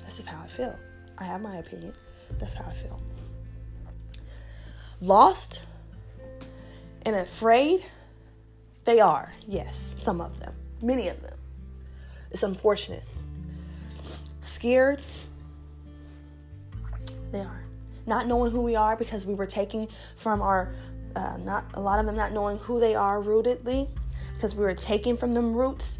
That's 0.00 0.16
just 0.16 0.28
how 0.28 0.42
I 0.42 0.46
feel. 0.46 0.78
I 1.16 1.24
have 1.24 1.40
my 1.40 1.56
opinion. 1.56 1.94
That's 2.38 2.54
how 2.54 2.66
I 2.66 2.74
feel. 2.74 3.00
Lost 5.00 5.62
and 7.02 7.16
afraid, 7.16 7.84
they 8.88 9.00
are, 9.00 9.34
yes, 9.46 9.92
some 9.98 10.18
of 10.22 10.40
them, 10.40 10.54
many 10.80 11.08
of 11.08 11.20
them. 11.20 11.36
It's 12.30 12.42
unfortunate. 12.42 13.02
Scared, 14.40 15.02
they 17.30 17.40
are. 17.40 17.64
Not 18.06 18.26
knowing 18.26 18.50
who 18.50 18.62
we 18.62 18.76
are 18.76 18.96
because 18.96 19.26
we 19.26 19.34
were 19.34 19.44
taking 19.44 19.88
from 20.16 20.40
our, 20.40 20.74
uh, 21.14 21.36
not 21.36 21.66
a 21.74 21.80
lot 21.82 22.00
of 22.00 22.06
them 22.06 22.16
not 22.16 22.32
knowing 22.32 22.56
who 22.60 22.80
they 22.80 22.94
are 22.94 23.20
rootedly 23.20 23.90
because 24.32 24.54
we 24.54 24.64
were 24.64 24.72
taking 24.72 25.18
from 25.18 25.34
them 25.34 25.52
roots 25.52 25.98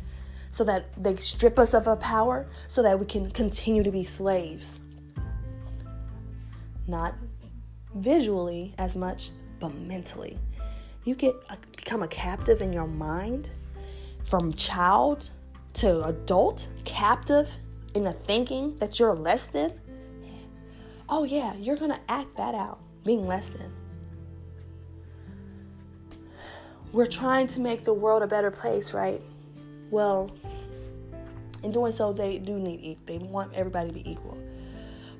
so 0.50 0.64
that 0.64 0.86
they 0.96 1.14
strip 1.16 1.58
us 1.58 1.74
of 1.74 1.86
our 1.86 1.96
power 1.98 2.46
so 2.68 2.82
that 2.82 2.98
we 2.98 3.04
can 3.04 3.30
continue 3.32 3.82
to 3.82 3.90
be 3.90 4.02
slaves. 4.02 4.78
Not 6.86 7.12
visually 7.94 8.74
as 8.78 8.96
much, 8.96 9.28
but 9.60 9.74
mentally. 9.74 10.38
You 11.08 11.14
get 11.14 11.42
a, 11.48 11.56
become 11.74 12.02
a 12.02 12.08
captive 12.08 12.60
in 12.60 12.70
your 12.70 12.86
mind 12.86 13.48
from 14.24 14.52
child 14.52 15.30
to 15.72 16.04
adult, 16.04 16.66
captive 16.84 17.48
in 17.94 18.04
the 18.04 18.12
thinking 18.12 18.76
that 18.76 18.98
you're 18.98 19.14
less 19.14 19.46
than. 19.46 19.72
Oh, 21.08 21.24
yeah, 21.24 21.54
you're 21.54 21.78
going 21.78 21.92
to 21.92 22.00
act 22.10 22.36
that 22.36 22.54
out, 22.54 22.80
being 23.04 23.26
less 23.26 23.48
than. 23.48 23.72
We're 26.92 27.06
trying 27.06 27.46
to 27.46 27.60
make 27.60 27.84
the 27.84 27.94
world 27.94 28.22
a 28.22 28.26
better 28.26 28.50
place, 28.50 28.92
right? 28.92 29.22
Well, 29.90 30.30
in 31.62 31.72
doing 31.72 31.92
so, 31.92 32.12
they 32.12 32.36
do 32.36 32.58
need, 32.58 32.98
they 33.06 33.16
want 33.16 33.54
everybody 33.54 33.88
to 33.88 33.94
be 33.94 34.10
equal. 34.10 34.36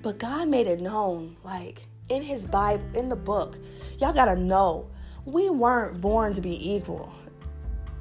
But 0.03 0.19
God 0.19 0.49
made 0.49 0.67
it 0.67 0.83
known, 0.83 1.39
like 1.45 1.87
in 2.11 2.23
His 2.23 2.47
Bible, 2.47 2.85
in 2.93 3.09
the 3.09 3.17
book, 3.17 3.57
y'all 3.99 4.13
gotta 4.13 4.37
know 4.37 4.91
we 5.29 5.51
weren't 5.51 6.01
born 6.01 6.33
to 6.33 6.41
be 6.41 6.75
equal. 6.75 7.13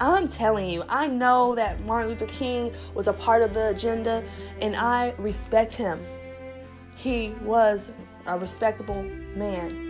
I'm 0.00 0.28
telling 0.28 0.70
you, 0.70 0.84
I 0.88 1.08
know 1.08 1.54
that 1.56 1.84
Martin 1.84 2.10
Luther 2.10 2.26
King 2.26 2.72
was 2.94 3.06
a 3.06 3.12
part 3.12 3.42
of 3.42 3.52
the 3.52 3.68
agenda, 3.68 4.24
and 4.62 4.74
I 4.74 5.12
respect 5.18 5.74
him. 5.74 6.00
He 6.96 7.34
was 7.42 7.90
a 8.26 8.38
respectable 8.38 9.02
man. 9.02 9.84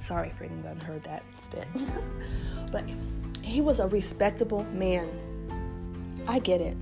Sorry 0.00 0.28
if 0.28 0.40
anyone 0.40 0.80
heard 0.80 1.04
that 1.04 1.22
spit. 1.36 1.68
but 2.72 2.84
he 3.42 3.60
was 3.60 3.78
a 3.78 3.86
respectable 3.86 4.64
man. 4.64 5.08
I 6.26 6.38
get 6.40 6.60
it. 6.60 6.76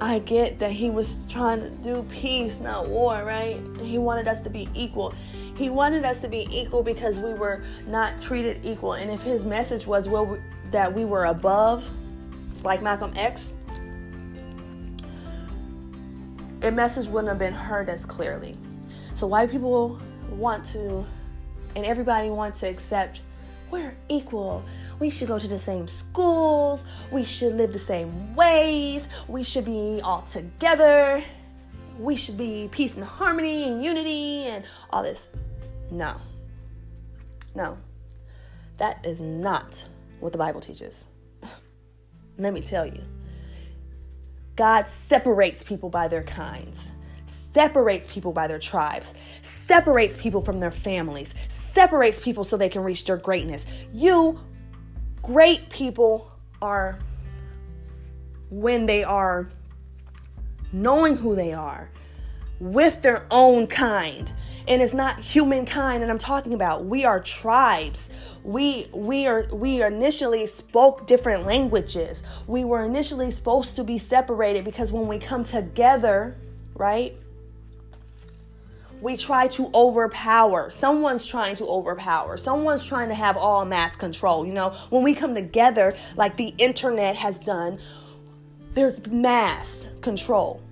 I 0.00 0.18
get 0.20 0.58
that 0.60 0.72
he 0.72 0.88
was 0.88 1.18
trying 1.28 1.60
to 1.60 1.68
do 1.68 2.02
peace, 2.04 2.58
not 2.58 2.88
war, 2.88 3.22
right? 3.22 3.60
He 3.82 3.98
wanted 3.98 4.28
us 4.28 4.40
to 4.42 4.50
be 4.50 4.68
equal. 4.74 5.12
He 5.54 5.68
wanted 5.68 6.06
us 6.06 6.20
to 6.20 6.28
be 6.28 6.48
equal 6.50 6.82
because 6.82 7.18
we 7.18 7.34
were 7.34 7.62
not 7.86 8.18
treated 8.18 8.64
equal. 8.64 8.94
And 8.94 9.10
if 9.10 9.22
his 9.22 9.44
message 9.44 9.86
was 9.86 10.08
well, 10.08 10.24
we, 10.24 10.38
that 10.70 10.90
we 10.90 11.04
were 11.04 11.26
above, 11.26 11.84
like 12.64 12.80
Malcolm 12.80 13.12
X, 13.14 13.52
a 16.62 16.70
message 16.70 17.06
wouldn't 17.06 17.28
have 17.28 17.38
been 17.38 17.52
heard 17.52 17.90
as 17.90 18.06
clearly. 18.06 18.56
So 19.14 19.26
white 19.26 19.50
people 19.50 20.00
want 20.32 20.64
to, 20.66 21.04
and 21.76 21.84
everybody 21.84 22.30
wants 22.30 22.60
to 22.60 22.68
accept 22.68 23.20
we're 23.70 23.94
equal. 24.08 24.64
We 25.00 25.08
should 25.08 25.28
go 25.28 25.38
to 25.38 25.48
the 25.48 25.58
same 25.58 25.88
schools. 25.88 26.84
We 27.10 27.24
should 27.24 27.54
live 27.54 27.72
the 27.72 27.78
same 27.78 28.36
ways. 28.36 29.08
We 29.28 29.42
should 29.42 29.64
be 29.64 30.00
all 30.04 30.22
together. 30.22 31.24
We 31.98 32.16
should 32.16 32.36
be 32.36 32.68
peace 32.70 32.96
and 32.96 33.04
harmony 33.04 33.64
and 33.64 33.82
unity 33.82 34.44
and 34.44 34.62
all 34.90 35.02
this. 35.02 35.28
No. 35.90 36.16
No. 37.54 37.78
That 38.76 39.04
is 39.04 39.20
not 39.20 39.84
what 40.20 40.32
the 40.32 40.38
Bible 40.38 40.60
teaches. 40.60 41.04
Let 42.38 42.52
me 42.52 42.60
tell 42.60 42.86
you. 42.86 43.02
God 44.56 44.86
separates 44.86 45.62
people 45.62 45.88
by 45.88 46.08
their 46.08 46.22
kinds, 46.22 46.88
separates 47.54 48.12
people 48.12 48.32
by 48.32 48.46
their 48.46 48.58
tribes, 48.58 49.14
separates 49.40 50.18
people 50.18 50.42
from 50.42 50.60
their 50.60 50.70
families, 50.70 51.34
separates 51.48 52.20
people 52.20 52.44
so 52.44 52.58
they 52.58 52.68
can 52.68 52.82
reach 52.82 53.06
their 53.06 53.16
greatness. 53.16 53.64
You, 53.94 54.38
great 55.22 55.68
people, 55.70 56.30
are 56.62 56.98
when 58.50 58.86
they 58.86 59.04
are 59.04 59.48
knowing 60.72 61.16
who 61.16 61.34
they 61.34 61.52
are 61.52 61.90
with 62.58 63.00
their 63.02 63.26
own 63.30 63.66
kind 63.66 64.32
and 64.68 64.82
it's 64.82 64.92
not 64.92 65.18
humankind 65.18 66.02
that 66.02 66.10
I'm 66.10 66.18
talking 66.18 66.54
about. 66.54 66.84
We 66.84 67.04
are 67.04 67.18
tribes. 67.18 68.08
We 68.44 68.88
we 68.92 69.26
are 69.26 69.46
we 69.52 69.82
initially 69.82 70.46
spoke 70.46 71.06
different 71.06 71.44
languages. 71.44 72.22
We 72.46 72.64
were 72.64 72.84
initially 72.84 73.30
supposed 73.30 73.74
to 73.76 73.84
be 73.84 73.98
separated 73.98 74.64
because 74.64 74.92
when 74.92 75.08
we 75.08 75.18
come 75.18 75.44
together, 75.44 76.36
right? 76.74 77.16
We 79.00 79.16
try 79.16 79.48
to 79.48 79.70
overpower. 79.74 80.70
Someone's 80.70 81.26
trying 81.26 81.56
to 81.56 81.66
overpower. 81.66 82.36
Someone's 82.36 82.84
trying 82.84 83.08
to 83.08 83.14
have 83.14 83.36
all 83.36 83.64
mass 83.64 83.96
control. 83.96 84.46
You 84.46 84.52
know, 84.52 84.70
when 84.90 85.02
we 85.02 85.14
come 85.14 85.34
together, 85.34 85.94
like 86.16 86.36
the 86.36 86.54
internet 86.58 87.16
has 87.16 87.38
done, 87.38 87.78
there's 88.72 89.06
mass 89.06 89.86
control, 90.00 90.62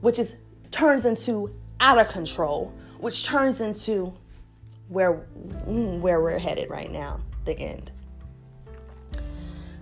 which 0.00 0.18
is 0.18 0.36
turns 0.70 1.04
into 1.04 1.50
out 1.80 1.98
of 1.98 2.08
control, 2.08 2.72
which 2.98 3.24
turns 3.24 3.60
into 3.60 4.12
where 4.88 5.26
mm, 5.66 6.00
where 6.00 6.20
we're 6.20 6.38
headed 6.38 6.70
right 6.70 6.90
now, 6.90 7.20
the 7.44 7.58
end. 7.58 7.90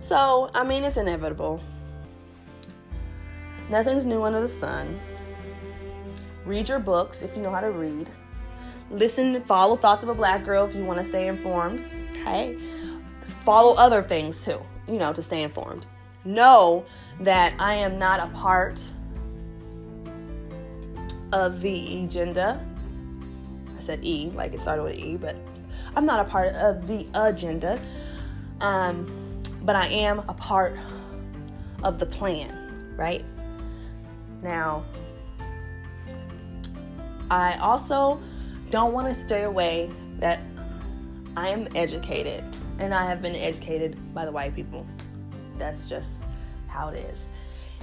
So, 0.01 0.49
I 0.53 0.63
mean, 0.63 0.83
it's 0.83 0.97
inevitable. 0.97 1.61
Nothing's 3.69 4.05
new 4.05 4.23
under 4.23 4.41
the 4.41 4.47
sun. 4.47 4.99
Read 6.45 6.69
your 6.69 6.79
books 6.79 7.21
if 7.21 7.35
you 7.35 7.41
know 7.41 7.51
how 7.51 7.61
to 7.61 7.71
read. 7.71 8.09
Listen, 8.89 9.41
follow 9.43 9.75
Thoughts 9.75 10.03
of 10.03 10.09
a 10.09 10.13
Black 10.13 10.43
Girl 10.43 10.65
if 10.65 10.75
you 10.75 10.83
want 10.83 10.99
to 10.99 11.05
stay 11.05 11.27
informed. 11.27 11.83
Okay? 12.11 12.57
Follow 13.43 13.75
other 13.75 14.01
things 14.01 14.43
too, 14.43 14.59
you 14.87 14.97
know, 14.97 15.13
to 15.13 15.21
stay 15.21 15.43
informed. 15.43 15.85
Know 16.25 16.85
that 17.21 17.53
I 17.59 17.75
am 17.75 17.97
not 17.97 18.19
a 18.19 18.31
part 18.33 18.81
of 21.31 21.61
the 21.61 22.03
agenda. 22.03 22.63
I 23.77 23.81
said 23.81 24.03
E, 24.03 24.31
like 24.35 24.53
it 24.53 24.59
started 24.59 24.83
with 24.83 24.97
E, 24.97 25.17
but 25.17 25.35
I'm 25.95 26.05
not 26.05 26.19
a 26.19 26.29
part 26.29 26.55
of 26.55 26.87
the 26.87 27.07
agenda. 27.13 27.79
Um, 28.59 29.05
but 29.63 29.75
I 29.75 29.87
am 29.87 30.19
a 30.19 30.33
part 30.33 30.77
of 31.83 31.99
the 31.99 32.05
plan, 32.05 32.93
right? 32.97 33.25
Now, 34.41 34.83
I 37.31 37.57
also 37.59 38.19
don't 38.71 38.93
want 38.93 39.07
to 39.07 39.17
stay 39.17 39.43
away 39.43 39.89
that 40.19 40.41
I 41.37 41.47
am 41.47 41.65
educated 41.75 42.43
and 42.77 42.93
I 42.93 43.05
have 43.05 43.21
been 43.21 43.37
educated 43.37 43.97
by 44.13 44.25
the 44.25 44.31
white 44.33 44.53
people. 44.53 44.85
That's 45.57 45.87
just 45.87 46.11
how 46.67 46.89
it 46.89 46.97
is. 47.09 47.23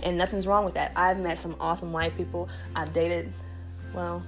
And 0.03 0.19
nothing's 0.19 0.47
wrong 0.47 0.67
with 0.67 0.75
that. 0.75 0.93
I've 0.95 1.19
met 1.19 1.39
some 1.39 1.57
awesome 1.61 1.93
white 1.93 2.15
people. 2.15 2.51
I've 2.77 2.93
dated, 2.93 3.33
well, 3.95 4.23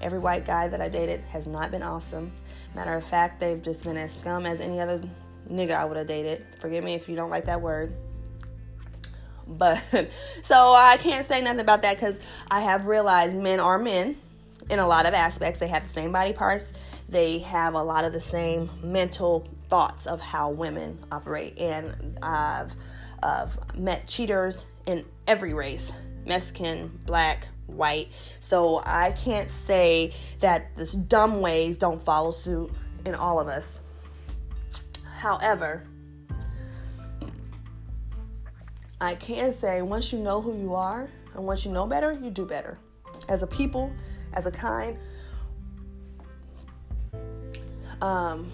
every 0.00 0.18
white 0.18 0.46
guy 0.46 0.68
that 0.68 0.80
I 0.80 0.88
dated 0.88 1.20
has 1.24 1.46
not 1.46 1.70
been 1.70 1.82
awesome. 1.82 2.32
Matter 2.74 2.94
of 2.94 3.04
fact, 3.04 3.40
they've 3.40 3.60
just 3.60 3.84
been 3.84 3.98
as 3.98 4.16
scum 4.16 4.46
as 4.46 4.60
any 4.60 4.80
other 4.80 5.02
nigga 5.50 5.72
I 5.72 5.84
would 5.84 5.98
have 5.98 6.06
dated. 6.06 6.46
Forgive 6.60 6.82
me 6.82 6.94
if 6.94 7.10
you 7.10 7.14
don't 7.14 7.30
like 7.30 7.44
that 7.44 7.60
word. 7.60 7.94
But 9.48 9.82
so 10.42 10.72
I 10.74 10.98
can't 10.98 11.24
say 11.24 11.40
nothing 11.40 11.60
about 11.60 11.82
that 11.82 11.96
because 11.96 12.18
I 12.50 12.60
have 12.60 12.86
realized 12.86 13.36
men 13.36 13.60
are 13.60 13.78
men 13.78 14.16
in 14.70 14.78
a 14.78 14.86
lot 14.86 15.06
of 15.06 15.14
aspects. 15.14 15.58
They 15.58 15.68
have 15.68 15.86
the 15.86 15.92
same 15.92 16.12
body 16.12 16.32
parts, 16.32 16.72
they 17.08 17.38
have 17.40 17.74
a 17.74 17.82
lot 17.82 18.04
of 18.04 18.12
the 18.12 18.20
same 18.20 18.70
mental 18.82 19.48
thoughts 19.70 20.06
of 20.06 20.20
how 20.20 20.50
women 20.50 21.04
operate. 21.10 21.58
And 21.58 22.18
I've, 22.22 22.72
I've 23.22 23.76
met 23.76 24.06
cheaters 24.06 24.66
in 24.86 25.04
every 25.26 25.54
race 25.54 25.92
Mexican, 26.26 27.00
black, 27.06 27.48
white. 27.66 28.08
So 28.40 28.82
I 28.84 29.12
can't 29.12 29.50
say 29.50 30.12
that 30.40 30.76
this 30.76 30.92
dumb 30.92 31.40
ways 31.40 31.78
don't 31.78 32.02
follow 32.02 32.30
suit 32.30 32.70
in 33.06 33.14
all 33.14 33.40
of 33.40 33.48
us. 33.48 33.80
However, 35.18 35.84
I 39.00 39.14
can 39.14 39.52
say 39.52 39.82
once 39.82 40.12
you 40.12 40.18
know 40.18 40.40
who 40.40 40.58
you 40.58 40.74
are 40.74 41.08
and 41.34 41.46
once 41.46 41.64
you 41.64 41.70
know 41.70 41.86
better, 41.86 42.12
you 42.12 42.30
do 42.30 42.44
better. 42.44 42.78
as 43.28 43.42
a 43.42 43.46
people, 43.46 43.92
as 44.32 44.46
a 44.46 44.50
kind. 44.50 44.96
Um, 48.00 48.50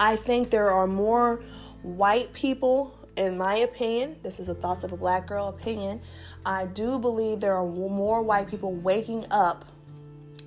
I 0.00 0.16
think 0.16 0.50
there 0.50 0.70
are 0.70 0.86
more 0.86 1.42
white 1.82 2.32
people, 2.32 2.98
in 3.16 3.36
my 3.36 3.56
opinion. 3.56 4.16
This 4.22 4.40
is 4.40 4.48
a 4.48 4.54
thoughts 4.54 4.84
of 4.84 4.92
a 4.92 4.96
black 4.96 5.26
girl 5.26 5.48
opinion. 5.48 6.00
I 6.44 6.66
do 6.66 6.98
believe 6.98 7.40
there 7.40 7.54
are 7.54 7.66
more 7.66 8.22
white 8.22 8.48
people 8.48 8.72
waking 8.72 9.26
up 9.30 9.64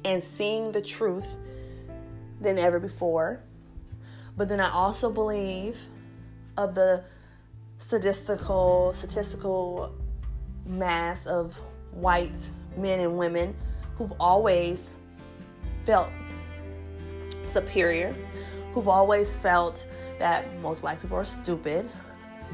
and 0.04 0.22
seeing 0.22 0.72
the 0.72 0.82
truth 0.82 1.38
than 2.40 2.58
ever 2.58 2.80
before. 2.80 3.40
But 4.36 4.48
then 4.48 4.60
I 4.60 4.72
also 4.72 5.12
believe 5.12 5.80
of 6.58 6.74
the 6.76 7.04
statistical 7.92 8.94
statistical 8.94 9.94
mass 10.66 11.26
of 11.26 11.60
white 11.92 12.50
men 12.78 13.02
and 13.02 13.18
women 13.18 13.54
who've 13.98 14.14
always 14.18 14.90
felt 15.86 16.08
superior, 17.52 18.16
who've 18.74 18.88
always 18.88 19.36
felt 19.36 19.86
that 20.20 20.58
most 20.62 20.80
black 20.80 21.02
people 21.02 21.18
are 21.18 21.26
stupid, 21.26 21.90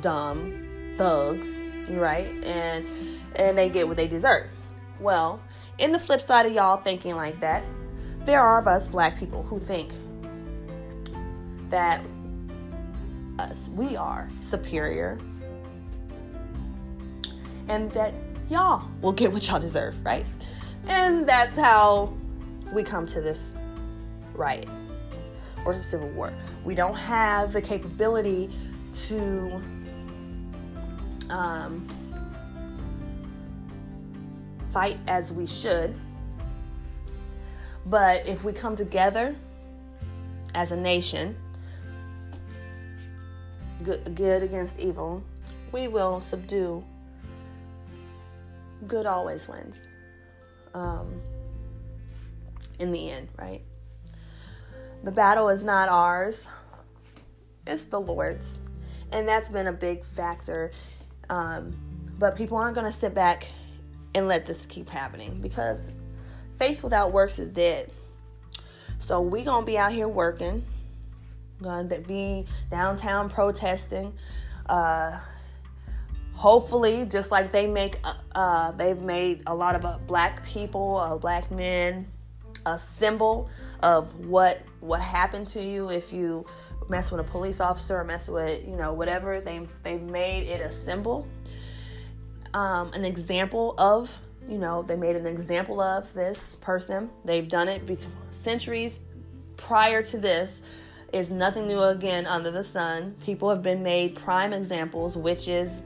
dumb, 0.02 0.96
thugs, 0.98 1.60
right? 1.90 2.26
And 2.44 2.88
and 3.36 3.56
they 3.56 3.70
get 3.70 3.88
what 3.88 3.96
they 3.96 4.08
deserve. 4.08 4.48
Well, 5.00 5.40
in 5.78 5.92
the 5.92 6.00
flip 6.00 6.22
side 6.22 6.48
of 6.48 6.52
y'all 6.52 6.82
thinking 6.82 7.16
like 7.16 7.40
that, 7.42 7.64
there 8.26 8.42
are 8.42 8.58
of 8.60 8.66
us 8.66 8.88
black 8.88 9.20
people 9.20 9.44
who 9.44 9.60
think 9.60 9.94
that 11.70 12.02
us 13.40 13.70
we 13.76 13.96
are 13.96 14.30
superior 14.40 15.18
and 17.70 17.92
that 17.92 18.14
y'all 18.50 18.88
will 19.02 19.12
get 19.12 19.32
what 19.32 19.48
y'all 19.48 19.60
deserve, 19.60 19.96
right? 20.06 20.26
And 20.88 21.28
that's 21.28 21.56
how 21.56 22.14
we 22.72 22.84
come 22.84 23.06
to 23.08 23.22
this 23.22 23.52
riot 24.34 24.70
or 25.66 25.82
civil 25.84 26.10
war. 26.12 26.34
We 26.64 26.76
don't 26.76 26.96
have 26.96 27.52
the 27.52 27.62
capability 27.62 28.50
to 29.08 29.62
um, 31.30 31.86
fight 34.72 34.98
as 35.08 35.32
we 35.32 35.46
should. 35.46 35.94
But 37.86 38.28
if 38.28 38.44
we 38.44 38.54
come 38.54 38.76
together 38.76 39.36
as 40.56 40.72
a 40.72 40.78
nation, 40.78 41.36
good, 43.84 44.44
against 44.44 44.80
evil, 44.80 45.24
we 45.72 45.88
will 45.88 46.22
subdue. 46.22 46.84
Good 48.88 49.06
always 49.06 49.48
wins. 49.48 49.78
Um, 50.74 51.20
in 52.80 52.92
the 52.92 53.10
end, 53.10 53.30
right? 53.38 53.62
The 55.04 55.12
battle 55.12 55.50
is 55.50 55.64
not 55.64 55.90
ours, 55.90 56.48
it's 57.66 57.84
the 57.84 58.00
Lord's. 58.00 58.46
And 59.12 59.28
that's 59.28 59.50
been 59.50 59.68
a 59.68 59.74
big 59.74 60.04
factor. 60.04 60.72
Um, 61.30 61.76
but 62.20 62.36
people 62.36 62.58
aren't 62.58 62.76
going 62.76 62.86
to 62.86 62.98
sit 62.98 63.14
back 63.14 63.48
and 64.16 64.28
let 64.28 64.46
this 64.46 64.66
keep 64.66 64.90
happening 64.90 65.40
because 65.42 65.92
faith 66.58 66.84
without 66.84 67.12
works 67.12 67.40
is 67.40 67.50
dead. 67.50 67.92
So 69.00 69.22
we 69.22 69.44
going 69.44 69.62
to 69.62 69.66
be 69.66 69.78
out 69.78 69.92
here 69.92 70.08
working, 70.08 70.66
going 71.62 71.90
to 71.90 72.00
be 72.00 72.46
downtown 72.70 73.30
protesting. 73.30 74.14
Uh, 74.68 75.18
hopefully, 76.34 77.06
just 77.06 77.32
like 77.32 77.52
they 77.52 77.68
make, 77.68 78.00
uh, 78.04 78.14
uh 78.36 78.72
they've 78.72 79.02
made 79.02 79.44
a 79.48 79.56
lot 79.56 79.76
of 79.76 79.86
uh, 79.86 79.98
black 80.08 80.46
people, 80.46 80.98
uh, 80.98 81.18
black 81.18 81.50
men, 81.52 82.08
a 82.66 82.78
symbol 82.78 83.50
of 83.82 84.14
what 84.26 84.62
what 84.82 85.00
happened 85.00 85.48
to 85.48 85.62
you 85.62 85.90
if 85.90 86.12
you 86.12 86.46
mess 86.90 87.12
with 87.12 87.20
a 87.20 87.24
police 87.24 87.60
officer 87.60 87.98
or 88.00 88.04
mess 88.04 88.28
with 88.28 88.66
you 88.68 88.76
know 88.76 88.94
whatever 88.94 89.42
they 89.42 89.68
they've 89.84 90.02
made 90.02 90.48
it 90.48 90.62
a 90.62 90.72
symbol 90.72 91.28
um, 92.54 92.92
an 92.94 93.06
example 93.06 93.76
of 93.78 94.18
you 94.48 94.58
know 94.58 94.84
they 94.84 94.96
made 94.96 95.16
an 95.16 95.28
example 95.28 95.80
of 95.80 96.12
this 96.14 96.56
person 96.62 97.10
they've 97.26 97.48
done 97.48 97.68
it 97.68 97.86
be- 97.86 97.98
centuries 98.32 99.00
prior 99.58 100.02
to 100.02 100.18
this 100.18 100.62
is 101.14 101.32
nothing 101.32 101.68
new 101.68 101.82
again 101.82 102.26
under 102.26 102.52
the 102.52 102.64
sun 102.64 103.16
people 103.24 103.50
have 103.50 103.62
been 103.62 103.82
made 103.82 104.16
prime 104.16 104.54
examples 104.54 105.16
witches 105.16 105.84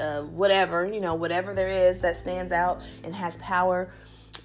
uh, 0.00 0.22
whatever 0.22 0.86
you 0.86 1.00
know 1.00 1.14
whatever 1.14 1.54
there 1.54 1.68
is 1.68 2.00
that 2.00 2.16
stands 2.16 2.52
out 2.52 2.80
and 3.04 3.14
has 3.14 3.36
power 3.38 3.90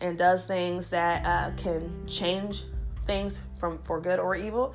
and 0.02 0.18
does 0.18 0.46
things 0.46 0.90
that 0.90 1.26
uh, 1.26 1.56
can 1.56 2.06
change 2.08 2.64
things 3.06 3.42
from 3.60 3.78
for 3.84 4.00
good 4.00 4.20
or 4.20 4.36
evil 4.36 4.74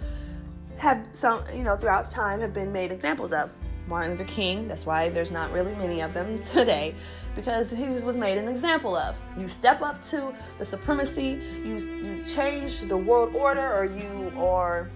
have 0.76 1.07
some 1.12 1.43
you 1.55 1.62
know 1.62 1.76
throughout 1.76 2.09
time 2.09 2.41
have 2.41 2.55
been 2.55 2.72
made 2.72 2.93
examples 2.93 3.33
of 3.33 3.51
Martin 3.89 4.12
Luther 4.12 4.24
King. 4.24 4.68
That's 4.68 4.87
why 4.87 5.09
there's 5.09 5.31
not 5.31 5.51
really 5.51 5.74
many 5.74 6.03
of 6.03 6.14
them 6.14 6.43
today, 6.53 6.95
because 7.35 7.70
he 7.70 7.87
was 7.87 8.16
made 8.16 8.39
an 8.39 8.49
example 8.49 8.97
of. 8.97 9.16
You 9.37 9.49
step 9.49 9.81
up 9.81 10.03
to 10.05 10.33
the 10.59 10.64
supremacy, 10.64 11.41
you 11.64 11.79
you 11.79 12.24
change 12.24 12.81
the 12.81 12.97
world 12.97 13.35
order, 13.35 13.74
or 13.74 13.85
you 13.85 14.33
are, 14.37 14.91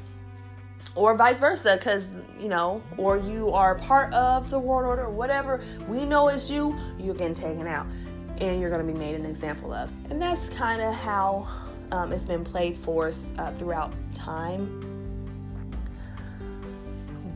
or 0.94 1.16
vice 1.16 1.40
versa, 1.40 1.76
because 1.76 2.06
you 2.40 2.48
know, 2.48 2.82
or 2.96 3.16
you 3.16 3.50
are 3.50 3.74
part 3.76 4.12
of 4.12 4.50
the 4.50 4.58
world 4.58 4.86
order, 4.86 5.04
or 5.04 5.10
whatever. 5.10 5.62
We 5.88 6.04
know 6.04 6.28
it's 6.28 6.50
you. 6.50 6.78
You're 6.98 7.14
getting 7.14 7.34
taken 7.34 7.66
out, 7.66 7.86
and 8.38 8.60
you're 8.60 8.70
going 8.70 8.86
to 8.86 8.92
be 8.92 8.98
made 8.98 9.14
an 9.14 9.24
example 9.24 9.72
of. 9.72 9.90
And 10.10 10.20
that's 10.20 10.48
kind 10.50 10.82
of 10.82 10.94
how 10.94 11.48
um, 11.92 12.12
it's 12.12 12.24
been 12.24 12.44
played 12.44 12.76
forth 12.76 13.18
uh, 13.38 13.52
throughout 13.54 13.92
time. 14.14 14.80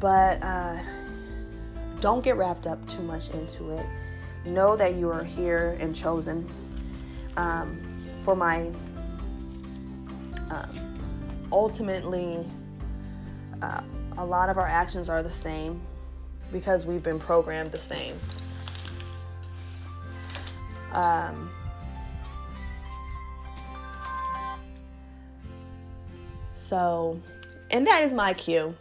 But 0.01 0.43
uh, 0.43 0.79
don't 2.01 2.23
get 2.23 2.37
wrapped 2.37 2.67
up 2.67 2.87
too 2.89 3.03
much 3.03 3.31
into 3.31 3.71
it. 3.71 3.87
Know 4.45 4.77
that 4.77 4.95
you 4.95 5.11
are 5.11 5.25
here 5.25 5.77
and 5.81 5.95
chosen 5.95 6.47
um, 7.37 8.05
for 8.23 8.37
my 8.37 8.71
um, 10.51 10.99
ultimately, 11.51 12.45
uh, 13.63 13.81
a 14.19 14.25
lot 14.25 14.49
of 14.49 14.59
our 14.59 14.67
actions 14.67 15.09
are 15.09 15.23
the 15.23 15.33
same 15.33 15.81
because 16.53 16.87
we've 16.87 17.03
been 17.03 17.19
programmed 17.19 17.73
the 17.73 17.79
same. 17.79 18.19
Um, 20.93 21.51
so, 26.55 27.21
and 27.71 27.87
that 27.87 28.03
is 28.03 28.13
my 28.13 28.33
cue 28.33 28.75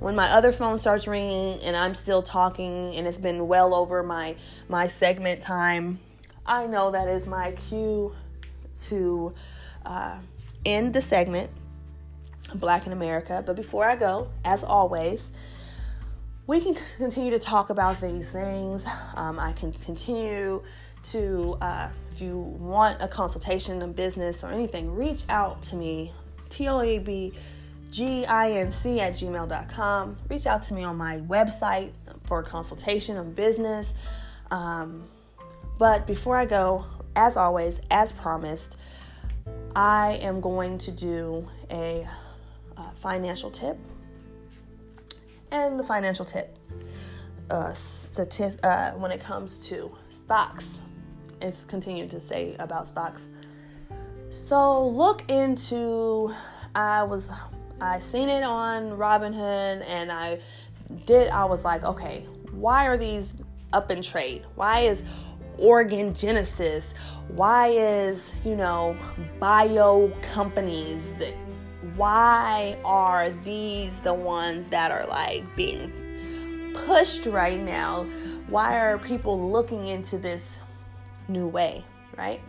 when 0.00 0.14
my 0.14 0.30
other 0.30 0.52
phone 0.52 0.78
starts 0.78 1.06
ringing 1.06 1.60
and 1.62 1.76
I'm 1.76 1.94
still 1.94 2.22
talking 2.22 2.94
and 2.94 3.06
it's 3.06 3.18
been 3.18 3.48
well 3.48 3.74
over 3.74 4.02
my 4.02 4.36
my 4.68 4.86
segment 4.86 5.40
time, 5.40 5.98
I 6.46 6.66
know 6.66 6.90
that 6.92 7.08
is 7.08 7.26
my 7.26 7.52
cue 7.52 8.14
to 8.82 9.34
uh, 9.84 10.18
end 10.64 10.94
the 10.94 11.00
segment, 11.00 11.50
Black 12.54 12.86
in 12.86 12.92
America. 12.92 13.42
But 13.44 13.56
before 13.56 13.84
I 13.84 13.96
go, 13.96 14.28
as 14.44 14.64
always, 14.64 15.26
we 16.46 16.60
can 16.60 16.76
continue 16.96 17.30
to 17.30 17.38
talk 17.38 17.70
about 17.70 18.00
these 18.00 18.30
things. 18.30 18.84
Um, 19.14 19.38
I 19.38 19.52
can 19.52 19.72
continue 19.72 20.62
to, 21.04 21.58
uh, 21.60 21.88
if 22.12 22.20
you 22.20 22.38
want 22.38 23.00
a 23.00 23.08
consultation 23.08 23.80
in 23.82 23.92
business 23.92 24.42
or 24.42 24.50
anything, 24.50 24.94
reach 24.94 25.22
out 25.28 25.62
to 25.64 25.76
me. 25.76 26.12
T 26.48 26.66
O 26.68 26.80
A 26.80 26.98
B 26.98 27.32
ginc 27.90 28.98
at 28.98 29.12
gmail.com. 29.14 30.16
Reach 30.28 30.46
out 30.46 30.62
to 30.62 30.74
me 30.74 30.84
on 30.84 30.96
my 30.96 31.20
website 31.20 31.92
for 32.24 32.40
a 32.40 32.42
consultation 32.42 33.16
on 33.16 33.32
business. 33.32 33.94
Um, 34.50 35.08
but 35.78 36.06
before 36.06 36.36
I 36.36 36.44
go, 36.44 36.84
as 37.16 37.36
always, 37.36 37.80
as 37.90 38.12
promised, 38.12 38.76
I 39.74 40.18
am 40.22 40.40
going 40.40 40.78
to 40.78 40.90
do 40.90 41.48
a 41.70 42.06
financial 43.00 43.50
tip. 43.50 43.78
And 45.50 45.78
the 45.78 45.84
financial 45.84 46.24
tip 46.24 46.58
uh, 47.50 47.72
statist- 47.72 48.64
uh, 48.64 48.92
when 48.92 49.10
it 49.10 49.20
comes 49.20 49.66
to 49.68 49.90
stocks, 50.10 50.78
it's 51.40 51.64
continued 51.64 52.10
to 52.10 52.20
say 52.20 52.56
about 52.58 52.88
stocks. 52.88 53.26
So 54.30 54.88
look 54.88 55.30
into, 55.30 56.34
I 56.74 57.02
was 57.02 57.30
I 57.80 58.00
seen 58.00 58.28
it 58.28 58.42
on 58.42 58.90
Robinhood 58.90 59.86
and 59.88 60.10
I 60.10 60.40
did 61.06 61.28
I 61.28 61.44
was 61.44 61.64
like, 61.64 61.84
okay, 61.84 62.26
why 62.50 62.86
are 62.86 62.96
these 62.96 63.32
up 63.72 63.90
in 63.90 64.02
trade? 64.02 64.44
Why 64.56 64.80
is 64.80 65.02
Organogenesis? 65.60 66.92
Why 67.28 67.68
is, 67.68 68.32
you 68.44 68.56
know, 68.56 68.96
bio 69.38 70.12
companies 70.34 71.02
why 71.98 72.78
are 72.84 73.30
these 73.44 73.98
the 74.00 74.14
ones 74.14 74.68
that 74.70 74.92
are 74.92 75.04
like 75.08 75.44
being 75.56 76.72
pushed 76.86 77.26
right 77.26 77.60
now? 77.60 78.04
Why 78.48 78.78
are 78.78 78.98
people 78.98 79.50
looking 79.50 79.88
into 79.88 80.16
this 80.16 80.48
new 81.26 81.48
way, 81.48 81.84
right? 82.16 82.40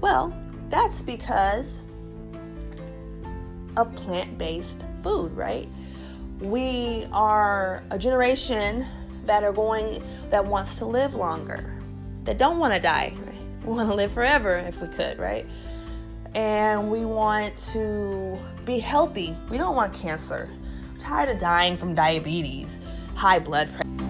Well, 0.00 0.36
that's 0.68 1.00
because 1.00 1.80
of 3.78 3.94
plant 3.96 4.36
based 4.36 4.84
food, 5.02 5.34
right? 5.34 5.66
We 6.40 7.06
are 7.10 7.82
a 7.90 7.98
generation 7.98 8.86
that 9.24 9.44
are 9.44 9.52
going, 9.52 10.04
that 10.28 10.44
wants 10.44 10.74
to 10.76 10.84
live 10.84 11.14
longer, 11.14 11.74
that 12.24 12.36
don't 12.36 12.58
want 12.58 12.74
to 12.74 12.80
die. 12.80 13.16
Right? 13.16 13.64
We 13.64 13.72
want 13.72 13.88
to 13.88 13.94
live 13.94 14.12
forever 14.12 14.58
if 14.58 14.82
we 14.82 14.88
could, 14.88 15.18
right? 15.18 15.46
And 16.34 16.90
we 16.90 17.06
want 17.06 17.56
to 17.72 18.38
be 18.64 18.78
healthy. 18.78 19.36
We 19.50 19.58
don't 19.58 19.76
want 19.76 19.92
cancer. 19.94 20.48
I'm 20.90 20.98
tired 20.98 21.28
of 21.28 21.38
dying 21.38 21.76
from 21.76 21.94
diabetes, 21.94 22.78
high 23.14 23.38
blood 23.38 23.68
pressure 23.68 24.03